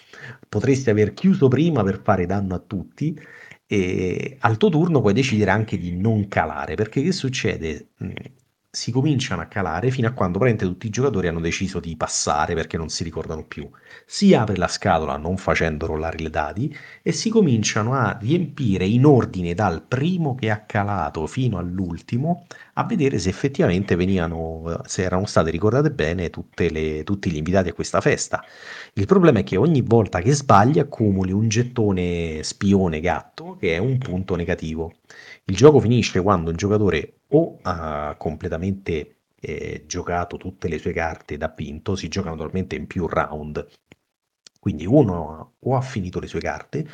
Potresti 0.47 0.89
aver 0.89 1.13
chiuso 1.13 1.47
prima 1.47 1.83
per 1.83 2.01
fare 2.03 2.25
danno 2.25 2.55
a 2.55 2.59
tutti 2.59 3.19
e 3.67 4.37
al 4.39 4.57
tuo 4.57 4.69
turno 4.69 5.01
puoi 5.01 5.13
decidere 5.13 5.51
anche 5.51 5.77
di 5.77 5.95
non 5.95 6.27
calare, 6.27 6.75
perché 6.75 7.01
che 7.01 7.11
succede? 7.11 7.89
Si 8.75 8.91
cominciano 8.91 9.41
a 9.41 9.45
calare 9.45 9.89
fino 9.89 10.07
a 10.07 10.11
quando 10.11 10.37
praticamente 10.37 10.73
tutti 10.75 10.87
i 10.87 10.89
giocatori 10.89 11.27
hanno 11.29 11.39
deciso 11.39 11.79
di 11.79 11.95
passare 11.95 12.53
perché 12.55 12.75
non 12.75 12.89
si 12.89 13.05
ricordano 13.05 13.45
più. 13.45 13.69
Si 14.05 14.33
apre 14.33 14.57
la 14.57 14.67
scatola 14.67 15.15
non 15.15 15.37
facendo 15.37 15.85
rollare 15.85 16.21
i 16.21 16.29
dadi 16.29 16.75
e 17.01 17.13
si 17.13 17.29
cominciano 17.29 17.93
a 17.93 18.17
riempire 18.19 18.85
in 18.85 19.05
ordine 19.05 19.53
dal 19.53 19.81
primo 19.81 20.35
che 20.35 20.49
ha 20.51 20.65
calato 20.65 21.25
fino 21.25 21.57
all'ultimo 21.57 22.45
a 22.73 22.83
vedere 22.83 23.17
se 23.17 23.29
effettivamente 23.29 23.95
venivano, 23.95 24.81
se 24.85 25.03
erano 25.03 25.25
state 25.25 25.51
ricordate 25.51 25.89
bene 25.91 26.29
le- 26.69 27.03
tutti 27.05 27.31
gli 27.31 27.37
invitati 27.37 27.69
a 27.69 27.73
questa 27.73 28.01
festa. 28.01 28.43
Il 28.95 29.05
problema 29.05 29.39
è 29.39 29.43
che 29.43 29.55
ogni 29.55 29.81
volta 29.81 30.19
che 30.19 30.33
sbagli 30.33 30.79
accumuli 30.79 31.31
un 31.31 31.47
gettone 31.47 32.43
spione 32.43 32.99
gatto 32.99 33.55
che 33.57 33.75
è 33.75 33.77
un 33.77 33.97
punto 33.97 34.35
negativo. 34.35 34.93
Il 35.47 35.55
gioco 35.55 35.79
finisce 35.79 36.21
quando 36.21 36.49
un 36.49 36.55
giocatore 36.55 37.21
o 37.29 37.59
ha 37.63 38.15
completamente 38.17 39.21
eh, 39.39 39.83
giocato 39.87 40.37
tutte 40.37 40.67
le 40.67 40.79
sue 40.79 40.91
carte 40.93 41.37
da 41.37 41.53
vinto, 41.55 41.95
si 41.95 42.07
gioca 42.07 42.29
naturalmente 42.29 42.75
in 42.75 42.87
più 42.87 43.07
round, 43.07 43.65
quindi 44.59 44.85
uno 44.85 45.55
o 45.59 45.75
ha 45.75 45.81
finito 45.81 46.19
le 46.19 46.27
sue 46.27 46.39
carte 46.39 46.87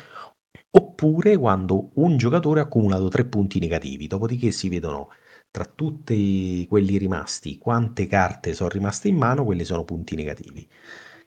oppure 0.70 1.36
quando 1.36 1.90
un 1.94 2.16
giocatore 2.16 2.60
ha 2.60 2.64
accumulato 2.64 3.08
tre 3.08 3.24
punti 3.26 3.58
negativi, 3.58 4.06
dopodiché 4.06 4.50
si 4.50 4.68
vedono 4.68 5.08
tra 5.50 5.64
tutti 5.64 6.66
quelli 6.68 6.96
rimasti 6.98 7.58
quante 7.58 8.06
carte 8.06 8.54
sono 8.54 8.70
rimaste 8.70 9.08
in 9.08 9.16
mano, 9.16 9.44
quelli 9.44 9.64
sono 9.64 9.84
punti 9.84 10.14
negativi. 10.16 10.68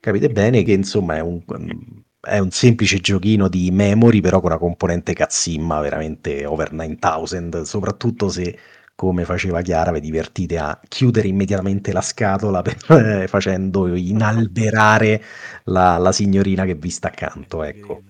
Capite 0.00 0.28
bene 0.30 0.62
che 0.62 0.72
insomma 0.72 1.16
è 1.16 1.20
un, 1.20 1.42
è 2.26 2.38
un 2.38 2.50
semplice 2.50 2.98
giochino 3.00 3.48
di 3.48 3.70
memory, 3.70 4.20
però 4.20 4.40
con 4.40 4.50
una 4.50 4.58
componente 4.58 5.12
cazzimma 5.14 5.80
veramente 5.80 6.44
over 6.46 6.72
9000, 6.72 7.64
soprattutto 7.64 8.28
se 8.28 8.58
come 8.94 9.24
faceva 9.24 9.60
Chiara, 9.62 9.92
vi 9.92 10.00
divertite 10.00 10.58
a 10.58 10.78
chiudere 10.88 11.28
immediatamente 11.28 11.92
la 11.92 12.00
scatola 12.00 12.62
per- 12.62 12.76
eh, 13.22 13.28
facendo 13.28 13.86
inalberare 13.94 15.22
la, 15.64 15.98
la 15.98 16.12
signorina 16.12 16.64
che 16.64 16.74
vi 16.74 16.90
sta 16.90 17.08
accanto. 17.08 17.62
Ecco. 17.62 18.02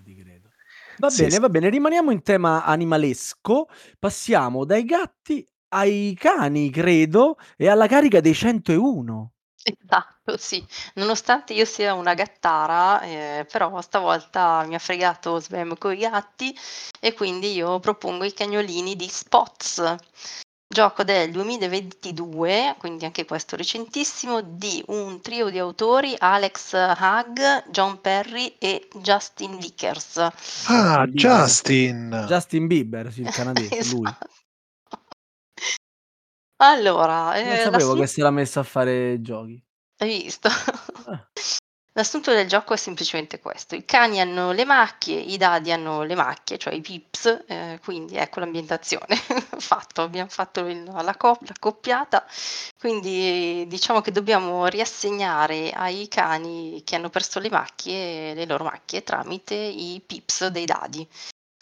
Va 0.99 1.11
Sì, 1.11 1.11
bene, 1.11 1.39
sì. 1.39 1.41
va 1.41 1.49
bene, 1.51 1.69
rimaniamo 1.69 2.11
in 2.11 2.23
tema 2.23 2.65
animalesco, 2.65 3.69
passiamo 3.99 4.65
dai 4.65 4.85
gatti 4.85 5.47
ai 5.69 6.15
cani, 6.19 6.71
credo, 6.71 7.37
e 7.57 7.69
alla 7.69 7.87
carica 7.87 8.21
dei 8.21 8.35
101. 8.35 9.33
Esatto, 9.69 10.37
sì. 10.37 10.65
Nonostante 10.95 11.53
io 11.53 11.65
sia 11.65 11.95
una 11.95 12.15
gattara, 12.15 13.01
eh, 13.01 13.47
però 13.51 13.81
stavolta 13.81 14.65
mi 14.65 14.77
ha 14.77 14.79
fregato 14.79 15.41
Svem 15.41 15.77
con 15.77 15.93
i 15.93 15.99
gatti 15.99 16.57
e 17.01 17.13
quindi 17.15 17.53
io 17.53 17.81
propongo 17.81 18.23
i 18.23 18.33
cagnolini 18.33 18.95
di 18.95 19.09
Spots, 19.09 19.97
gioco 20.69 21.03
del 21.03 21.33
2022, 21.33 22.77
quindi 22.79 23.07
anche 23.07 23.25
questo 23.25 23.57
recentissimo, 23.57 24.41
di 24.41 24.85
un 24.87 25.21
trio 25.21 25.51
di 25.51 25.59
autori, 25.59 26.15
Alex 26.17 26.73
Hug, 26.73 27.69
John 27.69 28.01
Perry 28.01 28.55
e 28.61 28.89
Justin 28.95 29.59
Vickers. 29.59 30.19
Ah, 30.69 31.07
Justin 31.09 32.09
Bieber. 32.09 32.27
Justin. 32.27 32.67
Bieber, 32.69 33.13
sì, 33.13 33.23
il 33.23 33.31
canadese, 33.31 33.95
lui. 33.95 34.09
Allora, 36.59 37.35
Non 37.43 37.53
eh, 37.53 37.57
sapevo 37.59 37.71
l'assun- 37.71 38.01
che 38.01 38.07
si 38.07 38.21
era 38.21 38.31
messa 38.31 38.61
a 38.61 38.65
fare 38.65 39.21
giochi. 39.21 39.63
hai 39.99 40.23
visto? 40.23 40.49
Ah. 41.09 41.25
L'assunto 41.93 42.33
del 42.33 42.47
gioco 42.49 42.75
è 42.75 42.77
semplicemente 42.77 43.39
questo: 43.41 43.75
i 43.77 43.85
cani 43.85 44.21
hanno 44.21 44.51
le 44.53 44.65
macchie, 44.65 45.19
i 45.19 45.37
dadi 45.37 45.71
hanno 45.73 46.03
le 46.03 46.15
macchie, 46.17 46.59
cioè 46.59 46.75
i 46.75 46.81
pips, 46.81 47.45
eh, 47.47 47.79
quindi 47.83 48.17
ecco 48.17 48.41
l'ambientazione. 48.41 49.17
Fatto, 49.57 50.03
abbiamo 50.03 50.29
fatto 50.29 50.67
il- 50.67 50.83
la, 50.85 51.17
cop- 51.17 51.47
la 51.47 51.55
coppiata, 51.59 52.27
quindi 52.79 53.65
diciamo 53.69 54.01
che 54.03 54.11
dobbiamo 54.13 54.67
riassegnare 54.67 55.71
ai 55.71 56.09
cani 56.09 56.83
che 56.85 56.97
hanno 56.97 57.09
perso 57.09 57.39
le 57.39 57.49
macchie 57.51 58.35
le 58.35 58.45
loro 58.47 58.65
macchie 58.65 59.03
tramite 59.05 59.55
i 59.55 60.03
pips 60.05 60.49
dei 60.49 60.65
dadi. 60.67 61.09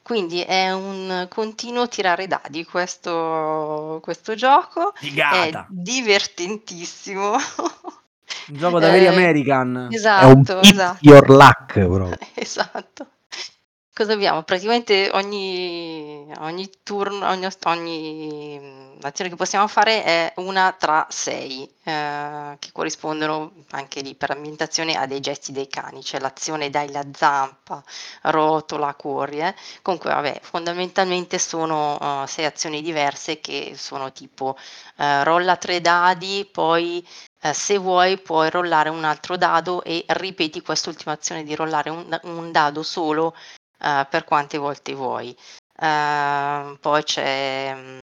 Quindi 0.05 0.42
è 0.42 0.70
un 0.70 1.26
continuo 1.30 1.88
tirare 1.88 2.26
dadi 2.26 2.64
questo, 2.64 4.00
questo 4.02 4.34
gioco, 4.34 4.92
è 5.26 5.57
Figata! 5.57 5.66
divertentissimo. 5.66 7.32
Un 8.46 8.57
gioco 8.59 8.78
da 8.78 8.90
veri 8.90 9.07
Eh, 9.07 9.09
American. 9.09 9.96
È 10.14 10.24
un 10.24 10.44
Esatto, 10.44 10.61
esatto. 10.62 10.98
your 11.00 11.28
luck 11.30 11.72
proprio. 11.80 12.18
Esatto. 12.34 13.09
Cosa 13.95 14.12
abbiamo? 14.12 14.42
Praticamente 14.42 15.09
ogni, 15.12 16.26
ogni 16.38 16.68
turno, 16.82 17.28
ogni, 17.28 17.49
ogni 17.64 18.59
mm, 18.61 18.99
azione 19.03 19.30
che 19.30 19.36
possiamo 19.36 19.68
fare 19.68 20.03
è 20.03 20.32
una 20.38 20.74
tra 20.76 21.07
sei, 21.09 21.62
eh, 21.84 22.57
che 22.59 22.72
corrispondono 22.72 23.53
anche 23.70 24.01
lì 24.01 24.16
per 24.16 24.32
ambientazione 24.32 24.97
a 24.97 25.07
dei 25.07 25.20
gesti 25.20 25.53
dei 25.53 25.68
cani, 25.68 26.03
cioè 26.03 26.20
l'azione 26.20 26.70
dai 26.70 26.90
la 26.90 27.07
zampa, 27.14 27.82
rotola, 28.22 28.95
corri. 28.95 29.40
Eh. 29.40 29.55
Comunque, 29.82 30.11
vabbè, 30.11 30.40
fondamentalmente 30.42 31.38
sono 31.38 31.97
uh, 32.22 32.26
sei 32.26 32.47
azioni 32.47 32.82
diverse 32.82 33.40
che 33.40 33.74
sono 33.76 34.11
tipo 34.12 34.57
uh, 34.97 35.22
rolla 35.22 35.57
tre 35.57 35.80
dadi, 35.80 36.49
poi 36.51 37.07
se 37.53 37.76
vuoi 37.76 38.18
puoi 38.18 38.49
rollare 38.49 38.88
un 38.88 39.05
altro 39.05 39.36
dado 39.36 39.82
e 39.84 40.05
ripeti 40.09 40.62
quest'ultima 40.62 41.12
azione 41.12 41.45
di 41.45 41.55
rollare 41.55 41.90
un, 41.90 42.18
un 42.22 42.51
dado 42.51 42.82
solo 42.82 43.34
uh, 43.78 44.06
per 44.08 44.24
quante 44.24 44.58
volte 44.58 44.94
vuoi. 44.94 45.36
Uh, 45.76 46.78
poi 46.78 47.02
c'è 47.02 47.72
um, 47.74 47.98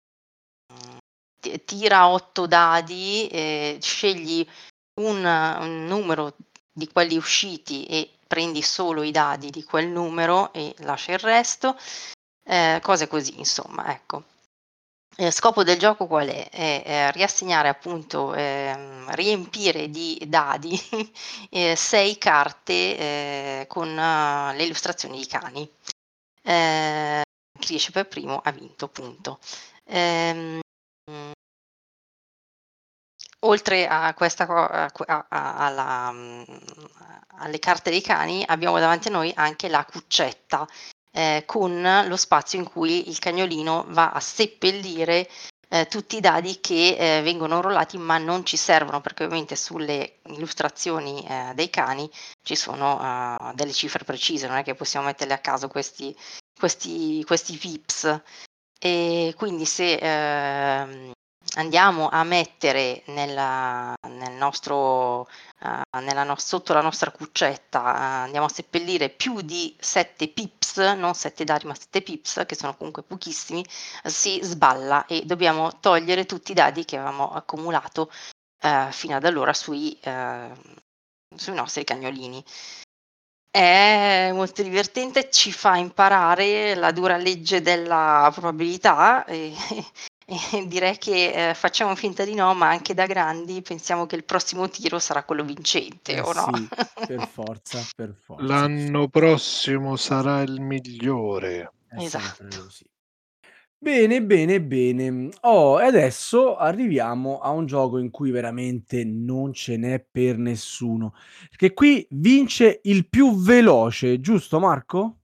tira 1.65 2.07
8 2.07 2.45
dadi, 2.47 3.27
eh, 3.27 3.77
scegli 3.81 4.47
un, 5.01 5.23
un, 5.23 5.85
numero 5.85 6.35
di 6.71 6.87
quelli 6.87 7.17
usciti 7.17 7.85
e 7.85 8.09
prendi 8.27 8.61
solo 8.61 9.03
i 9.03 9.11
dadi 9.11 9.49
di 9.49 9.63
quel 9.63 9.87
numero 9.87 10.51
e 10.53 10.73
lascia 10.79 11.13
il 11.13 11.19
resto, 11.19 11.77
eh, 12.43 12.79
cose 12.81 13.07
così, 13.07 13.37
insomma, 13.37 13.91
ecco. 13.91 14.23
Il 15.19 15.31
scopo 15.33 15.63
del 15.63 15.79
gioco 15.79 16.05
qual 16.05 16.27
è? 16.27 16.47
È, 16.49 16.83
è 16.83 17.11
riassegnare 17.11 17.69
appunto, 17.69 18.35
ehm, 18.35 19.09
riempire 19.15 19.89
di 19.89 20.21
dadi 20.27 20.79
eh, 21.49 21.75
6 21.75 22.17
carte 22.19 22.73
eh, 22.73 23.65
con 23.67 23.89
uh, 23.89 24.55
le 24.55 24.63
illustrazioni 24.63 25.17
di 25.17 25.25
cani. 25.25 25.67
Eh, 26.43 27.23
chi 27.59 27.67
riesce 27.69 27.91
per 27.91 28.07
primo 28.07 28.39
ha 28.43 28.51
vinto, 28.51 28.89
punto. 28.89 29.39
Ehm, 29.85 30.59
oltre 33.39 33.87
a 33.87 34.13
questa 34.13 34.45
a, 34.45 34.91
a, 35.29 35.55
alla, 35.57 36.13
alle 37.39 37.59
carte 37.59 37.89
dei 37.89 38.01
cani 38.01 38.43
abbiamo 38.45 38.79
davanti 38.79 39.07
a 39.07 39.11
noi 39.11 39.31
anche 39.35 39.67
la 39.67 39.83
cuccetta 39.85 40.67
eh, 41.17 41.43
con 41.47 41.81
lo 42.07 42.15
spazio 42.15 42.59
in 42.59 42.69
cui 42.69 43.09
il 43.09 43.17
cagnolino 43.17 43.85
va 43.89 44.11
a 44.11 44.19
seppellire 44.19 45.27
eh, 45.69 45.87
tutti 45.87 46.17
i 46.17 46.19
dadi 46.19 46.59
che 46.59 46.95
eh, 46.95 47.21
vengono 47.23 47.59
rollati 47.59 47.97
ma 47.97 48.19
non 48.19 48.45
ci 48.45 48.55
servono 48.55 49.01
perché 49.01 49.23
ovviamente 49.23 49.55
sulle 49.55 50.19
illustrazioni 50.27 51.25
eh, 51.27 51.53
dei 51.55 51.71
cani 51.71 52.07
ci 52.43 52.55
sono 52.55 52.99
uh, 53.01 53.53
delle 53.55 53.73
cifre 53.73 54.05
precise, 54.05 54.47
non 54.47 54.57
è 54.57 54.63
che 54.63 54.75
possiamo 54.75 55.07
metterle 55.07 55.33
a 55.33 55.39
caso 55.39 55.67
questi, 55.67 56.15
questi, 56.57 57.23
questi 57.25 57.57
pips. 57.57 58.21
E 58.79 59.33
quindi 59.35 59.65
se 59.65 59.95
eh, 59.95 61.11
andiamo 61.57 62.09
a 62.09 62.23
mettere 62.23 63.03
nella, 63.07 63.93
nel 64.07 64.33
nostro, 64.33 65.21
uh, 65.21 65.99
nella 65.99 66.23
no- 66.23 66.37
sotto 66.37 66.73
la 66.73 66.81
nostra 66.81 67.11
cuccetta, 67.11 67.81
uh, 67.81 68.23
andiamo 68.25 68.45
a 68.45 68.49
seppellire 68.49 69.09
più 69.09 69.41
di 69.41 69.75
7 69.79 70.27
pips, 70.29 70.77
non 70.95 71.13
7 71.13 71.43
dadi 71.43 71.65
ma 71.65 71.75
7 71.75 72.01
pips, 72.01 72.43
che 72.47 72.55
sono 72.55 72.75
comunque 72.75 73.03
pochissimi, 73.03 73.65
si 74.03 74.39
sballa 74.41 75.05
e 75.05 75.23
dobbiamo 75.25 75.79
togliere 75.79 76.25
tutti 76.25 76.51
i 76.51 76.55
dadi 76.55 76.85
che 76.85 76.97
avevamo 76.97 77.31
accumulato 77.31 78.11
uh, 78.63 78.91
fino 78.91 79.15
ad 79.15 79.25
allora 79.25 79.53
sui, 79.53 79.99
sui 81.35 81.53
nostri 81.53 81.83
cagnolini. 81.83 82.43
È 83.49 84.29
molto 84.33 84.61
divertente, 84.61 85.31
ci 85.31 85.51
fa 85.51 85.77
imparare 85.77 86.75
la 86.75 86.91
dura 86.91 87.17
legge 87.17 87.61
della 87.61 88.29
probabilità 88.31 89.25
e, 89.25 89.51
e 90.29 90.35
direi 90.67 90.97
che 90.97 91.49
eh, 91.49 91.53
facciamo 91.53 91.95
finta 91.95 92.25
di 92.25 92.35
no, 92.35 92.53
ma 92.53 92.69
anche 92.69 92.93
da 92.93 93.05
grandi 93.05 93.61
pensiamo 93.61 94.05
che 94.05 94.15
il 94.15 94.25
prossimo 94.25 94.67
tiro 94.69 94.99
sarà 94.99 95.23
quello 95.23 95.43
vincente, 95.43 96.17
Eh 96.17 96.21
o 96.21 96.33
no? 96.33 96.49
sì, 96.51 96.67
per 97.05 97.21
forza, 97.27 97.79
per 97.95 98.13
forza. 98.13 98.43
L'anno 98.45 99.07
prossimo 99.07 99.95
sarà 99.95 100.41
il 100.41 100.59
migliore. 100.59 101.71
È 101.87 101.95
Esatto. 102.01 102.63
così. 102.63 102.85
Bene, 103.79 104.23
bene, 104.23 104.61
bene. 104.61 105.29
Oh, 105.41 105.79
e 105.79 105.85
adesso 105.85 106.57
arriviamo 106.57 107.39
a 107.39 107.51
un 107.51 107.65
gioco 107.67 107.99
in 107.99 108.09
cui 108.09 108.31
veramente 108.31 109.03
non 109.05 109.53
ce 109.53 109.77
n'è 109.77 109.99
per 109.99 110.37
nessuno. 110.37 111.13
Perché 111.49 111.73
qui 111.73 112.05
vince 112.11 112.79
il 112.83 113.07
più 113.07 113.35
veloce, 113.39 114.19
giusto 114.19 114.59
Marco? 114.59 115.19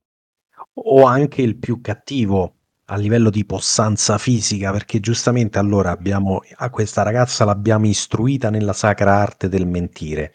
O 0.76 1.06
anche 1.06 1.42
il 1.42 1.58
più 1.58 1.82
cattivo 1.82 2.58
a 2.86 2.96
livello 2.98 3.30
di 3.30 3.46
possanza 3.46 4.18
fisica, 4.18 4.72
perché 4.72 5.00
giustamente 5.00 5.58
allora 5.58 5.92
abbiamo 5.92 6.42
a 6.58 6.70
questa 6.70 7.02
ragazza 7.04 7.46
l'abbiamo 7.46 7.88
istruita 7.88 8.50
nella 8.50 8.74
sacra 8.74 9.16
arte 9.16 9.48
del 9.50 9.66
mentire. 9.66 10.34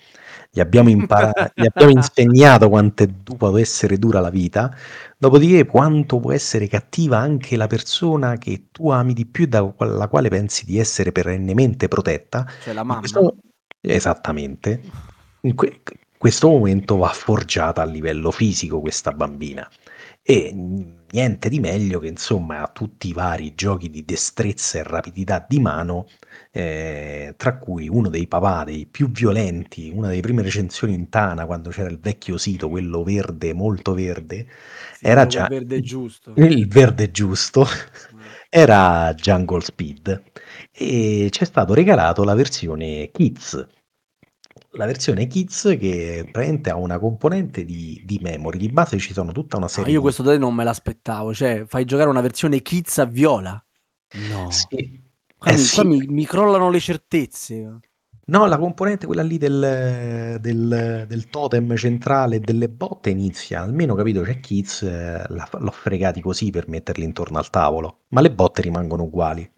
Gli 0.51 0.61
abbiamo, 0.61 0.89
impara- 0.89 1.33
gli 1.55 1.67
abbiamo 1.67 1.93
insegnato 1.93 2.69
quanto 2.71 3.07
può 3.37 3.57
essere 3.59 3.99
dura 3.99 4.21
la 4.21 4.31
vita, 4.31 4.75
dopodiché 5.19 5.67
quanto 5.67 6.19
può 6.21 6.33
essere 6.33 6.67
cattiva 6.69 7.19
anche 7.19 7.57
la 7.57 7.67
persona 7.67 8.39
che 8.39 8.69
tu 8.73 8.89
ami 8.91 9.13
di 9.13 9.27
più, 9.27 9.47
dalla 9.47 10.09
quale 10.09 10.31
pensi 10.31 10.65
di 10.65 10.79
essere 10.79 11.13
perennemente 11.13 11.87
protetta. 11.89 12.47
Cioè 12.63 12.73
la 12.73 12.83
mamma. 12.83 13.01
questo- 13.01 13.37
Esattamente. 13.81 14.81
In 15.43 15.55
que- 15.55 15.83
questo 16.17 16.49
momento 16.49 16.97
va 16.97 17.09
forgiata 17.09 17.83
a 17.83 17.85
livello 17.85 18.31
fisico 18.31 18.81
questa 18.81 19.13
bambina. 19.13 19.69
E 20.23 20.53
niente 21.13 21.49
di 21.49 21.61
meglio 21.61 21.99
che 22.01 22.09
insomma 22.09 22.69
tutti 22.73 23.09
i 23.09 23.13
vari 23.13 23.55
giochi 23.55 23.91
di 23.91 24.05
destrezza 24.05 24.79
e 24.79 24.83
rapidità 24.83 25.45
di 25.49 25.61
mano, 25.61 26.07
eh, 26.51 27.35
tra 27.37 27.59
cui 27.59 27.89
uno 27.89 28.09
dei 28.09 28.27
papà 28.27 28.65
dei 28.65 28.87
più 28.87 29.11
violenti, 29.11 29.91
una 29.95 30.09
delle 30.09 30.21
prime 30.21 30.43
recensioni 30.43 30.95
in 30.95 31.09
Tana 31.09 31.47
quando 31.47 31.71
c'era 31.71 31.89
il 31.91 31.99
vecchio 32.01 32.37
sito, 32.39 32.69
quello 32.69 33.03
verde, 33.03 33.53
molto 33.55 33.95
verde, 33.95 34.47
Sì, 34.91 35.09
era 35.09 35.27
già 35.27 35.47
verde 35.47 35.81
giusto. 35.81 36.33
il 36.35 36.67
verde 36.69 37.11
giusto, 37.11 37.67
era 38.51 39.13
Jungle 39.15 39.61
Speed 39.61 40.23
e 40.73 41.29
ci 41.31 41.43
è 41.43 41.45
stato 41.45 41.75
regalato 41.75 42.25
la 42.25 42.35
versione 42.35 43.11
Kids. 43.11 43.67
La 44.73 44.87
versione 44.87 45.27
Kids 45.27 45.77
che 45.79 46.27
praticamente 46.33 46.71
ha 46.71 46.77
una 46.77 46.99
componente 46.99 47.67
di, 47.67 48.01
di 48.07 48.19
memory, 48.23 48.57
di 48.57 48.71
base 48.71 48.99
ci 48.99 49.13
sono 49.13 49.33
tutta 49.33 49.59
una 49.59 49.69
No, 49.71 49.73
serie 49.75 49.93
io 49.93 50.01
di... 50.01 50.03
questo 50.03 50.23
te 50.23 50.37
non 50.37 50.55
me 50.55 50.63
l'aspettavo, 50.65 51.33
cioè 51.33 51.65
fai 51.67 51.85
giocare 51.87 52.11
una 52.11 52.21
versione 52.21 52.61
kids 52.61 52.99
a 52.99 53.05
viola. 53.07 53.65
No. 54.33 54.51
Sì. 54.51 55.03
Qua, 55.39 55.53
Eh 55.53 55.57
mi, 55.57 55.67
sì. 55.67 55.75
qua 55.75 55.85
mi- 55.85 56.07
mi 56.07 56.27
crollano 56.27 56.69
le 56.71 56.81
certezze. 56.81 57.81
No, 58.27 58.47
la 58.47 58.59
componente 58.59 59.07
quella 59.07 59.23
lì 59.23 59.39
del, 59.39 60.39
del, 60.41 61.05
del 61.09 61.29
totem 61.31 61.75
centrale 61.77 62.39
delle 62.41 62.69
botte 62.69 63.09
inizia, 63.11 63.63
almeno 63.63 63.95
capito 63.95 64.21
c'è 64.23 64.39
Kids, 64.39 64.83
eh, 64.83 65.25
l'ho 65.29 65.71
fregati 65.71 66.21
così 66.21 66.51
per 66.51 66.69
metterli 66.69 67.05
intorno 67.05 67.39
al 67.39 67.49
tavolo, 67.51 68.01
ma 68.09 68.21
le 68.21 68.31
botte 68.31 68.61
rimangono 68.63 69.05
uguali. 69.05 69.51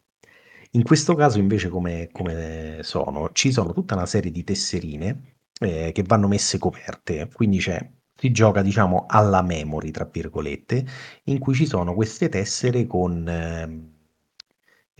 In 0.72 0.84
questo 0.84 1.14
caso 1.16 1.38
invece 1.38 1.68
come, 1.68 2.08
come 2.12 2.78
sono? 2.82 3.30
Ci 3.32 3.50
sono 3.52 3.72
tutta 3.72 3.94
una 3.94 4.06
serie 4.06 4.30
di 4.30 4.44
tesserine 4.44 5.38
eh, 5.60 5.90
che 5.92 6.02
vanno 6.04 6.28
messe 6.28 6.58
coperte, 6.58 7.28
quindi 7.32 7.58
c'è, 7.58 7.90
si 8.14 8.30
gioca 8.30 8.62
diciamo 8.62 9.06
alla 9.08 9.42
memory, 9.42 9.90
tra 9.90 10.04
virgolette, 10.04 10.86
in 11.24 11.38
cui 11.40 11.54
ci 11.54 11.66
sono 11.66 11.94
queste 11.94 12.28
tessere 12.28 12.86
con 12.86 13.26
ehm, 13.28 13.94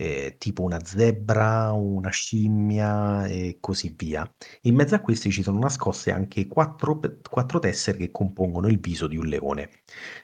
eh, 0.01 0.35
tipo 0.39 0.63
una 0.63 0.83
zebra, 0.83 1.71
una 1.73 2.09
scimmia 2.09 3.27
e 3.27 3.57
così 3.59 3.93
via. 3.95 4.27
In 4.61 4.73
mezzo 4.73 4.95
a 4.95 4.99
questi 4.99 5.29
ci 5.29 5.43
sono 5.43 5.59
nascoste 5.59 6.11
anche 6.11 6.47
quattro, 6.47 6.99
quattro 7.29 7.59
tessere 7.59 7.99
che 7.99 8.11
compongono 8.11 8.67
il 8.67 8.79
viso 8.79 9.05
di 9.05 9.17
un 9.17 9.25
leone. 9.25 9.69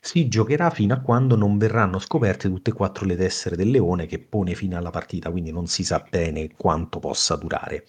Si 0.01 0.28
giocherà 0.28 0.71
fino 0.71 0.95
a 0.95 0.99
quando 0.99 1.36
non 1.36 1.59
verranno 1.59 1.99
scoperte 1.99 2.47
tutte 2.47 2.71
e 2.71 2.73
quattro 2.73 3.05
le 3.05 3.15
tessere 3.15 3.55
del 3.55 3.69
leone 3.69 4.07
che 4.07 4.17
pone 4.17 4.55
fine 4.55 4.75
alla 4.75 4.89
partita, 4.89 5.30
quindi 5.30 5.51
non 5.51 5.67
si 5.67 5.84
sa 5.84 6.03
bene 6.09 6.49
quanto 6.55 6.97
possa 6.97 7.36
durare. 7.36 7.86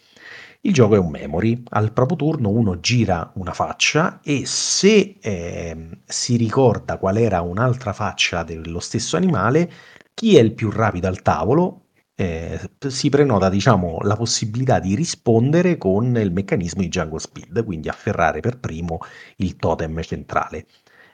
Il 0.63 0.75
gioco 0.75 0.97
è 0.97 0.99
un 0.99 1.09
memory, 1.09 1.63
al 1.71 1.93
proprio 1.93 2.17
turno 2.17 2.51
uno 2.51 2.81
gira 2.81 3.31
una 3.37 3.53
faccia 3.53 4.21
e 4.23 4.45
se 4.45 5.17
ehm, 5.21 6.01
si 6.05 6.37
ricorda 6.37 6.99
qual 6.99 7.17
era 7.17 7.41
un'altra 7.43 7.93
faccia 7.93 8.43
dello 8.43 8.81
stesso 8.81 9.17
animale, 9.17 9.71
chi 10.19 10.37
è 10.37 10.41
il 10.41 10.53
più 10.53 10.69
rapido 10.73 11.07
al 11.07 11.23
tavolo 11.23 11.91
eh, 12.17 12.59
si 12.89 13.09
prenota 13.09 13.49
diciamo, 13.49 13.99
la 14.01 14.17
possibilità 14.17 14.81
di 14.81 14.97
rispondere 14.97 15.79
con 15.79 16.17
il 16.17 16.33
meccanismo 16.33 16.81
di 16.81 16.89
Jungle 16.89 17.21
Speed, 17.21 17.65
quindi 17.65 17.89
afferrare 17.89 18.41
per 18.41 18.59
primo 18.59 18.99
il 19.37 19.55
totem 19.55 20.03
centrale. 20.03 20.67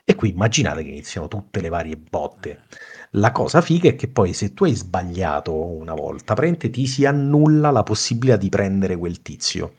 E 0.03 0.15
qui 0.15 0.29
immaginate 0.29 0.81
che 0.81 0.89
iniziano 0.89 1.27
tutte 1.27 1.61
le 1.61 1.69
varie 1.69 1.97
botte. 1.97 2.63
La 3.11 3.31
cosa 3.31 3.61
figa 3.61 3.89
è 3.89 3.95
che 3.95 4.07
poi 4.07 4.33
se 4.33 4.55
tu 4.55 4.63
hai 4.63 4.73
sbagliato 4.73 5.53
una 5.53 5.93
volta, 5.93 6.33
praticamente 6.33 6.71
ti 6.71 6.87
si 6.87 7.05
annulla 7.05 7.69
la 7.69 7.83
possibilità 7.83 8.37
di 8.37 8.49
prendere 8.49 8.97
quel 8.97 9.21
tizio. 9.21 9.73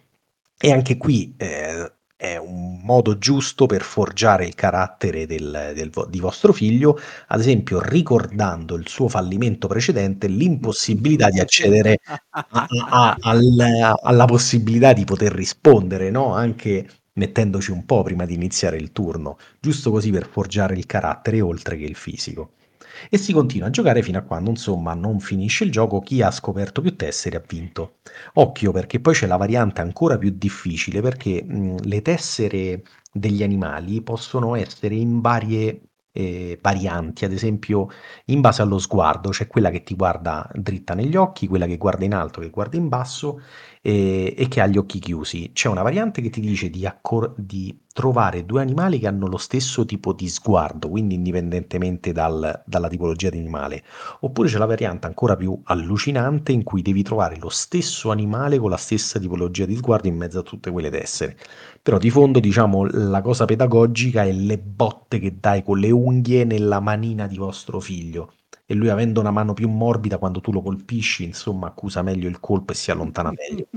E 0.56 0.70
anche 0.70 0.96
qui 0.96 1.34
eh, 1.36 1.95
è 2.16 2.36
un 2.38 2.80
modo 2.82 3.18
giusto 3.18 3.66
per 3.66 3.82
forgiare 3.82 4.46
il 4.46 4.54
carattere 4.54 5.26
del, 5.26 5.72
del, 5.74 5.90
di 6.08 6.18
vostro 6.18 6.52
figlio, 6.52 6.98
ad 7.28 7.40
esempio 7.40 7.80
ricordando 7.80 8.74
il 8.76 8.88
suo 8.88 9.08
fallimento 9.08 9.68
precedente, 9.68 10.26
l'impossibilità 10.26 11.28
di 11.28 11.40
accedere 11.40 11.98
a, 12.04 12.46
a, 12.50 12.66
a, 12.88 13.16
alla, 13.20 14.00
alla 14.00 14.24
possibilità 14.24 14.94
di 14.94 15.04
poter 15.04 15.32
rispondere, 15.32 16.10
no? 16.10 16.32
anche 16.32 16.88
mettendoci 17.14 17.70
un 17.70 17.84
po' 17.84 18.02
prima 18.02 18.24
di 18.24 18.34
iniziare 18.34 18.76
il 18.78 18.92
turno, 18.92 19.38
giusto 19.60 19.90
così 19.90 20.10
per 20.10 20.26
forgiare 20.26 20.74
il 20.74 20.86
carattere 20.86 21.40
oltre 21.42 21.76
che 21.76 21.84
il 21.84 21.96
fisico 21.96 22.52
e 23.10 23.18
si 23.18 23.32
continua 23.32 23.68
a 23.68 23.70
giocare 23.70 24.02
fino 24.02 24.18
a 24.18 24.22
quando 24.22 24.50
insomma 24.50 24.94
non 24.94 25.20
finisce 25.20 25.64
il 25.64 25.70
gioco 25.70 26.00
chi 26.00 26.22
ha 26.22 26.30
scoperto 26.30 26.80
più 26.80 26.96
tessere 26.96 27.36
ha 27.36 27.42
vinto. 27.46 27.98
Occhio 28.34 28.72
perché 28.72 29.00
poi 29.00 29.14
c'è 29.14 29.26
la 29.26 29.36
variante 29.36 29.80
ancora 29.80 30.18
più 30.18 30.30
difficile 30.36 31.00
perché 31.00 31.42
mh, 31.42 31.82
le 31.82 32.02
tessere 32.02 32.82
degli 33.12 33.42
animali 33.42 34.02
possono 34.02 34.54
essere 34.54 34.94
in 34.94 35.20
varie 35.20 35.80
eh, 36.12 36.58
varianti, 36.62 37.24
ad 37.26 37.32
esempio 37.32 37.88
in 38.26 38.40
base 38.40 38.62
allo 38.62 38.78
sguardo, 38.78 39.30
c'è 39.30 39.46
quella 39.46 39.70
che 39.70 39.82
ti 39.82 39.94
guarda 39.94 40.48
dritta 40.54 40.94
negli 40.94 41.14
occhi, 41.14 41.46
quella 41.46 41.66
che 41.66 41.76
guarda 41.76 42.04
in 42.06 42.14
alto, 42.14 42.40
che 42.40 42.48
guarda 42.50 42.76
in 42.78 42.88
basso 42.88 43.40
e, 43.86 44.34
e 44.36 44.48
che 44.48 44.60
ha 44.60 44.66
gli 44.66 44.78
occhi 44.78 44.98
chiusi. 44.98 45.52
C'è 45.52 45.68
una 45.68 45.82
variante 45.82 46.20
che 46.20 46.28
ti 46.28 46.40
dice 46.40 46.70
di, 46.70 46.84
accor- 46.84 47.34
di, 47.36 47.82
trovare 47.92 48.44
due 48.44 48.60
animali 48.60 48.98
che 48.98 49.06
hanno 49.06 49.28
lo 49.28 49.36
stesso 49.36 49.84
tipo 49.84 50.12
di 50.12 50.28
sguardo, 50.28 50.88
quindi 50.88 51.14
indipendentemente 51.14 52.10
dal, 52.10 52.64
dalla 52.66 52.88
tipologia 52.88 53.30
di 53.30 53.38
animale. 53.38 53.84
Oppure 54.20 54.48
c'è 54.48 54.58
la 54.58 54.66
variante 54.66 55.06
ancora 55.06 55.36
più 55.36 55.60
allucinante 55.62 56.50
in 56.50 56.64
cui 56.64 56.82
devi 56.82 57.04
trovare 57.04 57.38
lo 57.38 57.48
stesso 57.48 58.10
animale 58.10 58.58
con 58.58 58.70
la 58.70 58.76
stessa 58.76 59.20
tipologia 59.20 59.66
di 59.66 59.76
sguardo 59.76 60.08
in 60.08 60.16
mezzo 60.16 60.40
a 60.40 60.42
tutte 60.42 60.72
quelle 60.72 60.90
tessere. 60.90 61.38
Però 61.80 61.96
di 61.96 62.10
fondo, 62.10 62.40
diciamo, 62.40 62.86
la 62.90 63.22
cosa 63.22 63.44
pedagogica 63.44 64.24
è 64.24 64.32
le 64.32 64.58
botte 64.58 65.20
che 65.20 65.36
dai 65.38 65.62
con 65.62 65.78
le 65.78 65.92
unghie 65.92 66.44
nella 66.44 66.80
manina 66.80 67.28
di 67.28 67.36
vostro 67.36 67.78
figlio 67.78 68.32
e 68.66 68.74
lui 68.74 68.88
avendo 68.88 69.20
una 69.20 69.30
mano 69.30 69.54
più 69.54 69.68
morbida 69.68 70.18
quando 70.18 70.40
tu 70.40 70.52
lo 70.52 70.60
colpisci, 70.60 71.24
insomma, 71.24 71.68
accusa 71.68 72.02
meglio 72.02 72.28
il 72.28 72.40
colpo 72.40 72.72
e 72.72 72.74
si 72.74 72.90
allontana 72.90 73.32
meglio. 73.32 73.68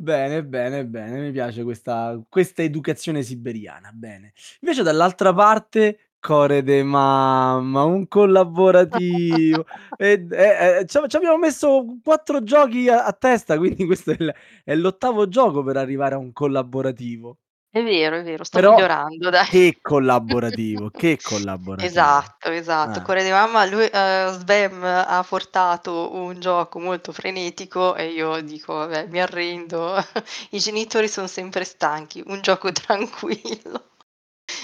Bene, 0.00 0.44
bene, 0.44 0.86
bene, 0.86 1.20
mi 1.20 1.32
piace 1.32 1.64
questa, 1.64 2.22
questa 2.28 2.62
educazione 2.62 3.22
siberiana, 3.24 3.90
bene. 3.92 4.32
Invece 4.60 4.84
dall'altra 4.84 5.34
parte, 5.34 6.10
Core 6.20 6.62
de 6.62 6.84
mamma, 6.84 7.82
un 7.82 8.06
collaborativo. 8.06 9.66
e, 9.98 10.26
e, 10.30 10.78
e, 10.80 10.86
ci 10.86 10.98
abbiamo 11.16 11.38
messo 11.38 11.84
quattro 12.02 12.44
giochi 12.44 12.88
a, 12.88 13.04
a 13.06 13.12
testa, 13.12 13.56
quindi 13.56 13.86
questo 13.86 14.12
è, 14.12 14.16
il, 14.20 14.34
è 14.62 14.76
l'ottavo 14.76 15.26
gioco 15.28 15.64
per 15.64 15.76
arrivare 15.76 16.14
a 16.14 16.18
un 16.18 16.32
collaborativo. 16.32 17.38
È 17.74 17.82
vero, 17.82 18.16
è 18.16 18.22
vero, 18.22 18.44
sto 18.44 18.60
Però 18.60 18.70
migliorando 18.70 19.28
dai. 19.30 19.46
che 19.46 19.78
collaborativo, 19.80 20.90
che 20.96 21.20
collaborativo. 21.20 22.26
Esatto, 22.38 22.50
esatto. 22.50 23.00
Eh. 23.00 23.02
Cuore 23.02 23.22
di 23.24 23.30
mamma, 23.30 23.64
lui 23.64 23.84
ehm, 23.92 24.32
Sbam 24.38 24.82
ha 24.84 25.24
portato 25.28 26.12
un 26.14 26.40
gioco 26.40 26.80
molto 26.80 27.12
frenetico 27.12 27.94
e 27.94 28.08
io 28.12 28.40
dico: 28.42 28.74
"Vabbè, 28.74 29.06
mi 29.08 29.20
arrendo, 29.20 29.96
i 30.50 30.58
genitori 30.58 31.08
son 31.08 31.28
sempre 31.28 31.64
stanchi, 31.64 32.22
un 32.26 32.40
gioco 32.42 32.72
tranquillo 32.72 33.90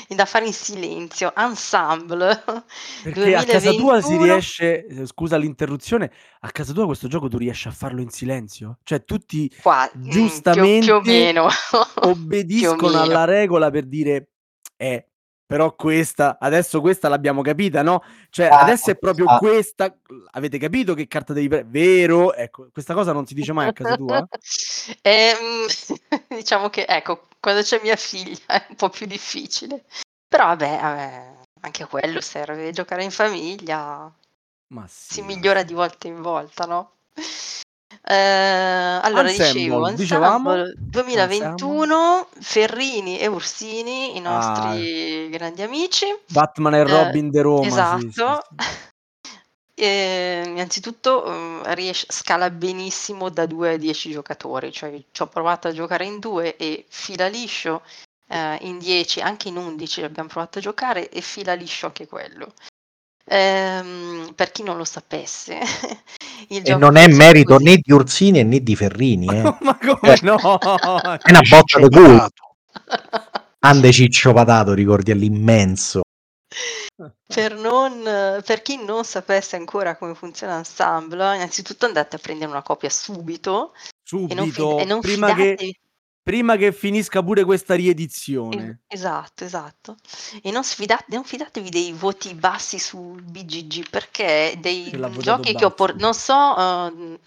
da 0.09 0.25
fare 0.25 0.47
in 0.47 0.53
silenzio, 0.53 1.33
Ensemble, 1.37 2.43
Perché 3.03 3.35
a 3.35 3.45
casa 3.45 3.73
tua 3.73 4.01
si 4.01 4.17
2021" 4.17 4.25
riesce 4.25 4.87
ehm, 4.87 5.07
scusa 5.07 5.37
l'interruzione, 5.37 6.11
a 6.41 6.51
casa 6.51 6.73
tua 6.73 6.87
questo 6.87 7.09
gioco 7.09 7.29
tu 7.29 7.39
riesci 7.39 7.69
a 7.69 7.71
farlo 7.71 8.01
in 8.01 8.11
silenzio? 8.11 8.79
Cioè 8.83 9.05
tutti 9.05 9.53
Qua 9.63 9.91
mhmm, 9.93 10.03
più 10.03 10.11
più 10.11 10.21
o 10.21 10.27
giustamente 10.27 11.01
meno, 11.05 11.47
più 11.71 11.79
o 11.79 12.09
obbediscono 12.11 12.89
meno. 12.89 13.01
alla 13.03 13.25
regola 13.25 13.71
per 13.71 13.85
dire: 13.87 14.29
"Eh, 14.77 15.09
però 15.47 15.75
questa 15.75 16.39
adesso 16.41 16.81
questa 16.81 17.09
l'abbiamo 17.09 17.43
capita, 17.43 17.83
no, 17.83 18.03
cioè 18.31 18.47
Ah, 18.47 18.61
adesso 18.61 18.91
è 18.91 18.97
proprio 18.97 19.27
ah. 19.27 19.39
questa 19.39 19.95
avete 20.33 20.59
capito 20.59 20.95
che 20.95 21.07
carta 21.07 21.33
devi 21.33 21.49
pre" 21.49 21.65
"Vero?" 21.69 22.35
Ecco, 22.35 22.69
questa 22.73 22.95
cosa 22.95 23.13
non 23.13 23.27
si 23.27 23.35
dice 23.35 23.53
mai 23.53 23.69
a 23.69 23.73
casa 23.73 23.97
tua? 23.97 24.27
Ehm, 25.03 25.67
diciamo 26.29 26.69
che 26.69 26.85
ecco, 26.87 27.29
quando 27.45 27.61
c'è 27.61 27.79
mia 27.83 27.95
figlia 27.97 28.39
è 28.47 28.67
un 28.71 28.77
po' 28.77 28.89
più 28.89 29.05
difficile. 29.05 29.85
Però 30.27 30.47
vabbè, 30.47 30.79
vabbè, 30.81 31.33
anche 31.61 31.85
quello 31.87 32.23
serve, 32.23 32.73
giocare 32.73 33.05
in 33.05 33.11
famiglia 33.11 34.11
Ma 34.73 34.87
si 34.87 35.21
sì, 35.21 35.23
ma 35.23 35.37
migliora 35.37 35.63
sì. 35.63 35.67
di 35.67 35.75
volta 35.75 36.07
in 36.09 36.23
volta, 36.23 36.65
no? 36.65 36.93
Ehm, 38.07 39.01
allora 39.03 39.31
dicevo, 39.31 39.87
Ensemble, 39.87 39.93
dicevamo? 39.95 40.61
Ensemble 40.61 40.79
Ensemble. 41.13 41.87
2021, 41.91 42.29
Ferrini 42.41 43.19
e 43.19 43.27
Ursini, 43.27 44.17
i 44.17 44.21
Ah. 44.27 44.31
nostri 44.31 45.29
grandi 45.31 45.63
amici. 45.63 46.07
Batman 46.27 46.75
e 46.75 46.83
Ehm, 46.85 46.85
Robin 46.85 47.31
de 47.31 47.41
Roma, 47.43 47.83
sì, 47.85 48.11
sì, 48.11 48.35
esatto. 48.35 48.43
sì. 48.49 48.57
Ehm, 49.79 50.51
innanzitutto, 50.51 51.25
uhm, 51.27 51.63
ries 51.75 52.07
scala 52.09 52.49
benissimo 52.51 53.29
da 53.29 53.45
2 53.47 53.73
a 53.75 53.77
10 53.77 54.11
giocatori, 54.13 54.71
cioè 54.73 55.03
c'ho 55.13 55.27
provato 55.27 55.67
a 55.67 55.73
giocare 55.73 56.05
in 56.05 56.21
2 56.21 56.57
e 56.57 56.85
fila 56.89 57.27
liscio, 57.27 57.83
ehm, 58.29 58.59
in 58.61 58.79
10, 58.79 59.21
anche 59.21 59.49
in 59.49 59.57
11 59.57 60.03
abbiam 60.03 60.29
provato 60.29 60.59
a 60.59 60.63
giocare 60.63 61.09
e 61.09 61.21
fila 61.21 61.55
liscio 61.55 61.87
anche 61.87 62.07
quello. 62.07 62.53
Ehm, 63.27 64.33
per 64.37 64.53
chi 64.53 64.63
non 64.63 64.77
lo 64.77 64.85
sapesse, 64.85 65.59
il 66.51 66.63
E 66.63 66.63
gioco 66.65 66.79
non 66.79 66.97
è 66.97 67.09
merito 67.09 67.55
così. 67.55 67.65
né 67.65 67.77
di 67.79 67.93
Orsini 67.93 68.45
né 68.45 68.61
di 68.63 68.77
Ferrini, 68.77 69.27
eh. 69.29 69.43
Ma 69.63 69.77
come 69.79 70.19
no? 70.23 70.37
È 71.21 71.31
una 71.31 71.41
botta 71.49 71.79
di 71.81 71.89
culo. 71.89 72.29
Grande 73.61 73.93
Ciccio 73.93 74.33
Patato, 74.33 74.75
ricordi 74.75 75.11
all'immenso. 75.11 76.03
Per 77.27 77.55
non 77.57 78.03
per 78.45 78.63
chi 78.63 78.77
non 78.85 79.05
sapesse 79.05 79.57
ancora 79.57 79.97
come 79.97 80.15
funziona 80.15 80.57
Ensemble, 80.59 81.35
innanzitutto 81.37 81.87
andate 81.87 82.17
a 82.17 82.19
prendere 82.19 82.51
una 82.51 82.63
copia 82.63 82.89
subito 82.91 83.73
e 84.27 84.35
non 84.35 84.47
fid 84.47 84.73
e 84.77 84.85
Subito, 84.85 84.85
non 84.85 85.01
prima 85.01 85.33
che 85.33 85.63
fidatevi 85.63 85.79
prima 86.23 86.57
che 86.57 86.73
finisca 86.73 87.23
pure 87.23 87.45
questa 87.45 87.75
Es 88.53 88.63
riedizione. 88.63 88.81
esatto, 88.87 89.45
esatto. 89.45 89.97
E 90.43 90.51
non 90.51 90.65
sfida 90.65 90.99
non 91.09 91.25
fidatevi 91.25 91.71
dei 91.71 91.93
voti 91.93 92.35
bassi 92.35 92.79
sul 92.79 93.23
BGG 93.23 93.89
perché 93.89 94.57
dei, 94.61 94.91
Che 94.91 94.99
giochi 95.19 95.55
che 95.55 95.65
ho 95.65 95.71
por 95.73 95.95
basso. 95.95 95.99
non 95.99 96.15
so, 96.15 96.35
uhm, 96.57 97.19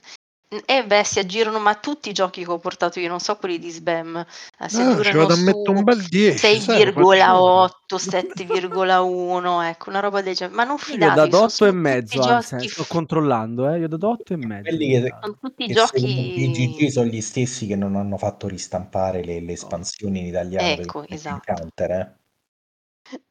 eh 0.65 0.85
beh, 0.85 1.03
si 1.03 1.19
aggirano, 1.19 1.59
ma 1.59 1.75
tutti 1.75 2.07
i 2.09 2.13
giochi 2.13 2.43
che 2.45 2.51
ho 2.51 2.57
portato 2.57 2.99
io, 3.01 3.09
non 3.09 3.19
so 3.19 3.35
quelli 3.35 3.59
di 3.59 3.69
Sbam, 3.69 4.15
ehm, 4.59 4.67
si 4.67 4.81
Ah, 4.81 5.01
ci 5.03 5.13
aggirano 5.13 5.17
vado 5.17 5.33
a 5.33 5.37
mettere 5.37 5.77
un 5.77 5.83
bel 5.83 6.07
10, 6.07 6.61
sai, 6.61 6.83
lo 6.83 6.91
facciamo. 6.93 7.49
6,8, 7.49 7.97
7,1, 7.97 9.61
ecco, 9.61 9.89
una 9.89 9.99
roba 9.99 10.21
del 10.21 10.35
genere. 10.35 10.55
Ma 10.55 10.63
non 10.63 10.77
Io 10.99 11.11
fidatevi, 11.11 11.31
son 11.31 11.43
8 11.43 11.65
e 11.65 11.71
mezzo, 11.71 12.21
anzi, 12.23 12.55
giochi 12.57 12.67
sto 12.69 12.85
controllando, 12.87 13.69
eh, 13.69 13.83
ho 13.83 13.87
dato 13.87 14.09
8 14.09 14.33
e 14.33 14.37
mezzo 14.37 14.75
Quelli 14.75 14.87
che, 14.87 14.99
dato. 15.01 15.17
son 15.19 15.37
tutti 15.39 15.63
secondo 15.75 16.23
giochi 16.23 16.31
BGG 16.31 16.87
sono 16.89 17.07
gli 17.07 17.21
stessi 17.21 17.67
che 17.67 17.75
non 17.75 17.95
hanno 17.95 18.17
fatto 18.17 18.47
ristampare 18.47 19.23
le, 19.23 19.41
le 19.41 19.53
espansioni 19.53 20.19
in 20.19 20.25
italiano 20.27 20.65
Ecco, 20.71 21.03
il 21.03 21.13
esatto. 21.13 21.53
Counter, 21.53 21.91
eh. 21.91 22.16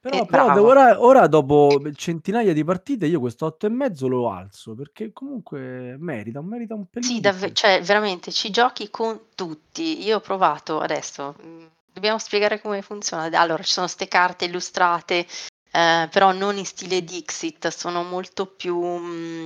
Però, 0.00 0.22
Eh, 0.22 0.26
però 0.26 0.52
devo- 0.54 0.68
ora, 0.68 1.02
ora 1.04 1.26
dopo 1.26 1.80
centinaia 1.94 2.52
di 2.52 2.64
partite 2.64 3.06
io 3.06 3.20
questo 3.20 3.46
8 3.46 3.66
e 3.66 3.68
mezzo 3.70 4.06
lo 4.08 4.30
alzo 4.30 4.74
perché 4.74 5.12
comunque 5.12 5.96
merita, 5.98 6.40
merita 6.40 6.74
un 6.74 6.86
pelino 6.86 7.10
Sì, 7.10 7.16
di 7.16 7.20
davve 7.22 7.46
più. 7.46 7.54
cioè 7.54 7.82
veramente 7.82 8.30
ci 8.32 8.50
giochi 8.50 8.88
con 8.90 9.20
tutti. 9.34 10.04
Io 10.04 10.16
ho 10.16 10.20
provato 10.20 10.80
adesso, 10.80 11.34
mhmm, 11.42 11.68
dobbiamo 11.92 12.18
spiegare 12.18 12.60
come 12.60 12.82
funziona. 12.82 13.24
Allora, 13.38 13.62
ci 13.62 13.72
sono 13.72 13.86
'ste 13.88 14.06
carte 14.08 14.44
illustrate, 14.46 15.26
ehm, 15.72 16.08
però 16.08 16.32
non 16.32 16.56
in 16.56 16.64
stile 16.66 17.02
Dixit, 17.02 17.68
sono 17.68 18.02
molto 18.02 18.46
più, 18.46 18.78
mhmm, 18.80 19.44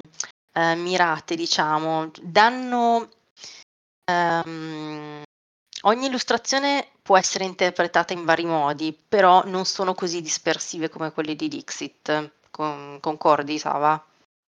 ehm, 0.53 0.81
mirate 0.81 1.35
diciamo. 1.37 2.11
Danno 2.23 3.09
ehm, 4.05 5.23
ogni 5.83 6.07
illustrazione 6.07 6.89
può 7.11 7.19
essere 7.19 7.43
interpretata 7.43 8.13
in 8.13 8.25
vari 8.25 8.45
modi, 8.45 8.97
però 9.09 9.43
non 9.45 9.65
sono 9.65 9.95
così 9.95 10.21
dispersive 10.21 10.89
come 10.89 11.11
quelle 11.11 11.35
di 11.35 11.49
Dixit. 11.49 12.35
Con 12.53 12.99
concordi, 13.01 13.59
Sava? 13.59 14.01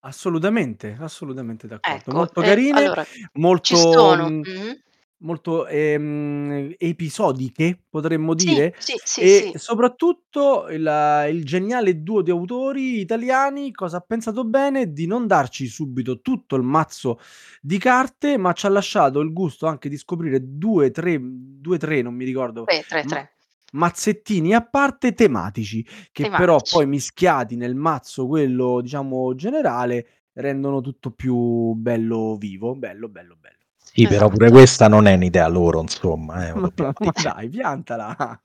Assolutamente, 0.05 0.95
assolutamente 0.97 1.67
d'accordo. 1.67 1.95
Ecco, 1.97 2.13
Molto 2.13 2.39
e 2.39 2.45
carine, 2.45 2.79
allora 2.79 3.03
ci 3.03 3.75
molto, 3.75 3.75
sono 3.75 4.29
mhmm, 4.29 4.41
mh-mh. 4.43 4.79
Molto, 5.23 5.67
ehm, 5.67 6.73
episodiche 6.77 7.83
potremmo 7.89 8.33
Sì, 8.37 8.59
dire 8.59 8.73
sì, 8.77 8.99
sì, 9.03 9.23
e 9.23 9.51
soprattutto 9.55 10.67
il 10.69 11.27
il 11.31 11.43
geniale 11.45 12.01
duo 12.03 12.21
di 12.21 12.31
autori 12.31 12.99
italiani 12.99 13.71
cosa 13.71 13.97
ha 13.97 14.01
pensato 14.01 14.43
bene 14.45 14.91
di 14.93 15.05
non 15.07 15.27
darci 15.27 15.67
subito 15.67 16.21
tutto 16.21 16.55
il 16.55 16.63
mazzo 16.63 17.19
di 17.61 17.77
carte, 17.77 18.37
ma 18.37 18.53
ci 18.53 18.65
ha 18.65 18.69
lasciato 18.69 19.19
il 19.21 19.31
gusto 19.33 19.67
anche 19.67 19.89
di 19.89 19.97
scoprire 19.97 20.39
2, 20.41 20.91
3 20.91 21.17
2, 21.21 21.77
3 21.77 22.01
non 22.01 22.13
mi 22.15 22.25
ricordo, 22.25 22.67
3, 22.67 22.83
3, 22.87 23.03
ma 23.03 23.21
3. 23.21 23.33
mazzettini 23.73 24.53
a 24.53 24.61
parte 24.65 25.13
tematici, 25.13 25.85
che 26.11 26.31
però 26.33 26.65
Tematici. 26.65 26.67
poi 26.67 26.85
mischiati 26.87 27.55
nel 27.55 27.75
mazzo 27.75 28.27
quello 28.27 28.81
diciamo 28.81 29.33
generale 29.35 30.07
rendono 30.33 30.81
tutto 30.81 31.11
più 31.11 31.73
bello 31.75 32.35
vivo, 32.37 32.75
bello, 32.75 33.07
bello, 33.09 33.35
bello. 33.39 33.62
Sì, 33.83 34.07
però 34.07 34.27
pure 34.29 34.45
Esatto. 34.45 34.51
questa 34.59 34.87
non 34.87 35.05
è 35.07 35.13
un'idea 35.13 35.47
loro, 35.47 35.81
insomma, 35.81 36.47
eh, 36.47 36.53
Ma 36.53 36.71
dire. 36.73 37.11
dai, 37.21 37.49
piantala. 37.49 38.41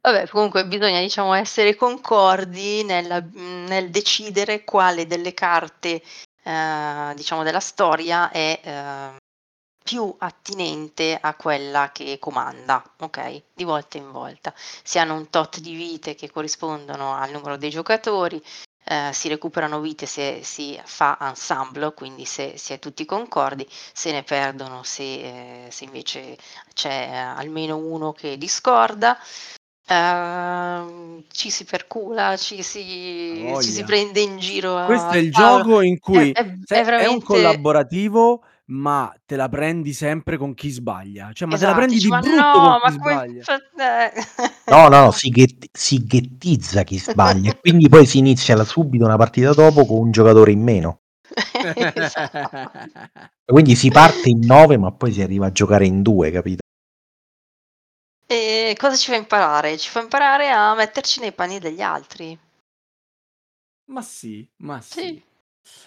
Vabbè, 0.00 0.28
comunque 0.28 0.66
bisogna, 0.66 1.00
diciamo, 1.00 1.32
essere 1.34 1.74
concordi 1.74 2.84
nella 2.84 3.20
nel 3.32 3.90
decidere 3.90 4.64
quale 4.64 5.06
delle 5.06 5.32
carte, 5.32 6.02
ehm, 6.42 7.14
diciamo 7.14 7.42
della 7.42 7.60
storia 7.60 8.30
è, 8.30 8.60
ehm, 8.62 9.16
più 9.84 10.14
attinente 10.18 11.18
a 11.20 11.34
quella 11.34 11.90
che 11.92 12.18
comanda, 12.18 12.82
okay, 13.00 13.42
di 13.54 13.64
volta 13.64 13.96
in 13.98 14.10
volta. 14.12 14.52
Si 14.56 14.98
hanno 14.98 15.14
un 15.14 15.30
tot 15.30 15.60
di 15.60 15.74
vite 15.74 16.14
che 16.14 16.30
corrispondono 16.30 17.14
al 17.14 17.30
numero 17.30 17.56
dei 17.56 17.70
giocatori, 17.70 18.42
ehm, 18.88 19.10
si 19.12 19.28
recuperano 19.28 19.80
vite 19.80 20.06
se 20.06 20.40
si 20.42 20.80
fa 20.84 21.18
ensemble, 21.20 21.92
quindi 21.94 22.24
se 22.24 22.56
si 22.58 22.72
è 22.72 22.78
tutti 22.78 23.04
concordi, 23.04 23.66
se 23.92 24.12
ne 24.12 24.22
perdono 24.24 24.82
se 24.82 25.64
ehm, 25.66 25.68
se 25.70 25.84
invece 25.84 26.36
c'è 26.74 27.08
almeno 27.10 27.76
uno 27.76 28.12
che 28.12 28.36
discorda. 28.38 29.18
Ehm, 29.90 31.24
ci 31.30 31.50
si 31.50 31.64
percula, 31.64 32.36
ci 32.36 32.62
si 32.62 33.56
ci 33.60 33.70
si 33.72 33.84
prende 33.84 34.20
in 34.20 34.38
giro 34.38 34.76
Questo 34.84 35.14
è 35.14 35.18
il 35.18 35.30
tavola. 35.30 35.64
gioco 35.64 35.80
in 35.82 35.98
È 36.08 36.18
cui 36.18 36.32
è 36.32 36.44
se 36.64 36.80
è 36.80 36.84
è 36.94 37.06
un 37.06 37.20
veramente 37.20 37.22
collaborativo, 37.22 38.42
ma 38.70 39.14
te 39.26 39.36
la 39.36 39.48
prendi 39.48 39.92
sempre 39.92 40.36
con 40.36 40.54
chi 40.54 40.70
sbaglia. 40.70 41.32
Cioè, 41.32 41.48
ma 41.48 41.56
te 41.58 41.64
la 41.66 41.74
Esatto, 41.74 41.74
prendi 41.74 42.00
di 42.00 42.10
"Ma 42.10 42.18
brutto 42.18 42.60
con 42.60 42.74
no, 42.74 42.78
chi 42.80 42.88
ma 42.88 42.94
come 42.96 43.14
sbaglia. 43.14 43.46
eh". 43.78 44.12
No, 44.70 44.88
no, 44.88 45.10
si 45.12 45.30
ghetti 45.30 45.68
si 45.72 46.04
ghettizza 46.04 46.82
chi 46.82 46.98
sbaglia 46.98 47.50
e 47.50 47.56
quindi 47.58 47.88
poi 47.88 48.04
si 48.06 48.18
inizia 48.18 48.54
la 48.54 48.64
subito 48.64 49.04
una 49.04 49.16
partita 49.16 49.52
dopo 49.54 49.84
con 49.86 49.98
un 49.98 50.10
giocatore 50.10 50.52
in 50.52 50.62
meno. 50.62 51.00
Esatto. 51.94 52.70
Quindi 53.44 53.74
si 53.76 53.90
parte 53.90 54.28
in 54.28 54.44
9, 54.44 54.76
ma 54.76 54.92
poi 54.92 55.12
si 55.12 55.22
arriva 55.22 55.46
a 55.46 55.52
giocare 55.52 55.86
in 55.86 56.02
2, 56.02 56.30
capito? 56.30 56.60
E 58.28 58.74
cosa 58.78 58.94
ci 58.96 59.10
fa 59.10 59.16
imparare? 59.16 59.76
Ci 59.76 59.88
fa 59.90 60.00
imparare 60.00 60.50
a 60.50 60.72
metterci 60.76 61.18
nei 61.18 61.32
panni 61.32 61.58
degli 61.58 61.82
altri. 61.82 62.38
Ma 63.90 64.02
sì, 64.02 64.48
ma 64.58 64.80
Sì. 64.80 65.00
sì. 65.00 65.22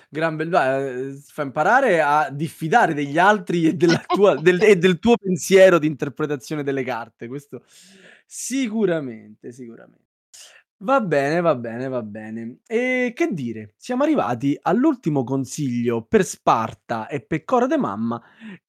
Gran 0.09 0.35
bel 0.35 0.53
ehm, 0.53 1.19
fa 1.19 1.43
imparare 1.43 2.01
a 2.01 2.29
diffidare 2.31 2.93
degli 2.93 3.17
altri 3.17 3.67
e 3.67 3.73
della 3.73 4.01
tua 4.07 4.35
del 4.35 4.61
e 4.61 4.75
del 4.75 4.99
tuo 4.99 5.15
pensiero 5.17 5.79
di 5.79 5.87
interpretazione 5.87 6.63
delle 6.63 6.83
carte, 6.83 7.27
questo 7.27 7.63
sicuramente, 8.25 9.51
sicuramente. 9.51 10.09
Va 10.83 10.99
bene, 10.99 11.41
va 11.41 11.55
bene, 11.55 11.87
va 11.87 12.01
bene. 12.01 12.57
E 12.65 13.11
che 13.15 13.27
dire, 13.33 13.73
siamo 13.77 14.03
arrivati 14.03 14.57
all'ultimo 14.61 15.23
consiglio 15.23 16.03
per 16.03 16.25
Sparta 16.25 17.07
e 17.07 17.21
per 17.21 17.43
Cora 17.43 17.67
de 17.67 17.77
Mamma 17.77 18.19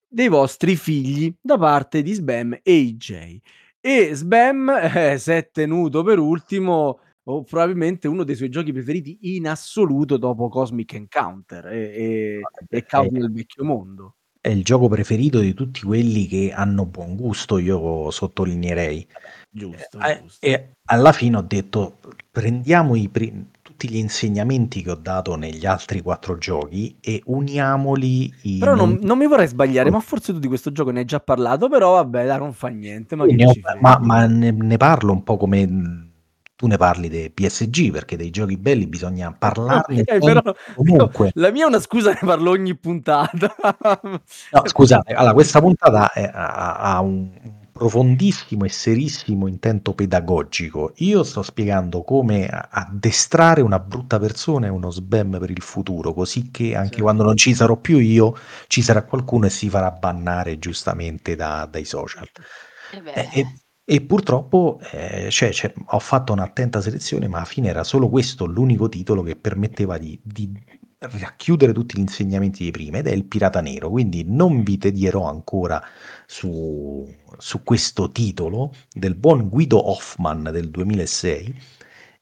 dei 0.07 0.29
vostri 0.29 0.77
figli 0.77 1.35
da 1.41 1.57
parte 1.57 2.03
di 2.03 2.13
Sbam 2.13 2.59
e 2.63 2.73
IJ. 2.75 3.39
E 3.81 4.15
Sbam, 4.15 4.69
eh, 4.69 5.17
si 5.19 5.33
è 5.33 5.51
tenuto 5.51 6.03
per 6.03 6.19
ultimo 6.19 7.01
o 7.25 7.45
probabilmente 7.45 8.09
uno 8.09 8.25
dei 8.25 8.35
suoi 8.35 8.49
giochi 8.49 8.73
preferiti 8.73 9.18
in 9.37 9.49
assoluto 9.49 10.16
dopo 10.16 10.49
Cosmic 10.49 10.95
Encounter 10.95 11.66
e 11.66 11.81
e 11.95 12.49
e 12.68 12.85
Caos 12.85 13.11
nel 13.11 13.31
Vecchio 13.33 13.64
Mondo. 13.64 14.14
è 14.45 14.49
il 14.49 14.64
gioco 14.64 14.89
preferito 14.89 15.39
di 15.39 15.55
tutti 15.55 15.83
quelli 15.83 16.27
che 16.27 16.51
hanno 16.53 16.85
buon 16.85 17.14
gusto, 17.14 17.59
io 17.59 18.11
sottolineerei. 18.11 19.07
Giusto, 19.49 19.99
Eh, 20.01 20.16
giusto. 20.20 20.39
e 20.41 20.73
alla 20.87 21.12
fine 21.12 21.37
ho 21.37 21.43
detto: 21.43 21.99
"Prendiamo 22.31 22.97
i 22.97 23.09
pri 23.09 23.51
tutti 23.62 23.89
gli 23.89 23.97
insegnamenti 23.97 24.83
che 24.83 24.91
ho 24.91 24.95
dato 24.97 25.37
negli 25.37 25.64
altri 25.64 26.01
4 26.03 26.39
giochi 26.39 26.97
e 27.01 27.23
uniamoli 27.27 28.35
Però 28.61 28.75
in 28.75 28.77
non 28.77 28.91
un 28.91 28.99
non 29.03 29.18
mi 29.18 29.27
vorrei 29.27 29.49
sbagliare, 29.49 29.91
ma 29.91 30.01
forse 30.01 30.33
tu 30.33 30.39
di 30.39 30.47
questo 30.47 30.70
gioco 30.73 30.91
ne 30.91 31.01
hai 31.01 31.05
già 31.05 31.20
parlato, 31.20 31.68
però 31.68 31.95
vabbè 31.95 32.27
dai, 32.27 32.39
non 32.39 32.53
fa 32.53 32.68
niente, 32.68 33.16
ma 33.16 33.25
ho 33.25 33.27
ma 33.81 33.99
ma 34.01 34.27
ne 34.27 34.51
ne 34.53 34.77
parlo 34.77 35.12
un 35.12 35.23
po' 35.23 35.37
come, 35.37 36.12
tu 36.63 36.69
ne 36.69 36.77
parli 36.77 37.09
dei 37.09 37.29
PSG, 37.31 37.91
perché 37.91 38.17
dei 38.17 38.31
giochi 38.31 38.57
belli 38.57 38.87
bisogna 38.87 39.33
parlarne 39.37 40.05
Okay, 40.05 40.21
però 40.21 40.41
comunque. 40.75 41.35
la 41.35 41.51
mia 41.51 41.65
è 41.65 41.67
una 41.69 41.81
scusa, 41.81 42.11
ne 42.13 42.21
parlo 42.25 42.51
ogni 42.51 42.77
puntata. 42.77 43.53
No, 44.51 44.61
scusate, 44.67 45.13
allora 45.15 45.33
questa 45.33 45.61
puntata 45.61 46.13
è 46.13 46.31
ha 46.33 46.75
ha 46.77 47.01
un 47.01 47.31
profondissimo 47.73 48.65
e 48.65 48.69
serissimo 48.69 49.47
intento 49.49 49.95
pedagogico. 49.95 50.93
Io 50.97 51.23
sto 51.25 51.43
spiegando 51.43 52.03
come 52.05 52.47
addestrare 52.47 53.63
una 53.63 53.79
brutta 53.81 54.19
persona 54.19 54.67
e 54.67 54.69
uno 54.69 54.91
Sbam 54.91 55.39
per 55.39 55.51
il 55.51 55.63
futuro, 55.63 56.13
così 56.13 56.51
che 56.51 56.77
anche 56.77 57.01
Certo. 57.01 57.03
quando 57.03 57.23
non 57.25 57.37
ci 57.37 57.55
sarò 57.55 57.77
più 57.79 57.99
io, 57.99 58.37
ci 58.69 58.83
sarà 58.83 59.03
qualcuno 59.05 59.47
e 59.47 59.51
si 59.51 59.69
farà 59.71 59.91
bannare 59.91 60.59
giustamente 60.59 61.35
da 61.35 61.67
dai 61.71 61.85
social. 61.87 62.29
Eh 63.15 63.62
E 63.95 64.01
purtroppo, 64.01 64.80
ehm, 64.90 65.28
cioè 65.28 65.53
cioè 65.53 65.70
ho 65.88 65.99
fatto 65.99 66.32
un'attenta 66.32 66.80
selezione, 66.80 67.28
ma 67.28 67.36
alla 67.38 67.45
fine 67.47 67.68
era 67.68 67.84
solo 67.84 68.09
questo 68.09 68.47
l'unico 68.47 68.88
titolo 68.88 69.22
che 69.22 69.36
permetteva 69.36 69.99
di 69.99 70.18
di 70.22 70.51
racchiudere 70.99 71.72
tutti 71.74 71.97
gli 71.99 72.01
insegnamenti 72.01 72.64
di 72.64 72.70
prima 72.70 72.99
ed 72.99 73.07
è 73.09 73.12
il 73.12 73.24
Pirata 73.26 73.61
Nero, 73.61 73.90
quindi 73.90 74.24
non 74.26 74.62
vi 74.62 74.78
tedierò 74.78 75.24
ancora 75.28 75.82
su 76.26 77.07
su 77.36 77.62
questo 77.64 78.11
titolo 78.12 78.72
del 78.90 79.14
buon 79.14 79.49
Guido 79.51 79.90
Hoffmann 79.90 80.49
del 80.49 80.70
2006, 80.70 81.55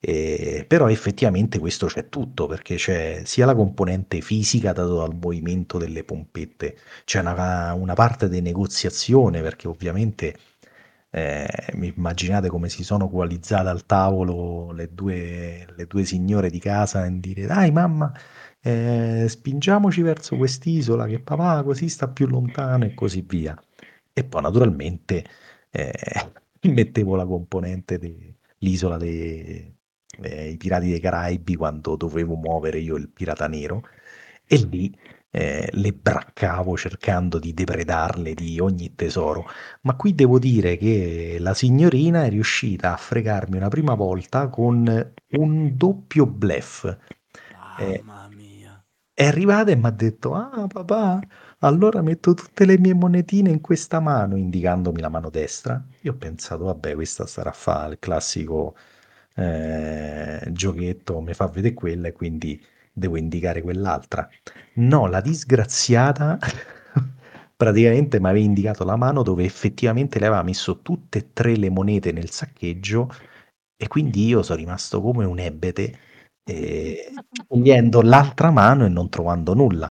ehm, 0.01 0.65
però 0.67 0.89
effettivamente 0.89 1.61
questo 1.61 1.87
c'è 1.87 2.09
tutto, 2.09 2.47
perché 2.49 2.75
c'è 2.77 3.23
sia 3.25 3.47
la 3.47 3.55
componente 3.55 4.21
fisica 4.23 4.73
dato 4.73 4.97
dal 4.99 5.15
movimento 5.21 5.79
delle 5.79 6.03
pompette, 6.05 6.77
c'è 7.05 7.21
una 7.21 7.75
una 7.75 7.95
parte 7.95 8.29
di 8.29 8.41
negoziazione, 8.41 9.41
perché 9.43 9.69
ovviamente, 9.69 10.37
vi 11.13 11.93
immaginate 11.97 12.49
come 12.49 12.69
si 12.69 12.85
sono 12.85 13.09
coalizzate 13.09 13.69
al 13.69 13.85
tavolo 13.85 14.71
le 14.73 14.93
2 14.95 15.67
le 15.77 15.87
2 15.87 16.05
signore 16.05 16.51
di 16.51 16.59
casa 16.61 17.03
nel 17.03 17.19
dire: 17.21 17.47
"Dai 17.47 17.73
mamma, 17.73 18.13
ehm, 18.61 19.27
spingiamoci 19.27 20.03
verso 20.03 20.37
quest'isola 20.37 21.07
che 21.07 21.21
papà 21.21 21.63
così 21.65 21.89
sta 21.89 22.09
più 22.09 22.27
lontano" 22.27 22.85
e 22.85 22.95
così 22.95 23.23
via. 23.27 23.61
E 24.13 24.25
poi 24.25 24.43
naturalmente, 24.43 25.25
ehm, 25.71 25.91
mettevo 26.75 27.17
la 27.17 27.27
componente 27.27 27.99
de 27.99 28.37
l'isola 28.59 28.97
de 28.97 29.75
ehm, 30.21 30.51
i 30.53 30.57
Pirati 30.57 30.89
dei 30.91 31.01
Caraibi 31.01 31.57
quando 31.57 31.97
dovevo 31.97 32.37
muovere 32.37 32.79
io 32.79 32.97
il 32.97 33.09
pirata 33.09 33.49
nero 33.49 33.83
e 34.47 34.57
lì, 34.67 34.95
ehm, 35.31 35.67
le 35.73 35.93
braccavo 35.93 36.77
cercando 36.77 37.39
di 37.39 37.55
depredarle 37.55 38.35
di 38.35 38.59
ogni 38.61 38.95
tesoro. 38.95 39.47
Ma 39.83 39.95
qui 39.97 40.15
devo 40.15 40.39
dire 40.39 40.77
che 40.77 41.37
la 41.41 41.55
signorina 41.55 42.25
è 42.25 42.29
riuscita 42.31 42.93
a 42.93 42.97
fregarmi 42.97 43.57
una 43.57 43.69
prima 43.69 43.95
volta 43.95 44.49
con 44.49 45.13
un 45.33 45.77
doppio. 45.77 46.27
Ehm 47.77 48.03
Mamma 48.05 48.29
mia. 48.29 48.85
è 49.15 49.25
arrivata 49.27 49.71
e 49.71 49.77
m'ha 49.77 49.91
detto: 49.91 50.35
"Ah 50.35 50.67
papà, 50.67 51.21
allora 51.61 52.01
metto 52.03 52.35
tutte 52.35 52.65
le 52.65 52.79
mie 52.79 52.95
monetine 52.95 53.51
in 53.51 53.61
questa 53.61 54.01
mano", 54.01 54.37
indicandomi 54.37 55.01
la 55.01 55.09
mano 55.09 55.31
destra. 55.31 55.83
Io 56.03 56.13
ho 56.13 56.17
pensato: 56.17 56.65
"Vabbè, 56.65 56.95
questa 56.95 57.27
starà 57.27 57.51
a 57.51 57.53
fa 57.53 57.87
il 57.87 57.99
classico, 57.99 58.75
ehm, 59.37 60.53
giochetto, 60.53 61.21
me 61.21 61.35
fa 61.35 61.47
vedè 61.49 61.75
quella 61.75 62.09
e 62.09 62.13
quindi 62.13 62.61
devo 62.93 63.17
indicare 63.17 63.63
quell'altra". 63.63 64.29
No, 64.75 65.07
la 65.07 65.21
disgraziata 65.21 66.39
praticamente 67.57 68.21
m'aveva 68.21 68.45
indicato 68.45 68.85
la 68.85 68.97
mano 68.97 69.23
dove 69.23 69.45
effettivamente 69.45 70.19
lei 70.19 70.29
aveva 70.29 70.43
messo 70.43 70.81
tutte 70.81 71.19
e 71.19 71.31
3 71.33 71.57
le 71.57 71.71
monete 71.71 72.13
nel 72.13 72.31
saccheggio 72.31 73.11
e 73.77 73.89
quindi 73.89 74.27
io 74.27 74.43
so' 74.43 74.55
rimasto 74.55 75.01
come 75.03 75.25
un 75.25 75.39
ebete, 75.39 75.99
ehm, 76.45 76.97
togliendo 77.49 78.03
l'altra 78.03 78.51
mano 78.51 78.85
e 78.87 78.89
non 78.89 79.09
trovando 79.11 79.55
nulla. 79.55 79.89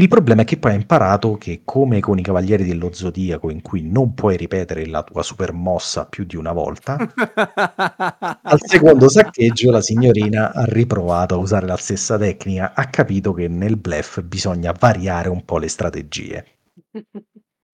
Il 0.00 0.08
problema 0.08 0.40
è 0.40 0.44
che 0.46 0.56
poi 0.56 0.72
ha 0.72 0.76
imparato 0.76 1.36
che, 1.36 1.60
come 1.62 2.00
con 2.00 2.18
i 2.18 2.22
Cavalieri 2.22 2.64
dello 2.64 2.90
Zodiaco 2.90 3.50
in 3.50 3.60
cui 3.60 3.82
non 3.82 4.14
puoi 4.14 4.38
ripetere 4.38 4.86
la 4.86 5.02
tua 5.02 5.22
super 5.22 5.52
mossa 5.52 6.06
più 6.06 6.24
di 6.24 6.36
una 6.36 6.52
volta 6.52 6.96
al 8.42 8.58
secondo 8.62 9.10
saccheggio 9.10 9.70
la 9.70 9.82
signorina 9.82 10.54
ha 10.54 10.64
riprovato 10.64 11.34
a 11.34 11.36
usare 11.36 11.66
la 11.66 11.76
stessa 11.76 12.16
tecnica, 12.16 12.72
ha 12.74 12.88
capito 12.88 13.34
che 13.34 13.46
nel 13.46 13.76
bluff 13.76 14.22
bisogna 14.22 14.72
variare 14.72 15.28
un 15.28 15.44
po' 15.44 15.58
le 15.58 15.68
strategie. 15.68 16.46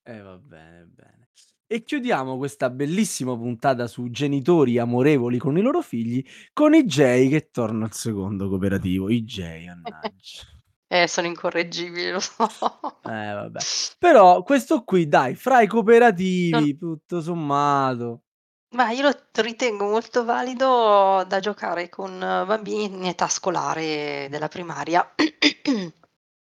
Eh 0.09 0.21
va 0.21 0.39
bene, 0.39 0.89
bene. 0.95 1.31
E 1.67 1.83
chiudiamo 1.83 2.37
questa 2.37 2.71
bellissima 2.71 3.37
puntata 3.37 3.89
su 3.89 4.09
genitori 4.09 4.79
amorevoli 4.79 5.37
con 5.37 5.59
i 5.59 5.63
loro 5.63 5.83
figli, 5.83 6.25
con 6.53 6.75
IJ 6.75 7.29
che 7.29 7.49
torna 7.51 7.87
al 7.87 7.93
secondo 7.93 8.49
cooperativo. 8.49 9.11
IJ, 9.11 9.41
mannaggia. 9.67 10.56
Eh, 10.89 11.09
sono 11.09 11.27
incorreggibili, 11.27 12.11
lo 12.11 12.21
so. 12.21 12.47
Eh 13.03 13.33
vabbè. 13.33 13.61
Però 13.99 14.43
questo 14.43 14.85
qui 14.85 15.09
dai, 15.09 15.35
fra 15.35 15.61
i 15.61 15.67
Non 16.51 16.65
cooperativi 16.65 16.77
tutto 16.77 17.21
sommato 17.21 18.23
Ma 18.75 18.91
io 18.91 19.03
lo 19.03 19.13
ritengo 19.43 19.87
molto 19.89 20.25
valido 20.25 21.25
da 21.27 21.41
giocare 21.41 21.89
con 21.89 22.19
bambini 22.19 22.85
in 22.85 23.05
età 23.07 23.29
scolare 23.29 24.29
della 24.31 24.49
primaria. 24.49 25.15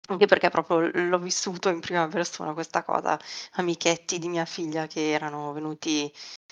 Anche 0.09 0.25
perché 0.25 0.49
proprio 0.49 0.89
l'ho 0.91 1.19
vissuto 1.19 1.69
in 1.69 1.79
prima 1.81 2.07
persona 2.07 2.53
questa 2.53 2.83
cosa. 2.83 3.17
Amichetti 3.53 4.17
di 4.19 4.27
mia 4.27 4.45
figlia 4.45 4.87
che 4.87 5.11
erano 5.11 5.53
venuti 5.53 6.11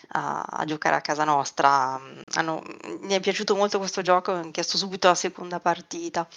a 0.10 0.42
a 0.42 0.66
giocare 0.66 0.96
a 0.96 1.02
casa 1.02 1.24
nostra, 1.24 1.98
mhmm, 1.98 2.22
hanno 2.36 2.62
gli 3.02 3.12
è 3.14 3.20
piaciuto 3.20 3.56
molto 3.56 3.80
questo 3.80 4.02
gioco 4.02 4.32
han 4.34 4.52
chiesto 4.52 4.78
subito 4.78 5.08
la 5.08 5.16
seconda 5.16 5.60
partita. 5.60 6.28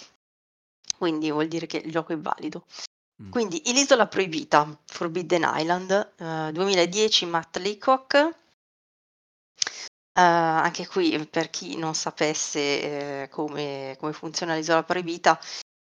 Quindi 1.01 1.31
vuol 1.31 1.47
dire 1.47 1.65
che 1.65 1.77
il 1.77 1.89
gioco 1.89 2.13
è 2.13 2.17
valido. 2.19 2.67
Quindi 3.27 3.69
in 3.71 3.77
Isola 3.77 4.05
Proibita, 4.07 4.79
Forbidden 4.85 5.49
Island, 5.55 6.13
uhm, 6.19 6.51
2010 6.51 7.25
Matt 7.25 7.57
Leacock. 7.57 8.35
Uhm, 10.13 10.23
anche 10.23 10.85
qui 10.87 11.25
per 11.27 11.49
chi 11.49 11.75
non 11.77 11.95
sapesse, 11.95 13.21
ehm, 13.23 13.29
come 13.29 13.95
come 13.99 14.13
funziona 14.13 14.55
l'Isola 14.55 14.83
Proibita, 14.83 15.39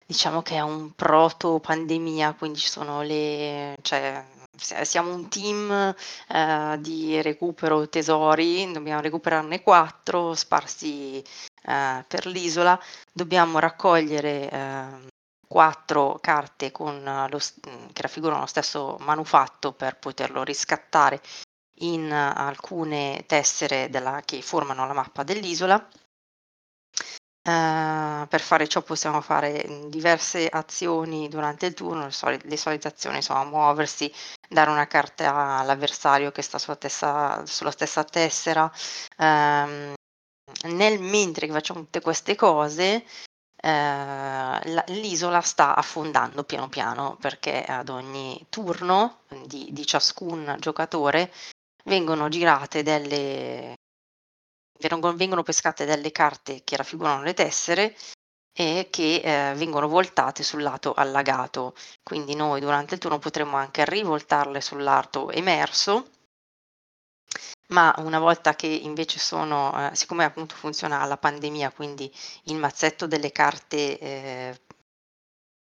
diciamo 0.06 0.42
che 0.42 0.56
è 0.56 0.62
un 0.62 0.94
proto 0.96 1.60
pandemia, 1.60 2.34
quindi 2.36 2.60
ci 2.60 2.70
sono 2.70 3.02
le 3.04 3.78
cioè 3.82 4.26
siamo 4.58 5.14
un 5.14 5.28
team, 5.30 5.94
ehm, 6.30 6.76
di 6.78 7.22
recupero 7.22 7.88
tesori, 7.90 8.72
dobbiamo 8.72 9.02
recuperarne 9.02 9.62
4 9.62 10.34
sparsi, 10.36 11.24
ehm, 11.64 12.06
per 12.08 12.26
l'isola. 12.28 12.80
Dobbiamo 13.12 13.60
raccogliere, 13.60 14.50
ehm, 14.50 15.08
4 15.48 16.18
carte 16.22 16.72
con 16.72 17.04
lo 17.04 17.38
mhmm, 17.68 17.92
che 17.94 18.02
raffigurano 18.02 18.42
lo 18.42 18.46
stesso 18.48 18.98
manufatto 19.02 19.74
per 19.74 19.98
poterlo 20.00 20.44
riscattare 20.44 21.22
in 21.82 22.12
alcune 22.12 23.24
tessere 23.28 23.90
della 23.90 24.22
che 24.26 24.42
formano 24.42 24.86
la 24.88 24.94
mappa 24.94 25.24
dell'isola. 25.24 25.86
Ehm, 27.46 28.26
per 28.30 28.40
fare 28.40 28.68
ciò 28.70 28.82
possiamo 28.82 29.20
fare, 29.20 29.66
mhmm, 29.68 29.90
diverse 29.90 30.48
azioni 30.48 31.28
durante 31.28 31.66
il 31.66 31.74
turno, 31.74 32.06
le 32.06 32.12
soli 32.12 32.40
le 32.44 32.56
solite 32.58 32.88
azioni, 32.88 33.18
insomma, 33.18 33.44
muoversi, 33.44 34.10
dare 34.48 34.70
una 34.70 34.88
carta 34.88 35.58
all'avversario 35.60 36.32
che 36.32 36.42
sta 36.42 36.58
sulla 36.58 36.78
tessa 36.78 37.46
sulla 37.46 37.72
stessa 37.72 38.04
tessera. 38.06 38.72
Ehm, 39.18 39.94
nel 40.70 41.00
mentre 41.02 41.48
che 41.48 41.54
facciamo 41.54 41.82
tutte 41.82 42.02
queste 42.02 42.36
cose, 42.36 43.06
ehm, 43.58 44.62
la 44.74 44.84
l'isola 44.88 45.42
sta 45.42 45.76
affondando 45.76 46.44
piano 46.46 46.70
piano, 46.70 47.18
perché 47.22 47.64
ad 47.64 47.90
ogni 47.90 48.46
turno 48.50 49.22
di 49.48 49.70
di 49.74 49.86
ciascun 49.86 50.58
giocatore 50.60 51.32
vengono 51.86 52.30
girate 52.30 52.84
delle 52.84 53.76
vengon 54.90 55.16
vengono 55.16 55.44
pescate 55.44 55.86
delle 55.86 56.12
carte 56.12 56.62
che 56.64 56.76
raffigurano 56.78 57.22
le 57.24 57.34
tessere 57.34 57.96
e 58.54 58.88
che, 58.92 59.22
ehm, 59.24 59.56
vengono 59.58 59.88
voltate 59.88 60.44
sul 60.44 60.62
lato 60.64 60.94
allagato. 60.94 61.76
Quindi 62.04 62.36
noi 62.36 62.60
durante 62.62 62.96
il 62.96 63.00
turno 63.02 63.20
potremmo 63.20 63.58
anche 63.58 63.86
rivoltarle 63.86 64.62
sul 64.62 64.84
lato 64.84 65.30
emerso 65.32 66.08
ma 67.68 67.94
una 68.00 68.20
volta 68.20 68.56
che 68.56 68.68
invece 68.68 69.20
sono 69.20 69.74
ehm, 69.76 69.92
siccome 69.94 70.24
appunto 70.24 70.56
funziona 70.56 71.02
alla 71.02 71.18
pandemia, 71.18 71.72
quindi 71.72 72.12
il 72.46 72.56
mazzetto 72.56 73.08
delle 73.08 73.32
carte, 73.32 73.98
ehm, 74.00 74.56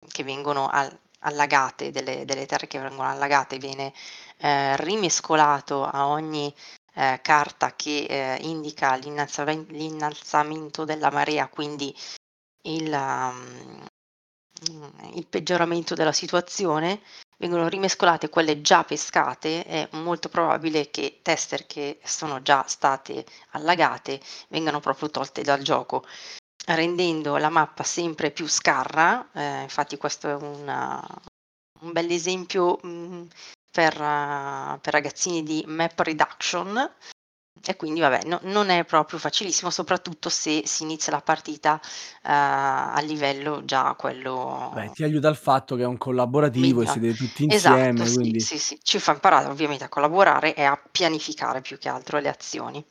che 0.09 0.25
vengono 0.25 0.69
al 0.69 0.97
allagate, 1.23 1.91
delle 1.91 2.25
delle 2.25 2.47
terre 2.47 2.69
che 2.69 2.79
vengono 2.79 3.09
allagate 3.09 3.59
viene, 3.59 3.93
ehm, 4.39 4.77
rimescolato 4.77 5.85
a 5.85 6.07
ogni, 6.07 6.53
ehm, 6.99 7.21
carta 7.23 7.75
che, 7.77 8.07
ehm, 8.09 8.39
indica 8.45 8.95
l'innalzamen 8.97 9.67
l'innalzamento 9.71 10.85
della 10.85 11.11
marea, 11.11 11.49
quindi 11.49 11.95
il 12.65 12.91
mhmm, 12.91 13.87
il 15.15 15.27
peggioramento 15.29 15.95
della 15.95 16.13
situazione, 16.13 17.01
vengono 17.39 17.69
rimescolate 17.69 18.29
quelle 18.29 18.61
già 18.61 18.85
pescate, 18.85 19.65
è 19.65 19.89
molto 19.93 20.29
probabile 20.29 20.91
che 20.91 21.21
tessere 21.23 21.67
che 21.67 22.01
sono 22.05 22.43
già 22.43 22.65
state 22.67 23.25
allagate 23.53 24.21
vengano 24.49 24.81
proprio 24.81 25.11
tolte 25.11 25.43
dal 25.43 25.63
gioco, 25.63 26.05
rendendo 26.67 27.37
la 27.37 27.49
mappa 27.51 27.83
sempre 27.85 28.31
più 28.31 28.47
scarra. 28.49 29.29
Ehm, 29.35 29.63
infatti 29.63 29.97
questo 29.97 30.29
è 30.29 30.35
un 30.35 31.03
un 31.81 31.93
bell'esempio, 31.93 32.79
mhmm, 32.83 33.29
per 33.79 33.95
per 34.81 34.93
ragazzini 34.93 35.45
di 35.45 35.63
map 35.69 36.01
reduction. 36.01 36.95
E 37.65 37.77
quindi 37.77 38.01
vabbè, 38.01 38.25
no 38.25 38.39
non 38.45 38.71
è 38.71 38.85
proprio 38.85 39.19
facilissimo, 39.19 39.71
soprattutto 39.71 40.29
se 40.29 40.63
si 40.65 40.83
inizia 40.85 41.13
la 41.13 41.21
partita, 41.21 41.81
uhm, 42.25 42.31
a 42.31 43.01
livello 43.03 43.65
già 43.65 43.95
quello 43.95 44.71
Beh, 44.73 44.91
ti 44.91 45.03
aiuta 45.05 45.29
il 45.29 45.37
fatto 45.37 45.75
che 45.77 45.83
è 45.83 45.87
un 45.87 45.97
collaborativo 45.99 46.83
e 46.83 46.87
Miglia 46.87 46.93
siete 46.93 47.15
tutti 47.15 47.47
esatto, 47.49 47.77
insieme, 47.77 48.07
sì, 48.07 48.15
quindi 48.15 48.41
sì, 48.41 48.59
sì, 48.59 48.79
ci 48.83 48.99
fa 48.99 49.13
imparare 49.13 49.47
ovviamente 49.49 49.85
a 49.85 49.89
collaborare 49.89 50.55
e 50.55 50.63
a 50.65 50.81
pianificare 50.91 51.61
più 51.61 51.79
che 51.79 51.89
altro 51.89 52.19
le 52.19 52.29
azioni. 52.29 52.85